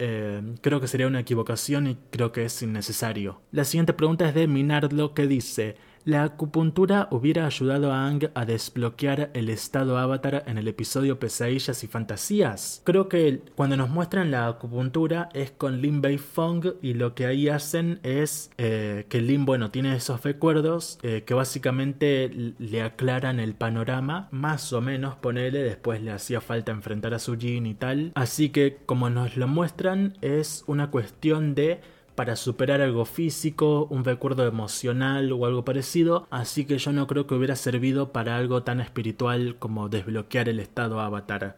Eh, 0.00 0.42
creo 0.60 0.80
que 0.80 0.88
sería 0.88 1.06
una 1.06 1.20
equivocación 1.20 1.86
y 1.86 1.96
creo 2.10 2.32
que 2.32 2.44
es 2.44 2.60
innecesario. 2.60 3.40
La 3.52 3.62
siguiente 3.62 3.92
pregunta 3.92 4.28
es 4.28 4.34
de 4.34 4.48
Minardo 4.48 5.14
que 5.14 5.28
dice, 5.28 5.76
la 6.04 6.24
acupuntura 6.24 7.08
hubiera 7.10 7.46
ayudado 7.46 7.92
a 7.92 8.06
Ang 8.06 8.30
a 8.34 8.44
desbloquear 8.44 9.30
el 9.34 9.48
estado 9.48 9.98
avatar 9.98 10.44
en 10.46 10.58
el 10.58 10.68
episodio 10.68 11.18
Pesadillas 11.18 11.84
y 11.84 11.86
Fantasías. 11.86 12.82
Creo 12.84 13.08
que 13.08 13.42
cuando 13.54 13.76
nos 13.76 13.90
muestran 13.90 14.30
la 14.30 14.48
acupuntura 14.48 15.28
es 15.34 15.50
con 15.50 15.80
Lin 15.80 16.00
Bei 16.00 16.18
Fong 16.18 16.66
y 16.80 16.94
lo 16.94 17.14
que 17.14 17.26
ahí 17.26 17.48
hacen 17.48 18.00
es 18.02 18.50
eh, 18.58 19.06
que 19.08 19.20
Lin, 19.20 19.44
bueno, 19.44 19.70
tiene 19.70 19.94
esos 19.94 20.22
recuerdos 20.22 20.98
eh, 21.02 21.24
que 21.26 21.34
básicamente 21.34 22.30
le 22.30 22.82
aclaran 22.82 23.40
el 23.40 23.54
panorama, 23.54 24.28
más 24.30 24.72
o 24.72 24.80
menos, 24.80 25.16
ponele, 25.16 25.62
después 25.62 26.02
le 26.02 26.12
hacía 26.12 26.40
falta 26.40 26.72
enfrentar 26.72 27.14
a 27.14 27.18
su 27.18 27.36
Jin 27.36 27.66
y 27.66 27.74
tal. 27.74 28.12
Así 28.14 28.50
que 28.50 28.78
como 28.86 29.10
nos 29.10 29.36
lo 29.36 29.48
muestran 29.48 30.16
es 30.20 30.64
una 30.66 30.90
cuestión 30.90 31.54
de 31.54 31.80
para 32.20 32.36
superar 32.36 32.82
algo 32.82 33.06
físico, 33.06 33.86
un 33.88 34.04
recuerdo 34.04 34.46
emocional 34.46 35.32
o 35.32 35.46
algo 35.46 35.64
parecido, 35.64 36.28
así 36.28 36.66
que 36.66 36.76
yo 36.76 36.92
no 36.92 37.06
creo 37.06 37.26
que 37.26 37.34
hubiera 37.34 37.56
servido 37.56 38.12
para 38.12 38.36
algo 38.36 38.62
tan 38.62 38.82
espiritual 38.82 39.56
como 39.58 39.88
desbloquear 39.88 40.50
el 40.50 40.60
estado 40.60 41.00
avatar. 41.00 41.56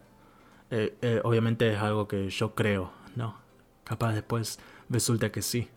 Eh, 0.71 0.95
eh, 1.01 1.19
obviamente 1.25 1.73
es 1.73 1.79
algo 1.79 2.07
que 2.07 2.29
yo 2.29 2.55
creo, 2.55 2.93
¿no? 3.17 3.35
Capaz 3.83 4.13
después 4.13 4.57
resulta 4.87 5.33
que 5.33 5.41
sí. 5.41 5.67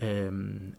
Eh, 0.00 0.30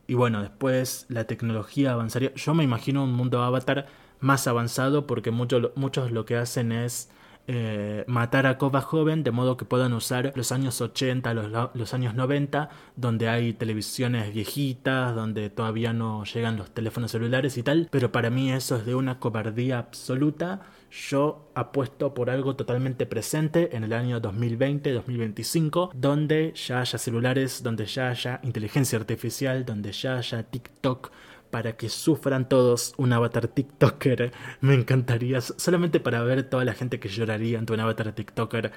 y 0.08 0.14
bueno, 0.14 0.42
después 0.42 1.06
la 1.10 1.26
tecnología 1.26 1.92
avanzaría. 1.94 2.34
Yo 2.36 2.54
me 2.54 2.64
imagino 2.64 3.04
un 3.04 3.14
mundo 3.14 3.44
avatar 3.44 3.88
más 4.20 4.48
avanzado 4.48 5.06
porque 5.08 5.32
muchos 5.32 6.12
lo 6.12 6.26
que 6.26 6.38
hacen 6.38 6.72
es 6.72 7.10
eh, 7.48 8.04
matar 8.08 8.48
a 8.48 8.58
Koba 8.58 8.82
joven 8.82 9.24
de 9.24 9.30
modo 9.30 9.56
que 9.56 9.66
puedan 9.66 9.94
usar 9.94 10.34
los 10.36 10.52
años 10.52 10.82
80, 10.82 11.34
los, 11.36 11.72
los, 11.76 11.94
años 11.94 12.16
90, 12.16 12.70
donde 12.96 13.30
hay 13.30 13.54
televisiones 13.54 14.34
viejitas, 14.34 15.14
donde 15.14 15.52
todavía 15.52 15.94
no 15.94 16.24
llegan 16.24 16.58
los 16.58 16.72
teléfonos 16.72 17.12
celulares 17.12 17.58
y 17.58 17.64
tal, 17.64 17.88
pero 17.92 18.12
para 18.12 18.32
mí 18.32 18.52
eso 18.52 18.78
es 18.78 18.86
de 18.86 18.96
una 18.96 19.20
cobardía 19.20 19.78
absoluta. 19.78 20.62
yo 21.10 21.52
apuesto 21.56 22.14
por 22.14 22.30
algo 22.30 22.56
totalmente 22.56 23.06
presente 23.06 23.76
en 23.76 23.84
el 23.84 23.94
año 23.94 24.20
2020-2025, 24.22 25.92
donde 25.94 26.54
ya 26.56 26.82
haya 26.82 26.98
celulares, 26.98 27.62
donde 27.62 27.86
ya 27.86 28.10
haya 28.10 28.40
inteligencia 28.44 28.98
artificial, 28.98 29.66
donde 29.66 29.92
ya 29.92 30.18
haya 30.18 30.44
TikTok, 30.44 31.12
para 31.56 31.78
que 31.78 31.88
sufran 31.88 32.50
todos 32.50 32.94
un 32.98 33.14
avatar 33.14 33.48
TikToker. 33.48 34.34
Me 34.60 34.74
encantaría, 34.74 35.40
solamente 35.40 36.02
para 36.02 36.22
ver 36.22 36.44
toda 36.50 36.66
la 36.66 36.74
gente 36.74 37.00
que 37.00 37.08
lloraría 37.08 37.58
ante 37.58 37.72
un 37.72 37.80
avatar 37.80 38.12
TikToker, 38.12 38.74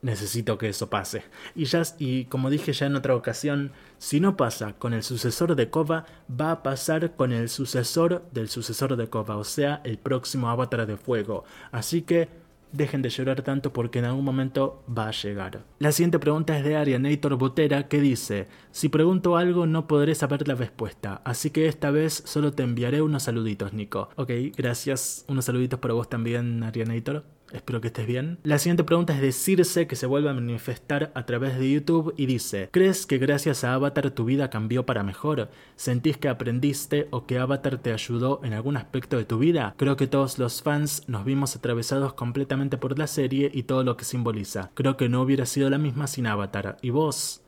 necesito 0.00 0.56
que 0.56 0.70
eso 0.70 0.88
pase. 0.88 1.22
Y 1.54 1.66
ya, 1.66 1.82
y 1.98 2.24
como 2.24 2.48
dije 2.48 2.72
ya 2.72 2.86
en 2.86 2.96
otra 2.96 3.14
ocasión, 3.14 3.72
si 3.98 4.20
no 4.20 4.38
pasa 4.38 4.72
con 4.78 4.94
el 4.94 5.02
sucesor 5.02 5.54
de 5.54 5.68
Kova, 5.68 6.06
va 6.30 6.50
a 6.50 6.62
pasar 6.62 7.14
con 7.14 7.30
el 7.30 7.50
sucesor 7.50 8.24
del 8.32 8.48
sucesor 8.48 8.96
de 8.96 9.06
Kova, 9.08 9.36
o 9.36 9.44
sea, 9.44 9.82
el 9.84 9.98
próximo 9.98 10.48
avatar 10.48 10.86
de 10.86 10.96
fuego. 10.96 11.44
Así 11.72 12.00
que 12.00 12.30
dejen 12.74 13.02
de 13.02 13.10
llorar 13.10 13.42
tanto 13.42 13.72
porque 13.72 14.00
en 14.00 14.04
algún 14.04 14.24
momento 14.24 14.84
va 14.86 15.08
a 15.08 15.12
llegar. 15.12 15.64
La 15.78 15.92
siguiente 15.92 16.18
pregunta 16.18 16.58
es 16.58 16.64
de 16.64 16.76
Arianator 16.76 17.36
Botera 17.36 17.88
que 17.88 18.00
dice, 18.00 18.48
si 18.70 18.88
pregunto 18.88 19.36
algo 19.36 19.66
no 19.66 19.86
podré 19.86 20.14
saber 20.14 20.46
la 20.46 20.54
respuesta, 20.54 21.22
así 21.24 21.50
que 21.50 21.68
esta 21.68 21.90
vez 21.90 22.22
solo 22.26 22.52
te 22.52 22.62
enviaré 22.62 23.02
unos 23.02 23.24
saluditos, 23.24 23.72
Nico. 23.72 24.08
Ok, 24.16 24.30
gracias, 24.56 25.24
unos 25.28 25.44
saluditos 25.44 25.78
para 25.78 25.94
vos 25.94 26.08
también, 26.08 26.62
Arianator. 26.62 27.24
Espero 27.54 27.80
que 27.80 27.86
estés 27.86 28.06
bien. 28.06 28.38
La 28.42 28.58
siguiente 28.58 28.82
pregunta 28.82 29.14
es 29.14 29.20
de 29.20 29.30
Circe 29.30 29.86
que 29.86 29.94
se 29.94 30.06
vuelve 30.06 30.28
a 30.28 30.34
manifestar 30.34 31.12
a 31.14 31.24
través 31.24 31.56
de 31.56 31.70
YouTube 31.70 32.12
y 32.16 32.26
dice, 32.26 32.68
¿crees 32.72 33.06
que 33.06 33.18
gracias 33.18 33.62
a 33.62 33.74
Avatar 33.74 34.10
tu 34.10 34.24
vida 34.24 34.50
cambió 34.50 34.84
para 34.84 35.04
mejor? 35.04 35.48
¿Sentís 35.76 36.16
que 36.16 36.28
aprendiste 36.28 37.06
o 37.10 37.26
que 37.26 37.38
Avatar 37.38 37.78
te 37.78 37.92
ayudó 37.92 38.40
en 38.42 38.54
algún 38.54 38.76
aspecto 38.76 39.16
de 39.16 39.24
tu 39.24 39.38
vida? 39.38 39.74
Creo 39.76 39.96
que 39.96 40.08
todos 40.08 40.38
los 40.38 40.62
fans 40.62 41.04
nos 41.06 41.24
vimos 41.24 41.54
atravesados 41.54 42.14
completamente 42.14 42.76
por 42.76 42.98
la 42.98 43.06
serie 43.06 43.50
y 43.54 43.62
todo 43.62 43.84
lo 43.84 43.96
que 43.96 44.04
simboliza. 44.04 44.72
Creo 44.74 44.96
que 44.96 45.08
no 45.08 45.22
hubiera 45.22 45.46
sido 45.46 45.70
la 45.70 45.78
misma 45.78 46.08
sin 46.08 46.26
Avatar. 46.26 46.76
¿Y 46.82 46.90
vos? 46.90 47.40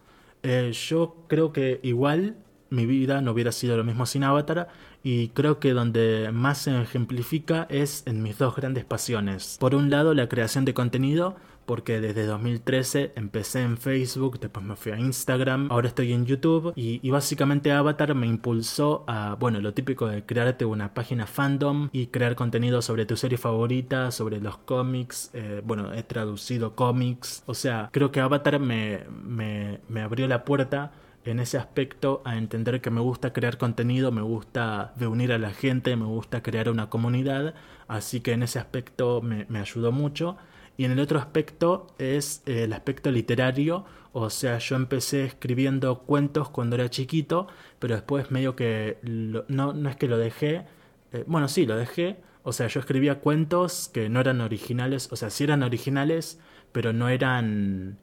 Eh, 0.44 0.70
yo 0.72 1.16
creo 1.26 1.52
que 1.52 1.80
igual 1.82 2.36
mi 2.70 2.86
vida 2.86 3.20
no 3.20 3.32
hubiera 3.32 3.52
sido 3.52 3.76
lo 3.76 3.84
mismo 3.84 4.06
sin 4.06 4.24
Avatar 4.24 4.68
y 5.02 5.28
creo 5.28 5.60
que 5.60 5.72
donde 5.72 6.30
más 6.32 6.58
se 6.58 6.82
ejemplifica 6.82 7.66
es 7.70 8.02
en 8.06 8.22
mis 8.22 8.38
dos 8.38 8.56
grandes 8.56 8.84
pasiones. 8.84 9.56
Por 9.60 9.74
un 9.74 9.90
lado 9.90 10.14
la 10.14 10.28
creación 10.28 10.64
de 10.64 10.74
contenido, 10.74 11.36
porque 11.66 12.00
desde 12.00 12.24
2013 12.24 13.12
empecé 13.16 13.62
en 13.62 13.76
Facebook, 13.76 14.40
después 14.40 14.64
me 14.64 14.76
fui 14.76 14.92
a 14.92 14.98
Instagram, 14.98 15.68
ahora 15.70 15.88
estoy 15.88 16.12
en 16.12 16.24
YouTube 16.24 16.72
y, 16.76 17.10
básicamente 17.10 17.72
Avatar 17.72 18.14
me 18.14 18.26
impulsó 18.26 19.04
a, 19.06 19.36
bueno, 19.38 19.60
lo 19.60 19.74
típico 19.74 20.06
de 20.06 20.24
crearte 20.24 20.64
una 20.64 20.94
página 20.94 21.26
fandom 21.26 21.88
y 21.92 22.06
crear 22.06 22.36
contenido 22.36 22.82
sobre 22.82 23.06
tu 23.06 23.16
serie 23.16 23.38
favorita, 23.38 24.10
sobre 24.10 24.40
los 24.40 24.58
cómics, 24.58 25.30
eh, 25.34 25.60
bueno, 25.64 25.92
he 25.92 26.02
traducido 26.02 26.74
cómics, 26.74 27.42
o 27.46 27.54
sea, 27.54 27.90
creo 27.92 28.12
que 28.12 28.20
Avatar 28.20 28.60
me, 28.60 29.04
me, 29.22 29.80
me 29.88 30.02
abrió 30.02 30.28
la 30.28 30.44
puerta 30.44 30.92
en 31.26 31.40
ese 31.40 31.58
aspecto 31.58 32.22
a 32.24 32.36
entender 32.36 32.80
que 32.80 32.90
me 32.90 33.00
gusta 33.00 33.32
crear 33.32 33.58
contenido, 33.58 34.12
me 34.12 34.22
gusta 34.22 34.94
reunir 34.96 35.32
a 35.32 35.38
la 35.38 35.50
gente, 35.50 35.96
me 35.96 36.04
gusta 36.06 36.42
crear 36.42 36.70
una 36.70 36.88
comunidad, 36.88 37.54
así 37.88 38.20
que 38.20 38.32
en 38.32 38.44
ese 38.44 38.60
aspecto 38.60 39.20
me, 39.22 39.46
ayudó 39.58 39.90
mucho. 39.90 40.36
Y 40.76 40.84
en 40.84 40.92
el 40.92 41.00
otro 41.00 41.18
aspecto 41.18 41.88
es 41.98 42.42
eh, 42.46 42.64
el 42.64 42.72
aspecto 42.72 43.10
literario, 43.10 43.84
o 44.12 44.30
sea, 44.30 44.58
yo 44.58 44.76
empecé 44.76 45.24
escribiendo 45.24 46.00
cuentos 46.00 46.48
cuando 46.48 46.76
era 46.76 46.88
chiquito, 46.90 47.48
pero 47.80 47.96
después 47.96 48.30
medio 48.30 48.54
que 48.54 48.98
no, 49.02 49.72
no 49.72 49.88
es 49.90 49.96
que 49.96 50.08
lo 50.08 50.18
dejé, 50.18 50.66
eh, 51.12 51.24
bueno, 51.26 51.48
sí, 51.48 51.66
lo 51.66 51.76
dejé, 51.76 52.18
o 52.44 52.52
sea, 52.52 52.68
yo 52.68 52.78
escribía 52.78 53.18
cuentos 53.18 53.90
que 53.92 54.08
no 54.08 54.20
eran 54.20 54.40
originales, 54.40 55.08
o 55.10 55.16
sea, 55.16 55.30
sí 55.30 55.42
eran 55.42 55.64
originales, 55.64 56.38
pero 56.70 56.92
no 56.92 57.08
eran 57.08 57.98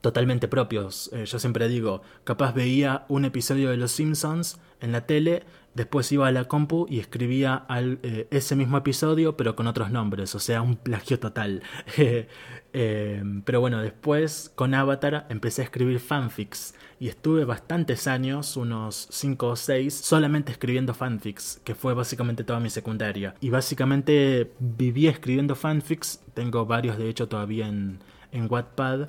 totalmente 0.00 0.48
propios. 0.48 1.10
Eh, 1.12 1.24
yo 1.26 1.38
siempre 1.38 1.68
digo, 1.68 2.02
capaz 2.24 2.52
veía 2.52 3.04
un 3.08 3.24
episodio 3.24 3.70
de 3.70 3.76
Los 3.76 3.92
Simpsons 3.92 4.58
en 4.80 4.92
la 4.92 5.06
tele, 5.06 5.42
después 5.74 6.10
iba 6.12 6.26
a 6.26 6.32
la 6.32 6.44
compu 6.44 6.86
y 6.88 6.98
escribía 7.00 7.66
eh, 7.70 8.26
ese 8.30 8.56
mismo 8.56 8.78
episodio 8.78 9.36
pero 9.36 9.56
con 9.56 9.66
otros 9.66 9.90
nombres, 9.90 10.34
o 10.34 10.38
sea, 10.38 10.62
un 10.62 10.76
plagio 10.76 11.18
total. 11.18 11.62
Eh, 12.74 13.22
pero 13.46 13.62
bueno, 13.62 13.80
después 13.80 14.52
con 14.54 14.74
Avatar 14.74 15.26
empecé 15.30 15.62
a 15.62 15.64
escribir 15.64 16.00
fanfics 16.00 16.74
y 17.00 17.08
estuve 17.08 17.46
bastantes 17.46 18.06
años, 18.06 18.58
unos 18.58 19.08
5 19.10 19.48
o 19.48 19.56
6, 19.56 19.94
solamente 19.94 20.52
escribiendo 20.52 20.92
fanfics, 20.92 21.62
que 21.64 21.74
fue 21.74 21.94
básicamente 21.94 22.44
toda 22.44 22.60
mi 22.60 22.68
secundaria. 22.68 23.34
Y 23.40 23.48
básicamente 23.48 24.52
viví 24.58 25.08
escribiendo 25.08 25.54
fanfics, 25.54 26.20
tengo 26.34 26.66
varios 26.66 26.98
de 26.98 27.08
hecho 27.08 27.26
todavía 27.26 27.66
en, 27.66 28.00
en 28.32 28.48
Wattpad. 28.50 29.08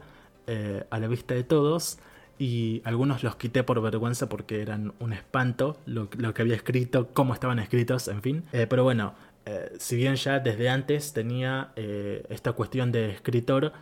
Eh, 0.51 0.83
a 0.89 0.97
la 0.97 1.07
vista 1.07 1.35
de 1.35 1.43
todos 1.43 1.99
y 2.39 2.81
algunos 2.83 3.21
los 3.21 3.35
quité 3.35 3.61
por 3.61 3.79
vergüenza 3.83 4.29
porque 4.29 4.63
eran 4.63 4.93
un 4.99 5.13
espanto 5.13 5.77
lo, 5.85 6.09
que 6.09 6.41
había 6.41 6.55
escrito, 6.55 7.09
cómo 7.13 7.35
estaban 7.35 7.59
escritos, 7.59 8.07
en 8.07 8.23
fin. 8.23 8.43
Eh, 8.51 8.65
pero 8.67 8.83
bueno, 8.83 9.13
eh, 9.45 9.71
si 9.77 9.95
bien 9.95 10.15
ya 10.15 10.39
desde 10.39 10.67
antes 10.67 11.13
tenía 11.13 11.71
esta 11.75 12.53
cuestión 12.53 12.91
de 12.91 13.11
escritor, 13.11 13.73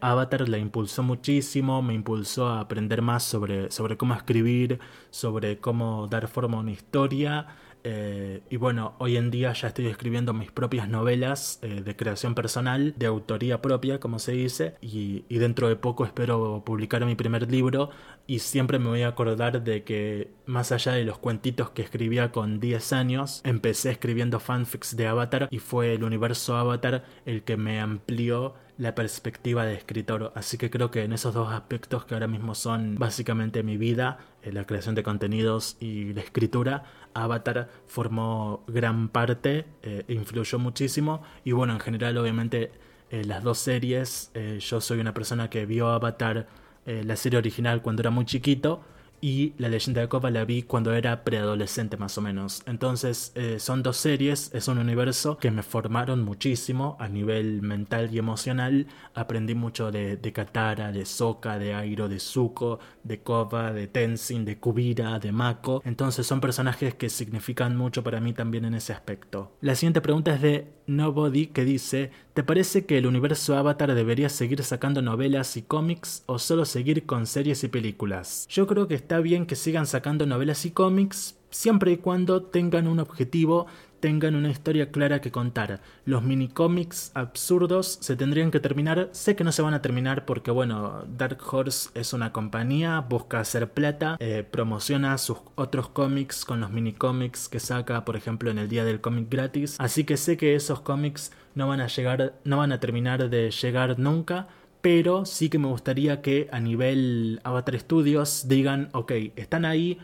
Avatar 0.00 0.48
la 0.48 0.58
impulsó 0.58 1.02
muchísimo, 1.02 1.82
me 1.82 1.94
impulsó 1.94 2.46
a 2.50 2.60
aprender 2.60 3.02
más 3.02 3.24
sobre, 3.24 3.72
sobre 3.72 3.96
cómo 3.96 4.14
escribir, 4.14 4.78
sobre 5.10 5.58
cómo 5.58 6.06
dar 6.06 6.28
forma 6.28 6.58
a 6.58 6.60
una 6.60 6.70
historia 6.70 7.48
eh, 7.88 8.42
y 8.50 8.56
bueno, 8.56 8.96
hoy 8.98 9.16
en 9.16 9.30
día 9.30 9.52
ya 9.52 9.68
estoy 9.68 9.86
escribiendo 9.86 10.32
mis 10.32 10.50
propias 10.50 10.88
novelas 10.88 11.60
eh, 11.62 11.82
de 11.84 11.94
creación 11.94 12.34
personal, 12.34 12.94
de 12.96 13.06
autoría 13.06 13.62
propia, 13.62 14.00
como 14.00 14.18
se 14.18 14.32
dice, 14.32 14.74
y, 14.80 15.22
dentro 15.28 15.68
de 15.68 15.76
poco 15.76 16.04
espero 16.04 16.64
publicar 16.66 17.04
mi 17.04 17.14
primer 17.14 17.48
libro 17.48 17.90
y 18.26 18.40
siempre 18.40 18.80
me 18.80 18.88
voy 18.88 19.02
a 19.02 19.08
acordar 19.08 19.62
de 19.62 19.84
que 19.84 20.32
más 20.46 20.72
allá 20.72 20.92
de 20.92 21.04
los 21.04 21.18
cuentitos 21.18 21.70
que 21.70 21.82
escribía 21.82 22.32
con 22.32 22.58
10 22.58 22.92
años, 22.92 23.40
empecé 23.44 23.92
escribiendo 23.92 24.40
fanfics 24.40 24.96
de 24.96 25.06
Avatar 25.06 25.46
y 25.52 25.60
fue 25.60 25.94
el 25.94 26.02
universo 26.02 26.56
Avatar 26.56 27.04
el 27.24 27.44
que 27.44 27.56
me 27.56 27.78
amplió 27.78 28.54
la 28.78 28.94
perspectiva 28.94 29.64
de 29.64 29.74
escritor. 29.74 30.32
Así 30.34 30.58
que 30.58 30.70
creo 30.70 30.90
que 30.90 31.02
en 31.02 31.12
esos 31.12 31.34
dos 31.34 31.52
aspectos 31.52 32.04
que 32.04 32.14
ahora 32.14 32.26
mismo 32.26 32.54
son 32.54 32.96
básicamente 32.96 33.62
mi 33.62 33.76
vida, 33.76 34.18
eh, 34.42 34.52
la 34.52 34.64
creación 34.64 34.94
de 34.94 35.02
contenidos 35.02 35.76
y 35.80 36.12
la 36.12 36.20
escritura, 36.20 36.84
Avatar 37.22 37.68
formó 37.86 38.64
gran 38.66 39.08
parte, 39.08 39.66
eh, 39.82 40.04
influyó 40.08 40.58
muchísimo. 40.58 41.22
Y 41.44 41.52
bueno, 41.52 41.72
en 41.74 41.80
general 41.80 42.16
obviamente 42.18 42.72
eh, 43.10 43.24
las 43.24 43.42
dos 43.42 43.58
series, 43.58 44.32
yo 44.60 44.80
soy 44.80 45.00
una 45.00 45.14
persona 45.14 45.50
que 45.50 45.66
vio 45.66 45.88
Avatar, 45.88 46.46
la 46.86 47.16
serie 47.16 47.38
original 47.38 47.82
cuando 47.82 48.02
era 48.02 48.10
muy 48.10 48.26
chiquito, 48.26 48.80
y 49.20 49.54
La 49.58 49.68
leyenda 49.68 50.00
de 50.00 50.08
Korra 50.08 50.30
la 50.30 50.44
vi 50.44 50.62
cuando 50.62 50.94
era 50.94 51.24
preadolescente 51.24 51.96
más 51.96 52.16
o 52.18 52.20
menos. 52.20 52.62
Entonces 52.66 53.32
eh, 53.34 53.58
son 53.58 53.82
dos 53.82 53.96
series, 53.96 54.50
es 54.54 54.68
un 54.68 54.78
universo 54.78 55.36
que 55.38 55.50
me 55.50 55.62
formaron 55.62 56.24
muchísimo 56.24 56.96
a 57.00 57.08
nivel 57.08 57.62
mental 57.62 58.10
y 58.12 58.18
emocional. 58.18 58.86
Aprendí 59.14 59.54
mucho 59.54 59.90
de, 59.90 60.16
de 60.16 60.32
Katara, 60.32 60.92
de 60.92 61.04
Sokka, 61.04 61.58
de 61.58 61.74
Airo, 61.74 62.08
de 62.08 62.20
Zuko, 62.20 62.78
de 63.02 63.20
Korra, 63.22 63.72
de 63.72 63.86
Tenzin, 63.86 64.44
de 64.44 64.58
Kubira, 64.58 65.18
de 65.18 65.32
Mako. 65.32 65.82
Entonces 65.84 66.26
son 66.26 66.40
personajes 66.40 66.94
que 66.94 67.08
significan 67.08 67.76
mucho 67.76 68.02
para 68.02 68.20
mí 68.20 68.32
también 68.32 68.64
en 68.64 68.74
ese 68.74 68.92
aspecto. 68.92 69.56
La 69.60 69.74
siguiente 69.74 70.00
pregunta 70.00 70.34
es 70.34 70.42
de 70.42 70.72
Nobody 70.86 71.48
que 71.48 71.64
dice, 71.64 72.10
¿te 72.36 72.44
parece 72.44 72.84
que 72.84 72.98
el 72.98 73.06
universo 73.06 73.56
Avatar 73.56 73.94
debería 73.94 74.28
seguir 74.28 74.62
sacando 74.62 75.00
novelas 75.00 75.56
y 75.56 75.62
cómics 75.62 76.22
o 76.26 76.38
solo 76.38 76.66
seguir 76.66 77.06
con 77.06 77.24
series 77.24 77.64
y 77.64 77.68
películas? 77.68 78.46
Yo 78.50 78.66
creo 78.66 78.86
que 78.88 78.94
está 78.94 79.20
bien 79.20 79.46
que 79.46 79.56
sigan 79.56 79.86
sacando 79.86 80.26
novelas 80.26 80.66
y 80.66 80.70
cómics 80.70 81.38
siempre 81.48 81.92
y 81.92 81.96
cuando 81.96 82.42
tengan 82.42 82.88
un 82.88 83.00
objetivo, 83.00 83.66
tengan 84.00 84.34
una 84.34 84.50
historia 84.50 84.90
clara 84.90 85.22
que 85.22 85.30
contar. 85.30 85.80
Los 86.04 86.22
mini 86.22 86.48
cómics 86.48 87.10
absurdos 87.14 87.96
se 88.02 88.16
tendrían 88.16 88.50
que 88.50 88.60
terminar, 88.60 89.08
sé 89.12 89.34
que 89.34 89.42
no 89.42 89.50
se 89.50 89.62
van 89.62 89.72
a 89.72 89.80
terminar 89.80 90.26
porque 90.26 90.50
bueno, 90.50 91.04
Dark 91.16 91.38
Horse 91.50 91.88
es 91.94 92.12
una 92.12 92.32
compañía, 92.32 93.00
busca 93.00 93.40
hacer 93.40 93.72
plata, 93.72 94.18
eh, 94.20 94.44
promociona 94.48 95.16
sus 95.16 95.38
otros 95.54 95.88
cómics 95.88 96.44
con 96.44 96.60
los 96.60 96.70
mini 96.70 96.92
cómics 96.92 97.48
que 97.48 97.60
saca, 97.60 98.04
por 98.04 98.14
ejemplo, 98.14 98.50
en 98.50 98.58
el 98.58 98.68
día 98.68 98.84
del 98.84 99.00
cómic 99.00 99.30
gratis, 99.30 99.76
así 99.78 100.04
que 100.04 100.18
sé 100.18 100.36
que 100.36 100.54
esos 100.54 100.82
cómics 100.82 101.32
no 101.56 101.66
van 101.66 101.80
a 101.80 101.88
llegar, 101.88 102.34
no 102.44 102.58
van 102.58 102.70
a 102.70 102.78
terminar 102.78 103.28
de 103.28 103.50
llegar 103.50 103.98
nunca, 103.98 104.46
pero 104.82 105.24
sí 105.24 105.48
que 105.48 105.58
me 105.58 105.66
gustaría 105.66 106.22
que 106.22 106.48
a 106.52 106.60
nivel 106.60 107.40
Avatar 107.42 107.80
Studios 107.80 108.46
digan, 108.46 108.90
ok, 108.92 109.12
están 109.34 109.64
ahí, 109.64 109.98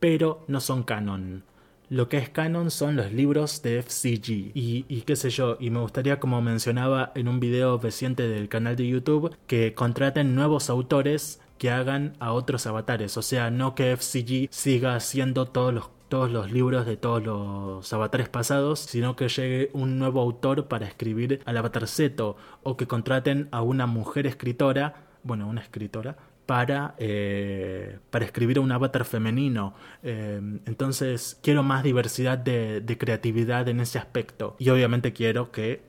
pero 0.00 0.44
no 0.48 0.60
son 0.60 0.82
canon. 0.82 1.44
Lo 1.88 2.08
que 2.08 2.18
es 2.18 2.28
canon 2.28 2.72
son 2.72 2.96
los 2.96 3.12
libros 3.12 3.62
de 3.62 3.78
FCG 3.78 4.50
y, 4.54 4.84
y, 4.88 5.02
qué 5.02 5.14
sé 5.14 5.30
yo, 5.30 5.56
y 5.60 5.70
me 5.70 5.78
gustaría 5.78 6.18
como 6.18 6.42
mencionaba 6.42 7.12
en 7.14 7.28
un 7.28 7.38
video 7.38 7.78
reciente 7.78 8.28
del 8.28 8.48
canal 8.48 8.74
de 8.74 8.88
YouTube 8.88 9.36
que 9.46 9.72
contraten 9.74 10.34
nuevos 10.34 10.68
autores 10.68 11.40
que 11.58 11.70
hagan 11.70 12.14
a 12.18 12.32
otros 12.32 12.66
avatares, 12.66 13.16
o 13.16 13.22
sea, 13.22 13.50
no 13.50 13.74
que 13.76 13.96
FCG 13.96 14.48
siga 14.50 14.96
haciendo 14.96 15.46
todos 15.46 15.72
los 15.72 15.88
todos 16.08 16.30
los 16.30 16.52
libros 16.52 16.86
de 16.86 16.96
todos 16.96 17.22
los 17.22 17.92
avatares 17.92 18.28
pasados, 18.28 18.80
sino 18.80 19.16
que 19.16 19.28
llegue 19.28 19.70
un 19.72 19.98
nuevo 19.98 20.20
autor 20.20 20.68
para 20.68 20.86
escribir 20.86 21.40
al 21.44 21.56
avatar 21.56 21.86
Zeto 21.88 22.36
o 22.62 22.76
que 22.76 22.86
contraten 22.86 23.48
a 23.50 23.62
una 23.62 23.86
mujer 23.86 24.26
escritora, 24.26 25.06
bueno, 25.22 25.48
una 25.48 25.60
escritora, 25.60 26.16
para, 26.46 26.94
eh, 26.98 27.98
para 28.10 28.24
escribir 28.24 28.60
un 28.60 28.70
avatar 28.70 29.04
femenino. 29.04 29.74
Eh, 30.02 30.40
entonces 30.64 31.38
quiero 31.42 31.62
más 31.62 31.82
diversidad 31.82 32.38
de, 32.38 32.80
de, 32.80 32.98
creatividad 32.98 33.68
en 33.68 33.80
ese 33.80 33.98
aspecto. 33.98 34.54
Y 34.58 34.70
obviamente 34.70 35.12
quiero 35.12 35.50
que 35.50 35.82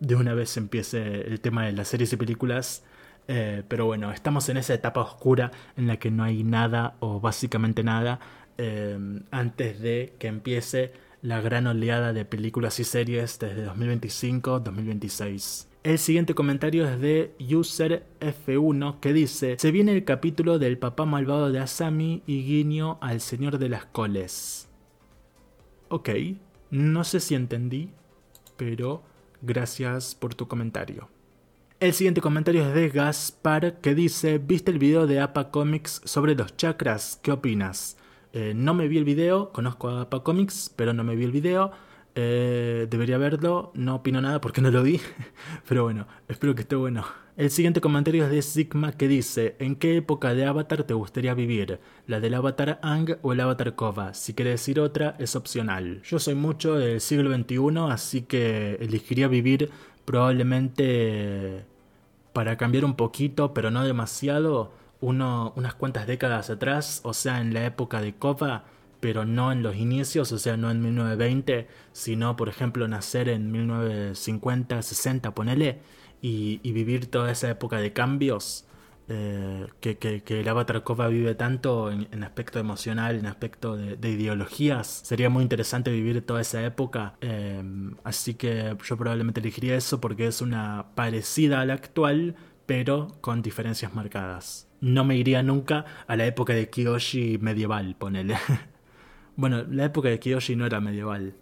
de 0.00 0.16
una 0.16 0.34
vez 0.34 0.56
empiece 0.56 1.28
el 1.28 1.40
tema 1.40 1.66
de 1.66 1.72
las 1.72 1.88
series 1.88 2.12
y 2.12 2.16
películas. 2.16 2.82
Eh, 3.28 3.62
pero 3.68 3.86
bueno, 3.86 4.10
estamos 4.10 4.48
en 4.48 4.56
esa 4.56 4.74
etapa 4.74 5.00
oscura 5.00 5.52
en 5.76 5.86
la 5.86 5.98
que 5.98 6.10
no 6.10 6.24
hay 6.24 6.42
nada 6.42 6.96
o 6.98 7.20
básicamente 7.20 7.84
nada 7.84 8.18
antes 9.30 9.80
de 9.80 10.14
que 10.18 10.28
empiece 10.28 10.92
la 11.22 11.40
gran 11.40 11.66
oleada 11.66 12.12
de 12.12 12.24
películas 12.24 12.80
y 12.80 12.84
series 12.84 13.38
desde 13.38 13.66
2025-2026. 13.68 15.66
El 15.82 15.98
siguiente 15.98 16.34
comentario 16.34 16.86
es 16.86 17.00
de 17.00 17.34
UserF1 17.38 19.00
que 19.00 19.12
dice: 19.14 19.56
Se 19.58 19.70
viene 19.70 19.92
el 19.92 20.04
capítulo 20.04 20.58
del 20.58 20.76
papá 20.76 21.06
malvado 21.06 21.50
de 21.50 21.58
Asami 21.58 22.22
y 22.26 22.42
guiño 22.44 22.98
al 23.00 23.22
señor 23.22 23.58
de 23.58 23.70
las 23.70 23.86
coles. 23.86 24.68
Ok, 25.88 26.10
no 26.70 27.02
sé 27.04 27.20
si 27.20 27.34
entendí, 27.34 27.90
pero 28.58 29.02
gracias 29.40 30.14
por 30.14 30.34
tu 30.34 30.48
comentario. 30.48 31.08
El 31.80 31.94
siguiente 31.94 32.20
comentario 32.20 32.66
es 32.66 32.74
de 32.74 32.90
Gaspar 32.90 33.80
que 33.80 33.94
dice: 33.94 34.36
¿Viste 34.36 34.70
el 34.70 34.78
video 34.78 35.06
de 35.06 35.20
APA 35.20 35.50
Comics 35.50 36.02
sobre 36.04 36.34
los 36.34 36.56
chakras? 36.58 37.18
¿Qué 37.22 37.32
opinas? 37.32 37.96
Eh, 38.32 38.52
no 38.54 38.74
me 38.74 38.88
vi 38.88 38.98
el 38.98 39.04
video, 39.04 39.50
conozco 39.52 39.88
a 39.88 40.02
APA 40.02 40.22
Comics, 40.22 40.72
pero 40.74 40.92
no 40.92 41.04
me 41.04 41.16
vi 41.16 41.24
el 41.24 41.32
video. 41.32 41.72
Eh, 42.14 42.86
debería 42.90 43.18
verlo, 43.18 43.70
no 43.74 43.96
opino 43.96 44.20
nada 44.20 44.40
porque 44.40 44.60
no 44.60 44.70
lo 44.70 44.82
vi, 44.82 45.00
pero 45.68 45.84
bueno, 45.84 46.06
espero 46.28 46.54
que 46.54 46.62
esté 46.62 46.76
bueno. 46.76 47.04
El 47.36 47.50
siguiente 47.50 47.80
comentario 47.80 48.24
es 48.24 48.30
de 48.30 48.42
Sigma 48.42 48.92
que 48.92 49.08
dice, 49.08 49.56
¿en 49.60 49.76
qué 49.76 49.96
época 49.96 50.34
de 50.34 50.44
Avatar 50.44 50.82
te 50.84 50.92
gustaría 50.92 51.32
vivir? 51.34 51.78
¿La 52.06 52.20
del 52.20 52.34
Avatar 52.34 52.80
Ang 52.82 53.16
o 53.22 53.32
el 53.32 53.40
Avatar 53.40 53.74
Kova? 53.76 54.12
Si 54.12 54.34
quieres 54.34 54.60
decir 54.60 54.80
otra, 54.80 55.16
es 55.18 55.36
opcional. 55.36 56.02
Yo 56.02 56.18
soy 56.18 56.34
mucho 56.34 56.74
del 56.74 57.00
siglo 57.00 57.34
XXI, 57.34 57.78
así 57.90 58.22
que 58.22 58.74
elegiría 58.80 59.28
vivir 59.28 59.70
probablemente 60.04 61.64
para 62.32 62.56
cambiar 62.56 62.84
un 62.84 62.94
poquito, 62.94 63.54
pero 63.54 63.70
no 63.70 63.84
demasiado, 63.84 64.72
uno, 65.00 65.52
unas 65.56 65.74
cuantas 65.74 66.06
décadas 66.06 66.50
atrás, 66.50 67.00
o 67.04 67.14
sea, 67.14 67.40
en 67.40 67.54
la 67.54 67.64
época 67.66 68.00
de 68.00 68.14
Kova 68.14 68.64
pero 69.00 69.24
no 69.24 69.50
en 69.50 69.62
los 69.62 69.76
inicios, 69.76 70.30
o 70.32 70.38
sea, 70.38 70.56
no 70.56 70.70
en 70.70 70.82
1920, 70.82 71.66
sino, 71.92 72.36
por 72.36 72.48
ejemplo, 72.48 72.86
nacer 72.86 73.28
en 73.28 73.50
1950, 73.50 74.82
60, 74.82 75.34
ponele, 75.34 75.80
y, 76.22 76.58
vivir 76.72 77.10
toda 77.10 77.32
esa 77.32 77.50
época 77.50 77.78
de 77.78 77.92
cambios 77.94 78.66
eh, 79.08 79.66
que, 79.80 80.22
el 80.28 80.48
Avatar 80.48 80.84
Kova 80.84 81.08
vive 81.08 81.34
tanto 81.34 81.90
en, 81.90 82.22
aspecto 82.22 82.58
emocional, 82.58 83.16
en 83.16 83.26
aspecto 83.26 83.76
de, 83.76 84.10
ideologías. 84.10 84.86
Sería 84.86 85.30
muy 85.30 85.42
interesante 85.42 85.90
vivir 85.90 86.24
toda 86.24 86.42
esa 86.42 86.62
época, 86.64 87.14
eh, 87.22 87.62
así 88.04 88.34
que 88.34 88.76
yo 88.84 88.96
probablemente 88.96 89.40
elegiría 89.40 89.76
eso 89.76 90.00
porque 90.00 90.26
es 90.26 90.42
una 90.42 90.88
parecida 90.94 91.60
a 91.62 91.64
la 91.64 91.74
actual, 91.74 92.36
pero 92.66 93.08
con 93.20 93.42
diferencias 93.42 93.94
marcadas. 93.94 94.69
No 94.80 95.04
me 95.04 95.16
iría 95.16 95.42
nunca 95.42 95.84
a 96.06 96.16
la 96.16 96.26
época 96.26 96.54
de 96.54 96.70
Kyoshi 96.70 97.38
medieval, 97.38 97.96
ponele. 97.96 98.36
Bueno, 99.36 99.64
la 99.70 99.86
época 99.86 100.10
de 100.10 100.18
Kiyoshi 100.18 100.54
no 100.54 100.66
era 100.66 100.82
medieval, 100.82 101.34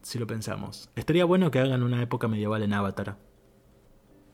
si 0.00 0.18
lo 0.18 0.26
pensamos. 0.26 0.88
Estaría 0.96 1.26
bueno 1.26 1.50
que 1.50 1.58
hagan 1.58 1.82
una 1.82 2.00
época 2.00 2.28
medieval 2.28 2.62
en 2.62 2.72
Avatar. 2.72 3.18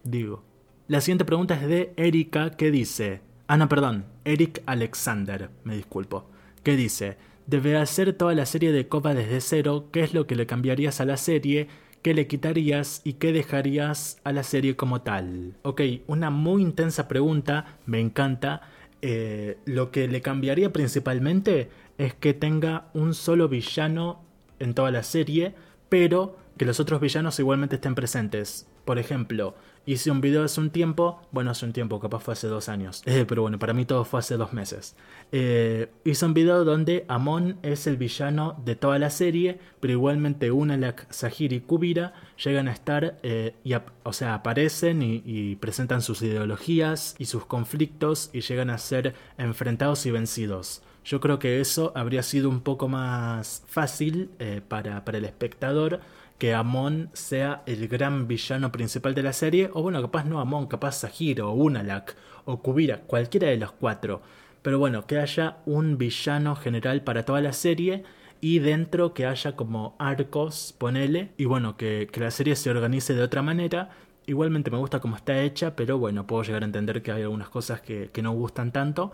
Digo. 0.05 0.45
La 0.87 1.01
siguiente 1.01 1.25
pregunta 1.25 1.55
es 1.55 1.67
de 1.67 1.95
Erika, 1.97 2.51
que 2.51 2.71
dice... 2.71 3.23
Ah, 3.49 3.57
no, 3.57 3.69
perdón. 3.69 4.07
Eric 4.25 4.63
Alexander, 4.67 5.51
me 5.65 5.75
disculpo. 5.75 6.31
Que 6.63 6.77
dice... 6.77 7.17
Debe 7.47 7.77
hacer 7.77 8.13
toda 8.13 8.35
la 8.35 8.47
serie 8.47 8.71
de 8.71 8.87
Copa 8.87 9.15
desde 9.15 9.41
cero. 9.41 9.89
¿Qué 9.91 10.03
es 10.05 10.15
lo 10.15 10.29
que 10.29 10.37
le 10.37 10.47
cambiarías 10.47 11.01
a 11.01 11.05
la 11.05 11.17
serie? 11.17 11.67
¿Qué 12.03 12.15
le 12.15 12.27
quitarías 12.27 13.01
y 13.05 13.15
qué 13.15 13.33
dejarías 13.33 14.19
a 14.25 14.33
la 14.33 14.43
serie 14.43 14.75
como 14.75 15.03
tal? 15.03 15.55
Ok, 15.63 15.83
una 16.09 16.31
muy 16.31 16.61
intensa 16.61 17.07
pregunta, 17.07 17.79
me 17.87 18.01
encanta. 18.01 18.63
Eh, 19.03 19.57
lo 19.67 19.93
que 19.93 20.09
le 20.09 20.21
cambiaría 20.21 20.73
principalmente 20.73 21.71
es 21.99 22.15
que 22.15 22.35
tenga 22.35 22.89
un 22.93 23.15
solo 23.15 23.49
villano 23.49 24.21
en 24.59 24.75
toda 24.75 24.91
la 24.91 25.05
serie, 25.05 25.55
pero 25.89 26.37
que 26.59 26.65
los 26.65 26.81
otros 26.81 27.01
villanos 27.01 27.39
igualmente 27.39 27.77
estén 27.77 27.95
presentes. 27.95 28.67
Por 28.85 28.99
ejemplo, 28.99 29.55
hice 29.87 30.11
un 30.11 30.21
video 30.21 30.45
hace 30.45 30.61
un 30.61 30.71
tiempo, 30.71 31.21
bueno, 31.31 31.51
hace 31.51 31.67
un 31.67 31.73
tiempo, 31.73 32.01
capaz 32.01 32.21
fue 32.21 32.33
hace 32.33 32.47
dos 32.47 32.69
años, 32.69 33.03
eh, 33.07 33.25
pero 33.27 33.43
bueno, 33.43 33.59
para 33.59 33.73
mí 33.73 33.85
todo 33.85 34.05
fue 34.05 34.21
hace 34.21 34.37
dos 34.37 34.53
meses. 34.53 34.97
Eh, 35.31 35.89
hice 36.05 36.27
un 36.27 36.35
video 36.35 36.65
donde 36.65 37.05
Amon 37.09 37.59
es 37.63 37.87
el 37.87 37.97
villano 37.97 38.61
de 38.65 38.77
toda 38.77 38.99
la 38.99 39.11
serie, 39.11 39.59
pero 39.81 39.93
igualmente 39.93 40.51
Unalak, 40.51 41.11
Sahir 41.13 41.53
y 41.53 41.61
Kubira 41.61 42.13
llegan 42.43 42.69
a 42.69 42.73
estar, 42.73 43.19
eh, 43.23 43.55
y 43.65 43.75
o 44.03 44.13
sea, 44.13 44.35
aparecen 44.35 45.03
y, 45.03 45.57
presentan 45.57 46.03
sus 46.03 46.23
ideologías 46.23 47.15
y 47.19 47.27
sus 47.27 47.45
conflictos 47.47 48.31
y 48.33 48.41
llegan 48.41 48.71
a 48.71 48.79
ser 48.79 49.15
enfrentados 49.39 50.07
y 50.07 50.11
vencidos. 50.11 50.83
Yo 51.05 51.21
creo 51.21 51.39
que 51.39 51.61
eso 51.61 51.93
habría 51.97 52.23
sido 52.23 52.49
un 52.49 52.61
poco 52.61 52.89
más 52.89 53.65
fácil 53.67 54.31
eh, 54.39 54.61
para, 54.67 55.05
para 55.05 55.19
el 55.19 55.25
espectador 55.25 56.01
que 56.39 56.55
Amon 56.55 57.11
sea 57.13 57.63
el 57.67 57.89
gran 57.89 58.27
villano 58.27 58.73
principal 58.73 59.15
de 59.15 59.23
la 59.23 59.33
serie, 59.33 59.71
o 59.73 59.83
bueno, 59.83 60.03
capaz 60.03 60.25
no 60.25 60.41
Amon, 60.41 60.67
capaz 60.67 60.93
Sahir 60.93 61.43
o 61.43 61.53
Unalak 61.53 62.17
o 62.45 62.61
Kubira, 62.63 63.03
cualquiera 63.03 63.49
de 63.49 63.57
los 63.57 63.73
cuatro. 63.73 64.23
Pero 64.63 64.79
bueno, 64.79 65.07
que 65.07 65.19
haya 65.19 65.59
un 65.67 65.99
villano 65.99 66.57
general 66.57 67.03
para 67.03 67.25
toda 67.25 67.41
la 67.41 67.53
serie 67.53 68.05
y 68.41 68.59
dentro 68.59 69.15
que 69.15 69.27
haya 69.27 69.55
como 69.55 69.95
arcos, 69.99 70.75
ponele, 70.77 71.31
y 71.37 71.45
bueno, 71.45 71.77
que, 71.77 72.09
que 72.11 72.21
la 72.21 72.31
serie 72.31 72.57
se 72.57 72.71
organice 72.71 73.15
de 73.15 73.23
otra 73.23 73.43
manera. 73.43 73.91
Igualmente 74.27 74.71
me 74.71 74.79
gusta 74.79 75.01
cómo 75.01 75.17
está 75.17 75.41
hecha, 75.43 75.77
pero 75.77 75.99
bueno, 75.99 76.27
puedo 76.27 76.43
llegar 76.43 76.63
a 76.63 76.67
entender 76.67 77.03
que 77.03 77.13
hay 77.13 77.23
algunas 77.23 77.49
cosas 77.49 77.81
que, 77.81 78.11
que 78.13 78.23
no 78.23 78.33
gustan 78.33 78.73
tanto. 78.73 79.13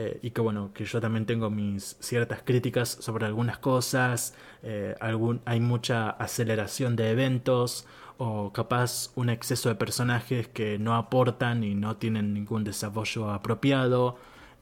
Eh, 0.00 0.20
y 0.22 0.30
que 0.30 0.40
bueno, 0.40 0.70
que 0.72 0.84
yo 0.84 1.00
también 1.00 1.26
tengo 1.26 1.50
mis 1.50 1.96
ciertas 1.98 2.40
críticas 2.44 2.88
sobre 2.88 3.26
algunas 3.26 3.58
cosas, 3.58 4.32
eh, 4.62 4.94
hay 5.44 5.58
mucha 5.58 6.10
aceleración 6.10 6.94
de 6.94 7.10
eventos 7.10 7.84
o 8.16 8.52
capaz 8.52 9.10
un 9.16 9.28
exceso 9.28 9.68
de 9.70 9.74
personajes 9.74 10.46
que 10.46 10.78
no 10.78 10.94
aportan 10.94 11.64
y 11.64 11.74
no 11.74 11.96
tienen 11.96 12.32
ningún 12.32 12.62
desarrollo 12.62 13.32
apropiado 13.32 14.18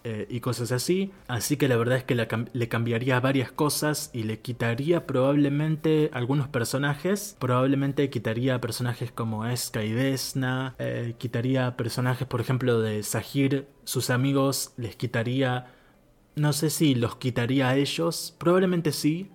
eh, 0.08 0.24
y 0.30 0.38
cosas 0.38 0.70
así. 0.70 1.10
Así 1.26 1.56
que 1.56 1.66
la 1.66 1.76
verdad 1.76 1.98
es 1.98 2.04
que 2.04 2.14
le 2.14 2.68
cambiaría 2.68 3.18
varias 3.18 3.50
cosas 3.50 4.10
y 4.12 4.22
le 4.22 4.38
quitaría 4.38 5.04
probablemente 5.04 6.10
algunos 6.12 6.46
personajes. 6.46 7.36
Probablemente 7.40 8.08
quitaría 8.08 8.60
personajes 8.60 9.10
como 9.10 9.46
Eska 9.46 9.82
y 9.82 9.90
Desna. 9.90 10.76
Eh, 10.78 11.16
quitaría 11.18 11.76
personajes, 11.76 12.28
por 12.28 12.40
ejemplo, 12.40 12.80
de 12.80 13.02
Sahir. 13.02 13.66
Sus 13.82 14.10
amigos 14.10 14.74
les 14.76 14.94
quitaría... 14.94 15.72
No 16.36 16.52
sé 16.52 16.70
si 16.70 16.94
los 16.94 17.16
quitaría 17.16 17.70
a 17.70 17.76
ellos. 17.76 18.32
Probablemente 18.38 18.92
sí. 18.92 19.28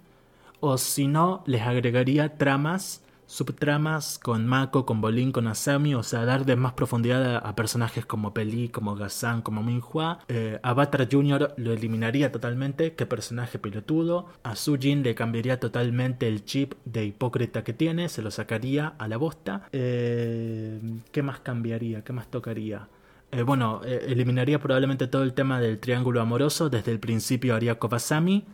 O 0.62 0.78
si 0.78 1.06
no, 1.06 1.44
les 1.48 1.64
agregaría 1.64 2.38
tramas 2.38 3.04
subtramas 3.32 4.20
con 4.20 4.46
Mako, 4.46 4.86
con 4.86 5.00
Bolin, 5.00 5.32
con 5.32 5.48
Asami, 5.48 5.96
o 5.96 6.04
sea, 6.04 6.26
dar 6.26 6.46
de 6.46 6.58
más 6.58 6.74
profundidad 6.74 7.38
a, 7.38 7.56
personajes 7.56 8.06
como 8.06 8.34
Peli, 8.34 8.68
como 8.68 8.94
Gazan, 8.96 9.42
como 9.42 9.64
Minhua. 9.64 10.20
Eh, 10.28 10.60
Avatar 10.64 11.08
Jr. 11.10 11.54
lo 11.56 11.72
eliminaría 11.72 12.34
totalmente, 12.34 12.94
qué 12.94 13.06
personaje 13.06 13.58
pelotudo. 13.58 14.28
A 14.44 14.58
Sujin 14.58 15.02
le 15.02 15.16
cambiaría 15.16 15.62
totalmente 15.62 16.28
el 16.28 16.44
chip 16.44 16.74
de 16.84 17.06
hipócrita 17.06 17.64
que 17.64 17.72
tiene, 17.72 18.10
se 18.10 18.22
lo 18.22 18.32
sacaría 18.32 18.96
a 18.98 19.08
la 19.08 19.16
bosta. 19.16 19.70
Eh, 19.72 20.82
¿Qué 21.14 21.24
más 21.24 21.40
cambiaría? 21.40 22.04
¿Qué 22.04 22.12
más 22.12 22.30
tocaría? 22.30 22.90
Eh, 23.32 23.44
bueno, 23.44 23.80
eliminaría 23.86 24.60
probablemente 24.60 25.08
todo 25.08 25.24
el 25.24 25.32
tema 25.32 25.62
del 25.62 25.80
triángulo 25.80 26.20
amoroso, 26.20 26.70
desde 26.70 26.92
el 26.92 27.00
principio 27.00 27.56
haría 27.56 27.80
Kobasami. 27.80 28.46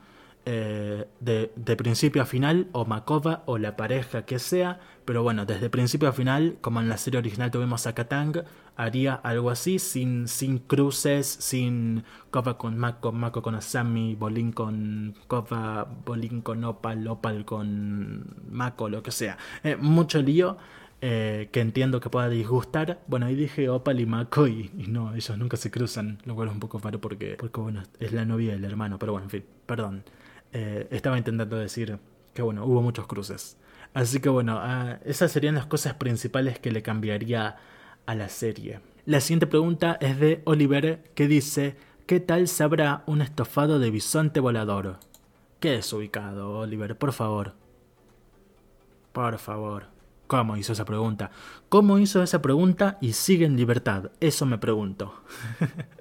Eh, 0.50 1.06
de, 1.20 1.76
principio 1.76 2.22
a 2.22 2.26
final, 2.26 2.70
o 2.72 2.86
Makova, 2.86 3.43
o 3.48 3.58
la 3.58 3.76
pareja 3.76 4.24
que 4.24 4.39
sea, 4.39 4.80
pero 5.04 5.22
bueno, 5.22 5.45
desde 5.45 5.70
principio 5.70 6.08
a 6.08 6.14
final, 6.14 6.56
como 6.62 6.80
en 6.80 6.88
la 6.88 6.95
serie 6.95 7.18
original 7.18 7.52
tuvimos 7.52 7.86
a 7.86 7.93
Katang, 7.93 8.45
haría 8.78 9.14
algo 9.16 9.50
así, 9.50 9.78
sin, 9.78 10.30
sin 10.30 10.60
cruces, 10.60 11.28
sin 11.28 12.06
Kova 12.32 12.58
con 12.58 12.78
Mako, 12.78 13.12
Mako 13.12 13.41
con 13.41 13.56
Asami, 13.56 14.16
Bolin 14.16 14.54
con 14.54 15.16
Kova, 15.28 15.84
Bolin 16.06 16.39
con 16.39 16.64
Opal, 16.64 17.06
Opal 17.10 17.43
con 17.43 18.24
Mako, 18.50 18.88
lo 18.88 19.04
que 19.04 19.12
sea. 19.12 19.38
Eh, 19.66 19.76
mucho 19.76 20.22
lío. 20.22 20.58
Eh, 21.00 21.50
que 21.52 21.62
entiendo 21.62 22.00
que 22.00 22.10
pueda 22.10 22.28
disgustar. 22.28 23.04
Bueno, 23.06 23.28
ahí 23.28 23.36
dije 23.36 23.70
Opal 23.70 24.00
y 24.00 24.08
Mako 24.08 24.48
y, 24.48 24.72
no, 24.88 25.14
ellos 25.14 25.38
nunca 25.38 25.56
se 25.56 25.70
cruzan, 25.70 26.18
lo 26.26 26.34
cual 26.34 26.48
es 26.48 26.54
un 26.56 26.60
poco 26.60 26.80
raro 26.80 27.00
porque, 27.00 27.36
porque 27.38 27.60
bueno, 27.60 27.84
es 28.00 28.14
la 28.14 28.26
novia 28.26 28.54
del 28.54 28.66
hermano, 28.66 28.98
pero 28.98 29.12
bueno, 29.12 29.26
en 29.26 29.30
fin, 29.30 29.45
perdón. 29.68 30.04
Eh, 30.54 30.88
estaba 30.91 31.18
intentando 31.18 31.58
decir 31.58 32.00
que 32.34 32.41
bueno, 32.41 32.66
hubo 32.66 32.82
muchos 32.82 33.08
cruces. 33.08 33.58
Así 33.93 34.20
que 34.20 34.30
bueno, 34.30 34.60
ah, 34.62 35.00
esas 35.06 35.32
serían 35.32 35.56
las 35.56 35.66
cosas 35.66 35.95
principales 35.95 36.60
que 36.60 36.72
le 36.72 36.84
cambiaría 36.84 37.58
a 38.06 38.16
la 38.16 38.30
serie. 38.30 38.80
La 39.06 39.22
siguiente 39.22 39.48
pregunta 39.48 39.98
es 40.02 40.20
de 40.20 40.41
Oliver 40.45 41.04
que 41.16 41.28
dice, 41.28 41.78
¿qué 42.06 42.20
tal 42.20 42.48
sabrá 42.48 43.04
un 43.06 43.22
estofado 43.22 43.80
de 43.80 43.89
bisonte 43.89 44.39
volador? 44.39 45.00
¿Qué 45.60 45.78
es 45.78 45.91
ubicado, 45.93 46.60
Oliver? 46.60 46.98
Por 46.98 47.14
favor. 47.14 47.54
Por 49.14 49.38
favor. 49.39 49.88
¿Cómo 50.28 50.58
hizo 50.58 50.74
esa 50.74 50.86
pregunta? 50.86 51.32
¿Cómo 51.70 51.98
hizo 52.00 52.22
esa 52.22 52.41
pregunta 52.41 52.98
y 53.02 53.14
sigue 53.14 53.45
en 53.45 53.56
libertad? 53.56 54.12
Eso 54.20 54.45
me 54.45 54.58
pregunto. 54.58 55.14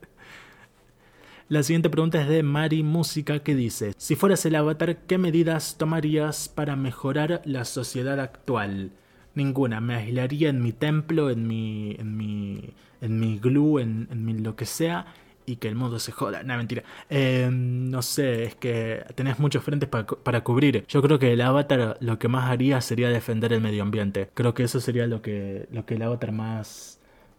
La 1.48 1.62
siguiente 1.62 1.90
pregunta 1.90 2.20
es 2.20 2.28
de 2.28 2.42
Mari 2.42 2.82
Música 2.82 3.38
que 3.38 3.54
dice, 3.54 3.92
si 3.96 4.16
fueras 4.16 4.44
el 4.46 4.56
avatar, 4.56 4.96
¿qué 5.06 5.16
medidas 5.16 5.76
tomarías 5.78 6.48
para 6.48 6.74
mejorar 6.74 7.40
la 7.44 7.64
sociedad 7.64 8.18
actual? 8.18 8.90
Ninguna, 9.36 9.80
me 9.80 9.94
aislaría 9.94 10.48
en 10.48 10.60
mi 10.60 10.72
templo, 10.72 11.30
en 11.30 11.46
mi, 11.46 11.94
en 12.00 12.16
mi, 12.16 12.70
en 13.00 13.20
mi 13.20 13.38
glue, 13.38 13.80
en, 13.80 14.08
en 14.10 14.24
mi 14.24 14.36
lo 14.36 14.56
que 14.56 14.66
sea, 14.66 15.06
y 15.46 15.56
que 15.56 15.68
el 15.68 15.76
mundo 15.76 15.98
se 16.00 16.12
joda. 16.12 16.42
No, 16.42 16.56
mentira. 16.56 16.82
Em, 17.08 17.88
no 17.90 18.02
sé, 18.02 18.42
es 18.44 18.54
que 18.56 19.04
tenés 19.14 19.38
muchos 19.38 19.62
frentes 19.62 19.88
para, 19.88 20.40
cubrir. 20.42 20.84
Yo 20.88 21.00
creo 21.00 21.18
que 21.18 21.32
el 21.32 21.40
avatar 21.40 21.96
lo 22.00 22.18
que 22.18 22.28
más 22.28 22.50
haría 22.50 22.80
sería 22.80 23.08
defender 23.08 23.52
el 23.52 23.60
medio 23.60 23.82
ambiente. 23.82 24.28
Creo 24.34 24.52
que 24.52 24.64
eso 24.64 24.80
sería 24.80 25.06
lo 25.06 25.22
que, 25.22 25.68
lo 25.70 25.86
que 25.86 25.94
el 25.94 26.02
avatar 26.02 26.32
más, 26.32 26.95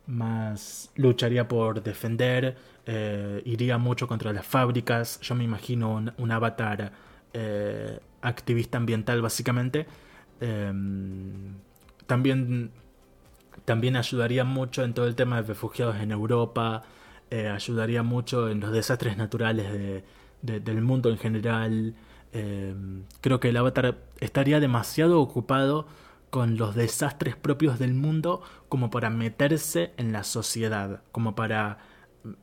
más 0.08 0.92
lucharía 0.96 1.48
por 1.48 1.84
defender. 1.84 2.56
Eh, 2.86 3.42
iría 3.46 3.78
mucho 3.78 4.08
contra 4.08 4.34
las 4.34 4.46
fábricas. 4.46 5.20
Yo 5.22 5.36
me 5.36 5.44
imagino 5.44 6.14
un, 6.18 6.32
avatar 6.32 6.92
eh, 7.34 8.00
activista 8.22 8.78
ambiental, 8.78 9.22
básicamente. 9.22 9.86
Em, 10.40 11.56
también, 12.06 12.72
también 13.66 13.98
ayudaría 13.98 14.44
mucho 14.44 14.84
en 14.84 14.94
todo 14.94 15.08
el 15.08 15.16
tema 15.16 15.42
de 15.42 15.48
refugiados 15.48 15.98
en 15.98 16.12
Europa. 16.12 16.84
Eh, 17.30 17.50
ayudaría 17.50 18.04
mucho 18.04 18.50
en 18.50 18.62
los 18.62 18.72
desastres 18.72 19.18
naturales 19.18 20.04
del 20.42 20.82
mundo 20.82 21.10
en 21.10 21.18
general. 21.18 21.96
Em, 22.32 23.04
creo 23.22 23.40
que 23.40 23.50
el 23.50 23.58
avatar 23.58 23.98
estaría 24.20 24.60
demasiado 24.60 25.20
ocupado 25.22 25.88
con 26.30 26.58
los 26.58 26.76
desastres 26.76 27.36
propios 27.36 27.80
del 27.80 27.94
mundo 27.94 28.42
como 28.70 28.90
para 28.90 29.10
meterse 29.10 29.94
en 29.98 30.12
la 30.12 30.24
sociedad, 30.24 31.02
como 31.12 31.36
para 31.36 31.80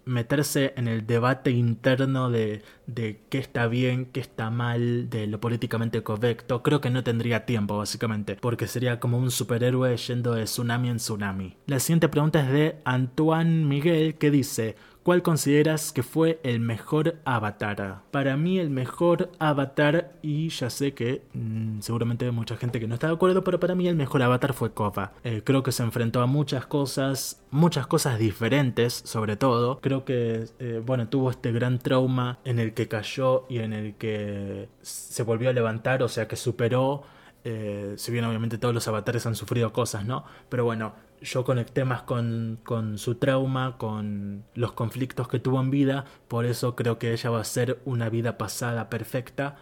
meterse 0.04 0.72
en 0.76 0.88
el 0.88 1.06
debate 1.06 1.50
interno 1.50 2.30
de, 2.30 2.62
de 2.86 3.20
qué 3.28 3.38
está 3.38 3.66
bien, 3.66 4.06
qué 4.06 4.20
está 4.20 4.50
mal, 4.50 5.10
de 5.10 5.26
lo 5.26 5.40
políticamente 5.40 6.02
correcto, 6.02 6.62
creo 6.62 6.80
que 6.80 6.90
no 6.90 7.04
tendría 7.04 7.46
tiempo 7.46 7.78
básicamente, 7.78 8.36
porque 8.36 8.66
sería 8.66 9.00
como 9.00 9.18
un 9.18 9.30
superhéroe 9.30 9.96
yendo 9.96 10.34
de 10.34 10.44
tsunami 10.44 10.88
en 10.88 10.96
tsunami. 10.96 11.56
La 11.66 11.80
siguiente 11.80 12.08
pregunta 12.08 12.40
es 12.40 12.50
de 12.50 12.76
Antoine 12.84 13.64
Miguel 13.64 14.16
que 14.16 14.30
dice, 14.30 14.76
¿Cuál 15.04 15.20
consideras 15.20 15.92
que 15.92 16.02
fue 16.02 16.40
el 16.44 16.60
mejor 16.60 17.16
avatar? 17.26 18.00
Para 18.10 18.38
mí 18.38 18.58
el 18.58 18.70
mejor 18.70 19.30
avatar, 19.38 20.14
y 20.22 20.48
ya 20.48 20.70
sé 20.70 20.94
que 20.94 21.20
mm, 21.34 21.80
seguramente 21.80 22.24
hay 22.24 22.30
mucha 22.30 22.56
gente 22.56 22.80
que 22.80 22.88
no 22.88 22.94
está 22.94 23.08
de 23.08 23.12
acuerdo, 23.12 23.44
pero 23.44 23.60
para 23.60 23.74
mí 23.74 23.86
el 23.86 23.96
mejor 23.96 24.22
avatar 24.22 24.54
fue 24.54 24.72
Kova. 24.72 25.12
Eh, 25.22 25.42
creo 25.44 25.62
que 25.62 25.72
se 25.72 25.82
enfrentó 25.82 26.22
a 26.22 26.26
muchas 26.26 26.64
cosas, 26.64 27.44
muchas 27.50 27.86
cosas 27.86 28.18
diferentes 28.18 28.94
sobre 29.04 29.36
todo. 29.36 29.78
Creo 29.82 30.06
que, 30.06 30.46
eh, 30.58 30.82
bueno, 30.84 31.06
tuvo 31.06 31.28
este 31.28 31.52
gran 31.52 31.80
trauma 31.80 32.38
en 32.46 32.58
el 32.58 32.72
que 32.74 32.88
cayó 32.88 33.46
y 33.48 33.58
en 33.58 33.72
el 33.72 33.94
que 33.94 34.68
se 34.82 35.22
volvió 35.22 35.50
a 35.50 35.52
levantar, 35.52 36.02
o 36.02 36.08
sea 36.08 36.28
que 36.28 36.36
superó 36.36 37.04
eh, 37.44 37.94
si 37.98 38.10
bien 38.10 38.24
obviamente 38.24 38.56
todos 38.56 38.74
los 38.74 38.88
avatares 38.88 39.26
han 39.26 39.34
sufrido 39.34 39.72
cosas, 39.72 40.06
¿no? 40.06 40.24
Pero 40.48 40.64
bueno, 40.64 40.94
yo 41.20 41.44
conecté 41.44 41.84
más 41.84 42.02
con, 42.02 42.58
con, 42.64 42.96
su 42.96 43.16
trauma, 43.16 43.76
con 43.76 44.44
los 44.54 44.72
conflictos 44.72 45.28
que 45.28 45.38
tuvo 45.38 45.60
en 45.60 45.70
vida, 45.70 46.06
por 46.26 46.46
eso 46.46 46.74
creo 46.74 46.98
que 46.98 47.12
ella 47.12 47.30
va 47.30 47.40
a 47.40 47.44
ser 47.44 47.80
una 47.84 48.08
vida 48.08 48.38
pasada 48.38 48.88
perfecta 48.88 49.56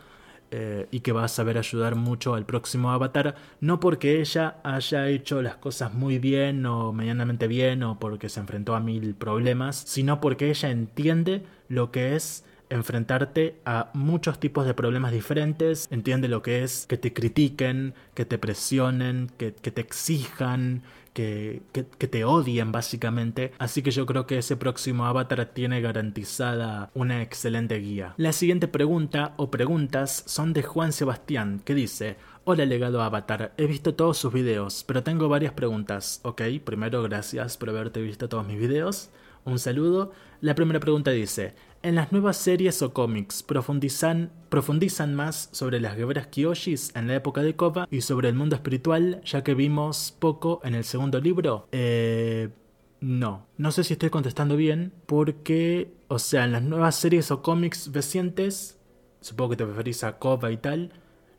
eh, 0.53 0.87
y 0.93 1.01
que 1.01 1.11
va 1.11 1.25
a 1.25 1.29
saber 1.29 1.59
ayudar 1.59 1.97
mucho 1.97 2.35
al 2.35 2.47
próximo 2.47 2.93
avatar, 2.93 3.35
no 3.61 3.81
porque 3.81 4.21
ella 4.21 4.59
haya 4.63 5.09
hecho 5.09 5.43
las 5.43 5.57
cosas 5.57 5.93
muy 5.93 6.19
bien 6.21 6.65
o 6.67 6.93
medianamente 6.93 7.49
bien 7.49 7.83
o 7.83 7.99
porque 7.99 8.29
se 8.29 8.39
enfrentó 8.39 8.77
a 8.77 8.81
mil 8.81 9.17
problemas, 9.17 9.77
sino 9.77 10.21
porque 10.21 10.51
ella 10.51 10.71
entiende 10.71 11.45
lo 11.69 11.91
que 11.91 12.15
es 12.15 12.45
enfrentarte 12.73 13.57
a 13.65 13.91
muchos 13.95 14.41
tipos 14.41 14.67
de 14.67 14.75
problemas 14.75 15.13
diferentes, 15.13 15.89
entiende 15.91 16.29
lo 16.29 16.43
que 16.43 16.63
es 16.63 16.87
que 16.87 16.97
te 16.97 17.13
critiquen, 17.13 17.95
que 18.15 18.25
te 18.25 18.39
presionen, 18.39 19.31
que, 19.37 19.53
te 19.53 19.81
exijan, 19.81 20.83
que, 21.13 21.63
que, 21.73 21.83
te 21.85 22.25
odien 22.25 22.73
básicamente. 22.73 23.53
Así 23.59 23.83
que 23.83 23.91
yo 23.91 24.07
creo 24.07 24.27
que 24.27 24.39
ese 24.39 24.57
próximo 24.57 25.07
avatar 25.07 25.45
tiene 25.47 25.81
garantizada 25.81 26.91
una 26.95 27.23
excelente 27.23 27.79
guía. 27.79 28.15
La 28.17 28.33
siguiente 28.33 28.69
pregunta 28.69 29.35
o 29.37 29.51
preguntas 29.51 30.25
son 30.27 30.53
de 30.53 30.63
Juan 30.63 30.93
Sebastián, 30.93 31.61
que 31.65 31.75
dice, 31.75 32.17
Hola 32.45 32.65
legado 32.65 33.03
Avatar, 33.03 33.53
he 33.57 33.67
visto 33.67 33.95
todos 33.95 34.19
sus 34.19 34.33
videos, 34.33 34.83
pero 34.85 35.05
tengo 35.05 35.29
varias 35.29 35.53
preguntas. 35.53 36.19
Ok, 36.25 36.43
primero 36.65 37.01
gracias 37.05 37.57
por 37.57 37.71
haberte 37.71 38.03
visto 38.03 38.29
todos 38.29 38.45
mis 38.45 38.59
videos. 38.59 39.11
Un 39.45 39.59
saludo. 39.59 40.13
La 40.41 40.57
primera 40.57 40.81
pregunta 40.81 41.13
dice, 41.13 41.55
en 41.83 41.97
las 41.97 42.13
nuevas 42.13 42.37
series 42.37 42.81
o 42.83 42.93
cómics 42.93 43.43
profundizan, 43.43 44.31
profundizan 44.49 45.15
más 45.15 45.49
sobre 45.53 45.81
las 45.81 45.97
guerreras 45.97 46.29
Kyoshis 46.29 46.95
en 46.95 47.09
la 47.09 47.17
época 47.17 47.43
de 47.43 47.57
Kova 47.57 47.89
y 47.91 48.03
sobre 48.03 48.29
el 48.29 48.35
mundo 48.35 48.55
espiritual, 48.55 49.21
ya 49.25 49.43
que 49.43 49.55
vimos 49.55 50.17
poco 50.19 50.61
en 50.65 50.75
el 50.75 50.85
segundo 50.85 51.21
libro. 51.21 51.69
Eh, 51.73 52.51
no, 53.01 53.47
no 53.59 53.73
sé 53.73 53.83
si 53.83 53.95
estoy 53.95 54.11
contestando 54.11 54.57
bien, 54.57 54.93
porque, 55.07 55.93
o 56.07 56.21
sea, 56.21 56.45
en 56.45 56.53
las 56.53 56.63
nuevas 56.63 56.95
series 56.95 57.31
o 57.33 57.43
cómics 57.43 57.91
recientes, 57.93 58.79
supongo 59.21 59.51
que 59.51 59.57
te 59.57 59.67
referís 59.67 60.05
a 60.05 60.19
Kova 60.19 60.53
y 60.53 60.57
tal, 60.57 60.93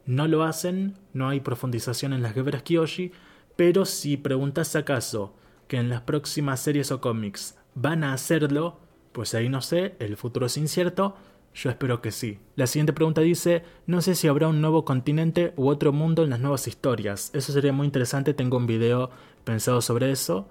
no 0.06 0.28
lo 0.28 0.44
hacen, 0.44 0.98
no 1.14 1.30
hay 1.30 1.40
profundización 1.40 2.12
en 2.12 2.22
las 2.22 2.36
guerreras 2.36 2.64
Kyoshi, 2.64 3.14
pero 3.56 3.86
si 3.86 4.18
preguntas 4.18 4.76
acaso 4.76 5.34
que 5.70 5.78
en 5.78 5.90
las 5.90 6.02
próximas 6.02 6.60
series 6.60 6.92
o 6.92 7.00
cómics 7.00 7.58
van 7.76 8.04
a 8.04 8.14
hacerlo, 8.14 8.83
pues 9.14 9.34
ahí 9.36 9.48
no 9.48 9.62
sé, 9.62 9.96
el 10.00 10.18
futuro 10.18 10.48
es 10.48 10.58
incierto, 10.58 11.16
yo 11.54 11.70
espero 11.70 12.02
que 12.02 12.12
sí. 12.12 12.40
La 12.56 12.68
siguiente 12.68 12.94
pregunta 12.94 13.22
dice, 13.22 13.64
no 13.86 14.02
sé 14.02 14.16
si 14.16 14.28
habrá 14.28 14.48
un 14.48 14.60
nuevo 14.60 14.86
continente 14.86 15.54
u 15.56 15.68
otro 15.68 15.94
mundo 15.94 16.24
en 16.24 16.32
las 16.32 16.40
nuevas 16.40 16.68
historias. 16.68 17.30
Eso 17.34 17.54
sería 17.54 17.72
muy 17.72 17.86
interesante, 17.86 18.34
tengo 18.34 18.58
un 18.58 18.68
video 18.68 19.12
pensado 19.44 19.82
sobre 19.82 20.12
eso. 20.12 20.48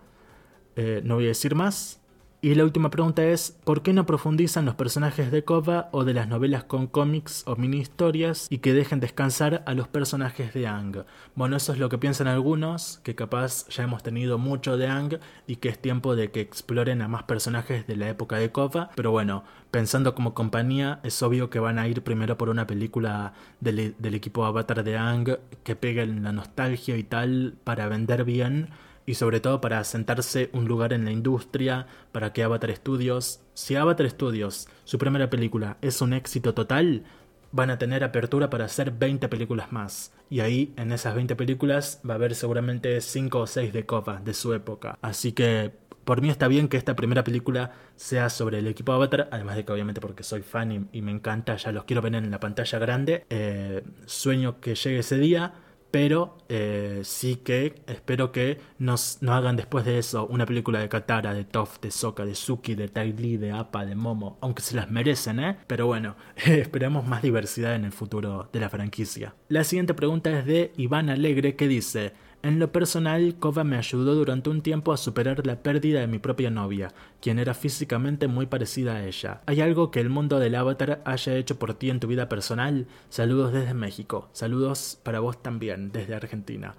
Eh, 0.77 1.03
no 1.05 1.17
voy 1.17 1.25
a 1.25 1.29
decir 1.29 1.55
más. 1.55 2.01
Y 2.45 2.57
la 2.57 2.64
última 2.64 2.90
pregunta 2.90 3.24
es, 3.24 3.57
¿por 3.62 3.82
qué 3.82 3.93
no 3.93 4.05
profundizan 4.05 4.64
los 4.64 4.74
personajes 4.74 5.30
de 5.30 5.45
Kova 5.45 5.88
o 5.93 6.03
de 6.03 6.12
las 6.12 6.26
novelas 6.26 6.64
con 6.64 6.88
cómics 6.88 7.45
o 7.47 7.55
mini 7.55 7.78
historias 7.78 8.49
y 8.51 8.59
que 8.59 8.72
dejen 8.72 8.99
descansar 8.99 9.62
a 9.64 9.74
los 9.74 9.86
personajes 9.86 10.53
de 10.53 10.66
Ang? 10.66 11.05
Bueno, 11.36 11.55
eso 11.55 11.72
es 11.72 11.78
lo 11.78 11.88
que 11.88 11.99
piensan 11.99 12.26
algunos, 12.26 12.99
que 13.05 13.14
capaz 13.14 13.68
ya 13.68 13.84
hemos 13.84 14.03
tenido 14.03 14.38
mucho 14.38 14.76
de 14.76 14.88
Ang 14.88 15.20
y 15.47 15.55
que 15.55 15.68
es 15.68 15.78
tiempo 15.78 16.16
de 16.16 16.32
que 16.32 16.40
exploren 16.40 17.01
a 17.01 17.07
más 17.07 17.22
personajes 17.22 17.86
de 17.86 17.95
la 17.95 18.09
época 18.09 18.38
de 18.38 18.51
Kova, 18.51 18.90
pero 18.97 19.12
bueno, 19.12 19.45
pensando 19.70 20.16
como 20.16 20.34
compañía, 20.34 20.99
es 21.05 21.22
obvio 21.22 21.49
que 21.49 21.61
van 21.61 21.78
a 21.78 21.86
ir 21.86 22.03
primero 22.03 22.38
por 22.38 22.49
una 22.49 22.66
película 22.66 23.34
del, 23.61 23.95
equipo 24.03 24.45
Avatar 24.47 24.82
de 24.82 24.97
Ang 24.97 25.38
que 25.62 25.76
pegue 25.76 26.03
en 26.03 26.24
la 26.24 26.32
nostalgia 26.32 26.97
y 26.97 27.05
tal 27.05 27.55
para 27.62 27.86
vender 27.86 28.24
bien 28.24 28.70
y 29.07 29.14
sobre 29.14 29.40
todo 29.40 29.61
para 29.61 29.78
asentarse 29.78 30.50
un 30.53 30.66
lugar 30.66 30.92
en 30.92 31.05
la 31.05 31.11
industria, 31.11 31.86
para 32.12 32.32
que 32.32 32.42
Avatar 32.42 32.74
Studios, 32.74 33.40
si 33.55 33.74
Avatar 33.76 34.09
Studios, 34.09 34.68
su 34.84 34.98
primera 34.98 35.30
película, 35.30 35.78
es 35.82 36.00
un 36.00 36.12
éxito 36.12 36.55
total, 36.55 37.05
van 37.53 37.70
a 37.70 37.78
tener 37.78 38.03
apertura 38.05 38.50
para 38.50 38.64
hacer 38.64 38.92
20 38.92 39.28
películas 39.28 39.72
más. 39.72 40.12
Y 40.30 40.40
ahí, 40.40 40.72
en 40.76 40.92
esas 40.92 41.14
20 41.14 41.36
películas, 41.36 42.00
va 42.09 42.14
a 42.14 42.16
haber 42.16 42.34
seguramente 42.34 43.00
5 43.00 43.38
o 43.38 43.46
6 43.46 43.72
de 43.72 43.84
Kova 43.84 44.20
de 44.24 44.32
su 44.32 44.55
época. 44.55 44.98
Así 45.03 45.32
que 45.32 45.72
por 46.05 46.20
mí 46.20 46.30
está 46.30 46.48
bien 46.48 46.68
que 46.68 46.76
esta 46.76 46.96
primera 46.96 47.22
película 47.22 47.72
sea 47.96 48.28
sobre 48.30 48.59
el 48.59 48.66
equipo 48.66 48.92
Avatar, 48.92 49.28
además 49.30 49.57
de 49.57 49.64
que 49.64 49.72
obviamente 49.72 50.00
porque 50.00 50.22
soy 50.22 50.42
fan 50.42 50.88
y, 50.90 51.03
me 51.03 51.12
encanta, 51.12 51.57
ya 51.57 51.70
los 51.70 51.84
quiero 51.84 52.03
ver 52.03 52.14
en 52.14 52.30
la 52.30 52.40
pantalla 52.40 52.78
grande. 52.78 53.24
Eh, 53.30 53.84
sueño 54.07 54.59
que 54.61 54.74
llegue 54.74 54.98
ese 55.00 55.18
día 55.18 55.53
pero 55.93 56.38
eh, 56.49 57.03
sí 57.05 57.36
que 57.36 57.74
espero 57.86 58.32
que 58.32 58.59
nos, 58.78 59.18
no 59.20 59.34
hagan 59.34 59.57
después 59.57 59.84
de 59.84 59.99
eso 59.99 60.26
una 60.26 60.47
película 60.47 60.80
de 60.80 60.88
Katara, 60.88 61.34
de 61.34 61.45
Toph, 61.45 61.80
de 61.80 61.90
Sokka, 61.90 62.24
de 62.24 62.34
Suki, 62.34 62.74
de 62.74 62.88
Tai 62.88 63.12
Li, 63.12 63.36
de 63.36 63.53
Appa, 63.53 63.84
de 63.84 63.95
Momo, 63.95 64.38
aunque 64.40 64.62
se 64.62 64.74
las 64.74 64.90
merecen, 64.90 65.38
¿eh? 65.38 65.59
Pero 65.66 65.86
bueno, 65.86 66.16
esperemos 66.36 67.07
más 67.07 67.22
diversidad 67.22 67.74
en 67.74 67.84
el 67.84 67.93
futuro 67.93 68.49
de 68.53 68.59
la 68.59 68.70
franquicia. 68.70 69.34
La 69.49 69.64
siguiente 69.64 69.93
pregunta 69.93 70.30
es 70.30 70.47
de 70.47 70.72
Iván 70.78 71.11
Alegre 71.11 71.57
que 71.57 71.68
dice, 71.68 72.14
En 72.43 72.59
lo 72.59 72.72
personal, 72.72 73.36
Kova 73.38 73.62
me 73.62 73.76
ayudó 73.76 74.16
durante 74.16 74.51
un 74.51 74.62
tiempo 74.62 74.93
a 74.93 74.97
superar 74.97 75.47
la 75.47 75.62
pérdida 75.62 76.01
de 76.01 76.09
mi 76.09 76.18
propia 76.18 76.51
novia, 76.51 76.93
quien 77.20 77.38
era 77.38 77.55
físicamente 77.55 78.26
muy 78.26 78.47
parecida 78.47 78.97
a 78.97 79.07
ella. 79.07 79.43
¿Hay 79.47 79.61
algo 79.61 79.93
que 79.93 80.01
el 80.01 80.09
mundo 80.09 80.40
del 80.40 80.57
avatar 80.57 81.03
haya 81.05 81.36
hecho 81.36 81.61
por 81.61 81.74
ti 81.74 81.88
en 81.88 82.01
tu 82.01 82.09
vida 82.09 82.28
personal? 82.28 82.88
Saludos 83.11 83.53
desde 83.53 83.74
México. 83.74 84.28
Saludos 84.32 84.99
para 85.05 85.20
vos 85.20 85.40
también, 85.40 85.93
desde 85.93 86.16
Argentina. 86.16 86.74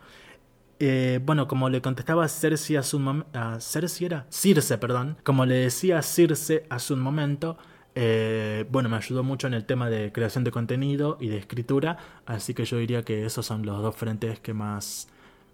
Eh, 0.80 1.22
bueno, 1.24 1.48
como 1.48 1.70
le 1.70 1.82
contestaba 1.82 2.28
Cersei 2.28 2.76
hace 2.76 2.98
un 2.98 3.04
momento. 3.04 3.30
¿Cersei 3.62 4.08
era? 4.08 4.26
Circe, 4.30 4.78
perdón. 4.78 5.16
Como 5.24 5.46
le 5.46 5.56
decía 5.56 6.02
Circe 6.02 6.66
hace 6.70 6.94
un 6.94 7.00
momento. 7.00 7.58
Eh, 7.96 8.66
bueno, 8.70 8.90
me 8.90 8.98
ayudó 8.98 9.24
mucho 9.24 9.48
en 9.48 9.54
el 9.54 9.64
tema 9.64 9.90
de 9.90 10.12
creación 10.12 10.44
de 10.44 10.52
contenido 10.52 11.18
y 11.22 11.28
de 11.28 11.38
escritura, 11.38 11.98
así 12.26 12.54
que 12.54 12.66
yo 12.66 12.78
diría 12.78 13.04
que 13.04 13.24
esos 13.24 13.46
son 13.46 13.66
los 13.66 13.82
dos 13.82 13.96
frentes 13.96 14.40
que 14.40 14.54
más 14.54 15.08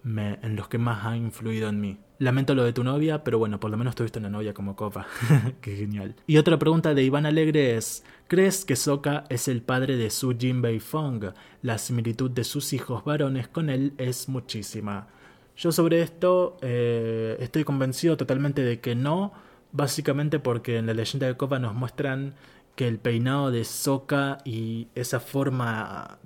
me, 0.04 0.40
en 0.42 0.56
los 0.56 0.68
que 0.68 0.78
más 0.78 1.06
ha 1.06 1.16
influido 1.16 1.70
en 1.70 1.82
mí. 1.82 1.98
Lamento 2.20 2.54
lo 2.54 2.64
de 2.66 2.74
tu 2.74 2.84
novia, 2.84 3.24
pero 3.24 3.40
bueno, 3.40 3.60
por 3.60 3.72
lo 3.72 3.78
menos 3.78 3.96
tuviste 3.96 4.20
una 4.20 4.30
novia 4.30 4.54
como 4.54 4.76
copa. 4.76 5.08
Qué 5.62 5.76
genial. 5.76 6.16
Y 6.28 6.38
otra 6.38 6.60
pregunta 6.60 6.94
de 6.94 7.04
Iván 7.04 7.26
Alegre 7.26 7.78
es, 7.78 8.04
¿crees 8.28 8.66
que 8.66 8.76
Soka 8.76 9.24
es 9.30 9.48
el 9.48 9.62
padre 9.62 9.96
de 9.96 10.10
Su 10.10 10.38
Jinbei 10.38 10.80
Fong? 10.80 11.26
La 11.62 11.78
similitud 11.78 12.30
de 12.30 12.44
sus 12.44 12.74
hijos 12.74 13.06
varones 13.06 13.48
con 13.48 13.70
él 13.70 13.94
es 13.98 14.28
muchísima. 14.28 15.08
Yo 15.56 15.72
sobre 15.72 16.02
esto 16.02 16.58
eh, 16.62 17.38
estoy 17.40 17.64
convencido 17.64 18.18
totalmente 18.18 18.64
de 18.64 18.80
que 18.80 18.96
no, 18.96 19.34
básicamente 19.72 20.40
porque 20.40 20.78
en 20.78 20.88
la 20.88 20.94
leyenda 20.94 21.28
de 21.28 21.38
Koba 21.38 21.60
nos 21.60 21.76
muestran 21.76 22.36
que 22.76 22.88
el 22.88 22.98
peinado 22.98 23.52
de 23.52 23.66
Sokka 23.66 24.38
y 24.46 24.88
esa 24.96 25.20
forma 25.20 26.18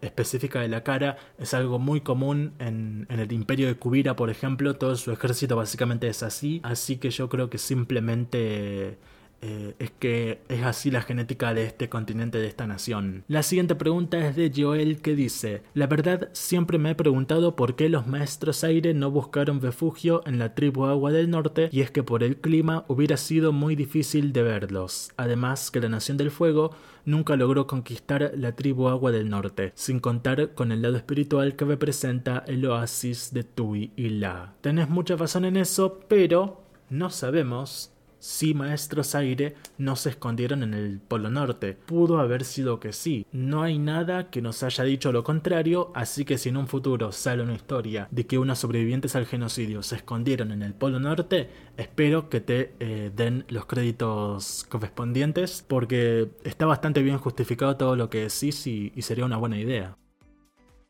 específica 0.00 0.60
de 0.60 0.68
la 0.68 0.82
cara 0.82 1.16
es 1.38 1.54
algo 1.54 1.78
muy 1.78 2.00
común 2.00 2.52
en, 2.58 3.06
en, 3.08 3.20
el 3.20 3.32
imperio 3.32 3.66
de 3.66 3.76
Kubira, 3.76 4.16
por 4.16 4.30
ejemplo, 4.30 4.76
todo 4.76 4.96
su 4.96 5.12
ejército 5.12 5.56
básicamente 5.56 6.08
es 6.08 6.22
así, 6.22 6.60
así 6.62 6.96
que 6.96 7.10
yo 7.10 7.28
creo 7.28 7.50
que 7.50 7.58
simplemente 7.58 8.98
eh, 9.42 9.74
es 9.78 9.90
que 9.90 10.40
es 10.48 10.64
así 10.64 10.90
la 10.90 11.02
genética 11.02 11.52
de 11.52 11.64
este 11.64 11.88
continente, 11.88 12.38
de 12.38 12.46
esta 12.46 12.66
nación. 12.66 13.24
La 13.28 13.42
siguiente 13.42 13.74
pregunta 13.74 14.18
es 14.26 14.34
de 14.34 14.50
Joel 14.54 15.02
que 15.02 15.14
dice, 15.14 15.62
la 15.74 15.86
verdad 15.86 16.30
siempre 16.32 16.78
me 16.78 16.90
he 16.90 16.94
preguntado 16.94 17.54
por 17.54 17.76
qué 17.76 17.88
los 17.88 18.06
maestros 18.06 18.64
aire 18.64 18.94
no 18.94 19.10
buscaron 19.10 19.60
refugio 19.60 20.22
en 20.26 20.38
la 20.38 20.54
tribu 20.54 20.86
agua 20.86 21.12
del 21.12 21.30
norte 21.30 21.68
y 21.70 21.82
es 21.82 21.90
que 21.90 22.02
por 22.02 22.22
el 22.22 22.38
clima 22.38 22.84
hubiera 22.88 23.16
sido 23.18 23.52
muy 23.52 23.76
difícil 23.76 24.32
de 24.32 24.42
verlos. 24.42 25.12
Además 25.16 25.70
que 25.70 25.80
la 25.80 25.90
nación 25.90 26.16
del 26.16 26.30
fuego 26.30 26.74
nunca 27.06 27.36
logró 27.36 27.66
conquistar 27.66 28.32
la 28.36 28.52
tribu 28.52 28.88
agua 28.88 29.12
del 29.12 29.30
norte, 29.30 29.72
sin 29.74 30.00
contar 30.00 30.52
con 30.52 30.72
el 30.72 30.82
lado 30.82 30.96
espiritual 30.96 31.56
que 31.56 31.64
representa 31.64 32.44
el 32.46 32.66
oasis 32.66 33.32
de 33.32 33.44
Tui 33.44 33.92
y 33.96 34.10
La. 34.10 34.52
Tenés 34.60 34.90
mucha 34.90 35.16
razón 35.16 35.46
en 35.46 35.56
eso, 35.56 36.00
pero 36.08 36.60
no 36.90 37.08
sabemos 37.08 37.95
si 38.18 38.54
Maestros 38.54 39.14
Aire 39.14 39.54
no 39.78 39.96
se 39.96 40.10
escondieron 40.10 40.62
en 40.62 40.74
el 40.74 41.00
Polo 41.00 41.30
Norte. 41.30 41.74
Pudo 41.74 42.18
haber 42.18 42.44
sido 42.44 42.80
que 42.80 42.92
sí. 42.92 43.26
No 43.32 43.62
hay 43.62 43.78
nada 43.78 44.30
que 44.30 44.42
nos 44.42 44.62
haya 44.62 44.84
dicho 44.84 45.12
lo 45.12 45.24
contrario, 45.24 45.92
así 45.94 46.24
que 46.24 46.38
si 46.38 46.48
en 46.48 46.56
un 46.56 46.66
futuro 46.66 47.12
sale 47.12 47.42
una 47.42 47.54
historia 47.54 48.08
de 48.10 48.26
que 48.26 48.38
unos 48.38 48.58
sobrevivientes 48.58 49.16
al 49.16 49.26
genocidio 49.26 49.82
se 49.82 49.96
escondieron 49.96 50.52
en 50.52 50.62
el 50.62 50.74
Polo 50.74 50.98
Norte, 50.98 51.50
espero 51.76 52.28
que 52.28 52.40
te 52.40 52.74
eh, 52.80 53.10
den 53.14 53.44
los 53.48 53.66
créditos 53.66 54.66
correspondientes, 54.68 55.64
porque 55.66 56.30
está 56.44 56.66
bastante 56.66 57.02
bien 57.02 57.18
justificado 57.18 57.76
todo 57.76 57.96
lo 57.96 58.10
que 58.10 58.28
decís 58.28 58.66
y, 58.66 58.92
y 58.94 59.02
sería 59.02 59.24
una 59.24 59.36
buena 59.36 59.58
idea. 59.58 59.96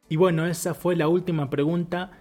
Y 0.09 0.17
bueno, 0.17 0.47
esa 0.47 0.75
fue 0.75 0.95
la 0.97 1.09
última 1.09 1.51
pregunta. 1.51 2.13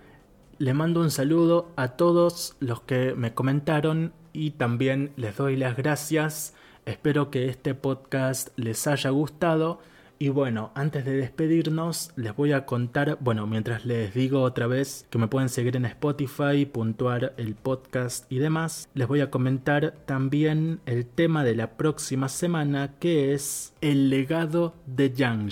Le 0.57 0.73
mando 0.73 1.01
un 1.01 1.11
saludo 1.11 1.71
a 1.75 1.89
todos 1.89 2.55
los 2.59 2.81
que 2.81 3.13
me 3.15 3.33
comentaron 3.33 4.13
y 4.35 4.51
también 4.51 5.11
les 5.15 5.37
doy 5.37 5.55
las 5.55 5.77
gracias. 5.77 6.53
Espero 6.85 7.31
que 7.31 7.47
este 7.47 7.73
podcast 7.73 8.49
les 8.57 8.85
haya 8.85 9.09
gustado. 9.09 9.79
Y 10.17 10.29
bueno, 10.29 10.71
antes 10.75 11.03
de 11.03 11.17
despedirnos, 11.17 12.11
les 12.15 12.33
voy 12.33 12.53
a 12.53 12.65
contar, 12.65 13.17
bueno, 13.19 13.47
mientras 13.47 13.85
les 13.85 14.13
digo 14.13 14.43
otra 14.43 14.65
vez 14.65 15.05
que 15.09 15.17
me 15.17 15.27
pueden 15.27 15.49
seguir 15.49 15.75
en 15.75 15.83
Spotify, 15.83 16.65
puntuar 16.65 17.33
el 17.35 17.53
podcast 17.53 18.31
y 18.31 18.37
demás, 18.37 18.87
les 18.93 19.09
voy 19.09 19.19
a 19.19 19.29
comentar 19.29 19.93
también 20.05 20.79
el 20.85 21.05
tema 21.05 21.43
de 21.43 21.55
la 21.55 21.71
próxima 21.71 22.29
semana 22.29 22.93
que 22.97 23.33
es 23.33 23.73
el 23.81 24.09
legado 24.09 24.73
de 24.85 25.11
Yang. 25.11 25.49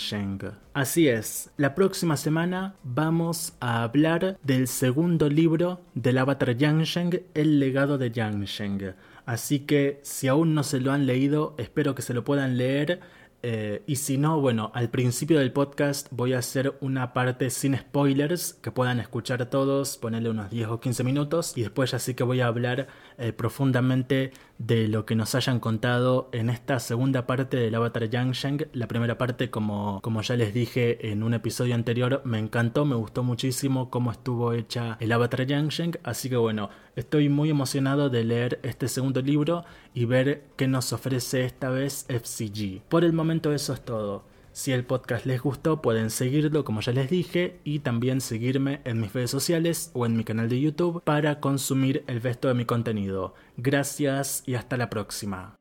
Así 0.73 1.09
es, 1.09 1.51
la 1.57 1.75
próxima 1.75 2.15
semana 2.15 2.75
vamos 2.83 3.55
a 3.59 3.83
hablar 3.83 4.39
del 4.43 4.69
segundo 4.69 5.27
libro 5.27 5.81
del 5.93 6.17
avatar 6.17 6.55
Yang 6.55 6.83
Sheng, 6.83 7.21
el 7.33 7.59
legado 7.59 7.97
de 7.97 8.11
Yang 8.11 8.45
Sheng. 8.45 8.95
Así 9.25 9.59
que 9.59 9.99
si 10.03 10.27
aún 10.27 10.53
no 10.53 10.63
se 10.63 10.81
lo 10.81 10.91
han 10.91 11.05
leído, 11.05 11.53
espero 11.57 11.95
que 11.95 12.01
se 12.01 12.13
lo 12.13 12.23
puedan 12.23 12.57
leer 12.57 12.99
eh, 13.45 13.83
y 13.87 13.97
si 13.97 14.17
no, 14.17 14.39
bueno, 14.39 14.71
al 14.73 14.89
principio 14.89 15.37
del 15.37 15.51
podcast 15.51 16.07
voy 16.11 16.31
a 16.31 16.37
hacer 16.37 16.77
una 16.79 17.11
parte 17.11 17.49
sin 17.49 17.77
spoilers 17.77 18.53
que 18.53 18.71
puedan 18.71 19.01
escuchar 19.01 19.49
todos, 19.49 19.97
ponerle 19.97 20.29
unos 20.29 20.49
10 20.49 20.69
o 20.69 20.79
15 20.79 21.03
minutos 21.03 21.57
y 21.57 21.63
después 21.63 21.91
ya 21.91 21.99
sí 21.99 22.13
que 22.13 22.23
voy 22.23 22.39
a 22.39 22.47
hablar 22.47 22.87
eh, 23.17 23.33
profundamente 23.33 24.31
de 24.65 24.87
lo 24.87 25.05
que 25.05 25.15
nos 25.15 25.35
hayan 25.35 25.59
contado 25.59 26.29
en 26.31 26.49
esta 26.49 26.79
segunda 26.79 27.27
parte 27.27 27.57
del 27.57 27.75
Avatar 27.75 28.09
Yang 28.09 28.69
La 28.73 28.87
primera 28.87 29.17
parte, 29.17 29.49
como, 29.49 29.99
como 30.01 30.21
ya 30.21 30.35
les 30.37 30.53
dije 30.53 31.11
en 31.11 31.23
un 31.23 31.33
episodio 31.33 31.75
anterior, 31.75 32.21
me 32.23 32.39
encantó, 32.39 32.85
me 32.85 32.95
gustó 32.95 33.23
muchísimo 33.23 33.89
cómo 33.89 34.11
estuvo 34.11 34.53
hecha 34.53 34.97
el 35.01 35.11
Avatar 35.11 35.45
Yang 35.45 35.99
así 36.03 36.29
que 36.29 36.37
bueno, 36.37 36.69
estoy 36.95 37.27
muy 37.27 37.49
emocionado 37.49 38.09
de 38.09 38.23
leer 38.23 38.59
este 38.63 38.87
segundo 38.87 39.21
libro 39.21 39.65
y 39.93 40.05
ver 40.05 40.43
qué 40.55 40.67
nos 40.67 40.93
ofrece 40.93 41.43
esta 41.43 41.69
vez 41.69 42.05
FCG. 42.07 42.83
Por 42.87 43.03
el 43.03 43.11
momento 43.11 43.53
eso 43.53 43.73
es 43.73 43.83
todo. 43.83 44.32
Si 44.53 44.71
el 44.71 44.85
podcast 44.85 45.25
les 45.25 45.41
gustó, 45.41 45.81
pueden 45.81 46.11
seguirlo 46.11 46.63
como 46.63 46.81
ya 46.81 46.93
les 46.93 47.09
dije 47.09 47.59
y 47.63 47.79
también 47.79 48.21
seguirme 48.21 48.81
en 48.85 49.01
mis 49.01 49.11
redes 49.11 49.31
sociales 49.31 49.89
o 49.93 50.05
en 50.05 50.15
mi 50.15 50.23
canal 50.23 50.47
de 50.47 50.61
YouTube 50.61 51.01
para 51.03 51.39
consumir 51.39 52.03
el 52.05 52.21
resto 52.21 52.47
de 52.47 52.53
mi 52.53 52.65
contenido. 52.65 53.33
Gracias 53.57 54.43
y 54.45 54.53
hasta 54.53 54.77
la 54.77 54.91
próxima. 54.91 55.55